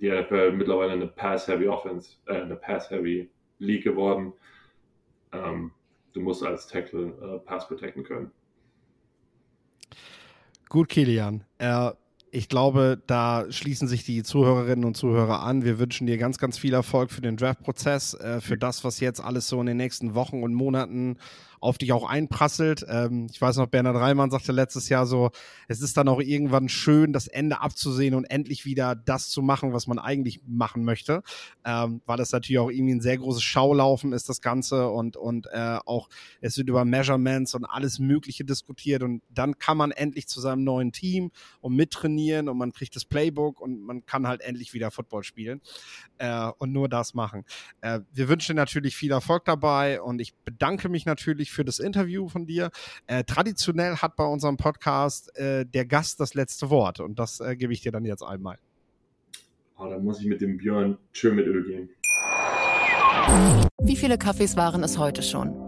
die 0.00 0.10
NFL 0.10 0.52
mittlerweile 0.52 0.92
eine 0.92 1.06
Pass-Heavy 1.06 1.68
Offense, 1.68 2.16
äh, 2.26 2.42
eine 2.42 2.56
Pass-Heavy 2.56 3.30
League 3.58 3.84
geworden. 3.84 4.34
Ähm, 5.32 5.72
du 6.12 6.20
musst 6.20 6.44
als 6.44 6.66
Tackle 6.66 7.06
äh, 7.22 7.38
Pass 7.46 7.66
protecten 7.66 8.04
können. 8.04 8.30
Gut, 10.68 10.88
Kilian. 10.88 11.44
Äh, 11.56 11.92
ich 12.30 12.48
glaube, 12.48 13.02
da 13.06 13.46
schließen 13.50 13.88
sich 13.88 14.04
die 14.04 14.22
Zuhörerinnen 14.22 14.84
und 14.84 14.96
Zuhörer 14.96 15.42
an. 15.42 15.64
Wir 15.64 15.78
wünschen 15.78 16.06
dir 16.06 16.18
ganz, 16.18 16.38
ganz 16.38 16.58
viel 16.58 16.74
Erfolg 16.74 17.10
für 17.10 17.20
den 17.20 17.36
Draft-Prozess, 17.36 18.14
äh, 18.14 18.40
für 18.40 18.56
das, 18.56 18.84
was 18.84 19.00
jetzt 19.00 19.20
alles 19.20 19.48
so 19.48 19.60
in 19.60 19.66
den 19.66 19.76
nächsten 19.76 20.14
Wochen 20.14 20.42
und 20.42 20.54
Monaten 20.54 21.16
auf 21.60 21.78
dich 21.78 21.92
auch 21.92 22.08
einprasselt. 22.08 22.84
Ähm, 22.88 23.26
ich 23.30 23.40
weiß 23.40 23.56
noch, 23.56 23.66
Bernhard 23.66 23.96
Reimann 23.96 24.30
sagte 24.30 24.52
letztes 24.52 24.88
Jahr 24.88 25.06
so, 25.06 25.30
es 25.68 25.80
ist 25.80 25.96
dann 25.96 26.08
auch 26.08 26.20
irgendwann 26.20 26.68
schön, 26.68 27.12
das 27.12 27.26
Ende 27.26 27.60
abzusehen 27.60 28.14
und 28.14 28.24
endlich 28.24 28.64
wieder 28.64 28.94
das 28.94 29.28
zu 29.28 29.42
machen, 29.42 29.72
was 29.72 29.86
man 29.86 29.98
eigentlich 29.98 30.40
machen 30.46 30.84
möchte, 30.84 31.22
ähm, 31.64 32.00
weil 32.06 32.16
das 32.16 32.32
natürlich 32.32 32.58
auch 32.58 32.70
irgendwie 32.70 32.94
ein 32.94 33.00
sehr 33.00 33.18
großes 33.18 33.42
Schaulaufen 33.42 34.12
ist, 34.12 34.28
das 34.28 34.40
Ganze 34.40 34.88
und, 34.88 35.16
und 35.16 35.46
äh, 35.52 35.78
auch 35.84 36.08
es 36.40 36.56
wird 36.56 36.68
über 36.68 36.84
Measurements 36.84 37.54
und 37.54 37.64
alles 37.64 37.98
Mögliche 37.98 38.44
diskutiert 38.44 39.02
und 39.02 39.22
dann 39.28 39.58
kann 39.58 39.76
man 39.76 39.90
endlich 39.90 40.28
zu 40.28 40.40
seinem 40.40 40.64
neuen 40.64 40.92
Team 40.92 41.30
und 41.60 41.74
mittrainieren 41.74 42.48
und 42.48 42.58
man 42.58 42.72
kriegt 42.72 42.96
das 42.96 43.04
Playbook 43.04 43.60
und 43.60 43.82
man 43.82 44.04
kann 44.06 44.26
halt 44.26 44.40
endlich 44.40 44.74
wieder 44.74 44.90
Football 44.90 45.22
spielen 45.22 45.60
äh, 46.18 46.50
und 46.58 46.72
nur 46.72 46.88
das 46.88 47.14
machen. 47.14 47.44
Äh, 47.80 48.00
wir 48.12 48.28
wünschen 48.28 48.56
natürlich 48.56 48.96
viel 48.96 49.12
Erfolg 49.12 49.44
dabei 49.44 50.00
und 50.00 50.20
ich 50.20 50.34
bedanke 50.34 50.88
mich 50.88 51.06
natürlich 51.06 51.47
natürlich 51.48 51.52
für 51.52 51.64
das 51.64 51.78
Interview 51.78 52.28
von 52.28 52.46
dir. 52.46 52.70
Äh, 53.06 53.24
traditionell 53.24 53.96
hat 53.96 54.16
bei 54.16 54.24
unserem 54.24 54.56
Podcast 54.56 55.36
äh, 55.36 55.64
der 55.64 55.86
Gast 55.86 56.20
das 56.20 56.34
letzte 56.34 56.70
Wort 56.70 57.00
und 57.00 57.18
das 57.18 57.40
äh, 57.40 57.56
gebe 57.56 57.72
ich 57.72 57.80
dir 57.80 57.92
dann 57.92 58.04
jetzt 58.04 58.22
einmal. 58.22 58.58
Oh, 59.78 59.88
dann 59.88 60.04
muss 60.04 60.20
ich 60.20 60.26
mit 60.26 60.40
dem 60.40 60.58
Björn 60.58 60.98
schön 61.12 61.36
mit 61.36 61.46
Öl 61.46 61.64
gehen. 61.64 61.88
Wie 63.82 63.96
viele 63.96 64.18
Kaffees 64.18 64.56
waren 64.56 64.82
es 64.82 64.98
heute 64.98 65.22
schon? 65.22 65.67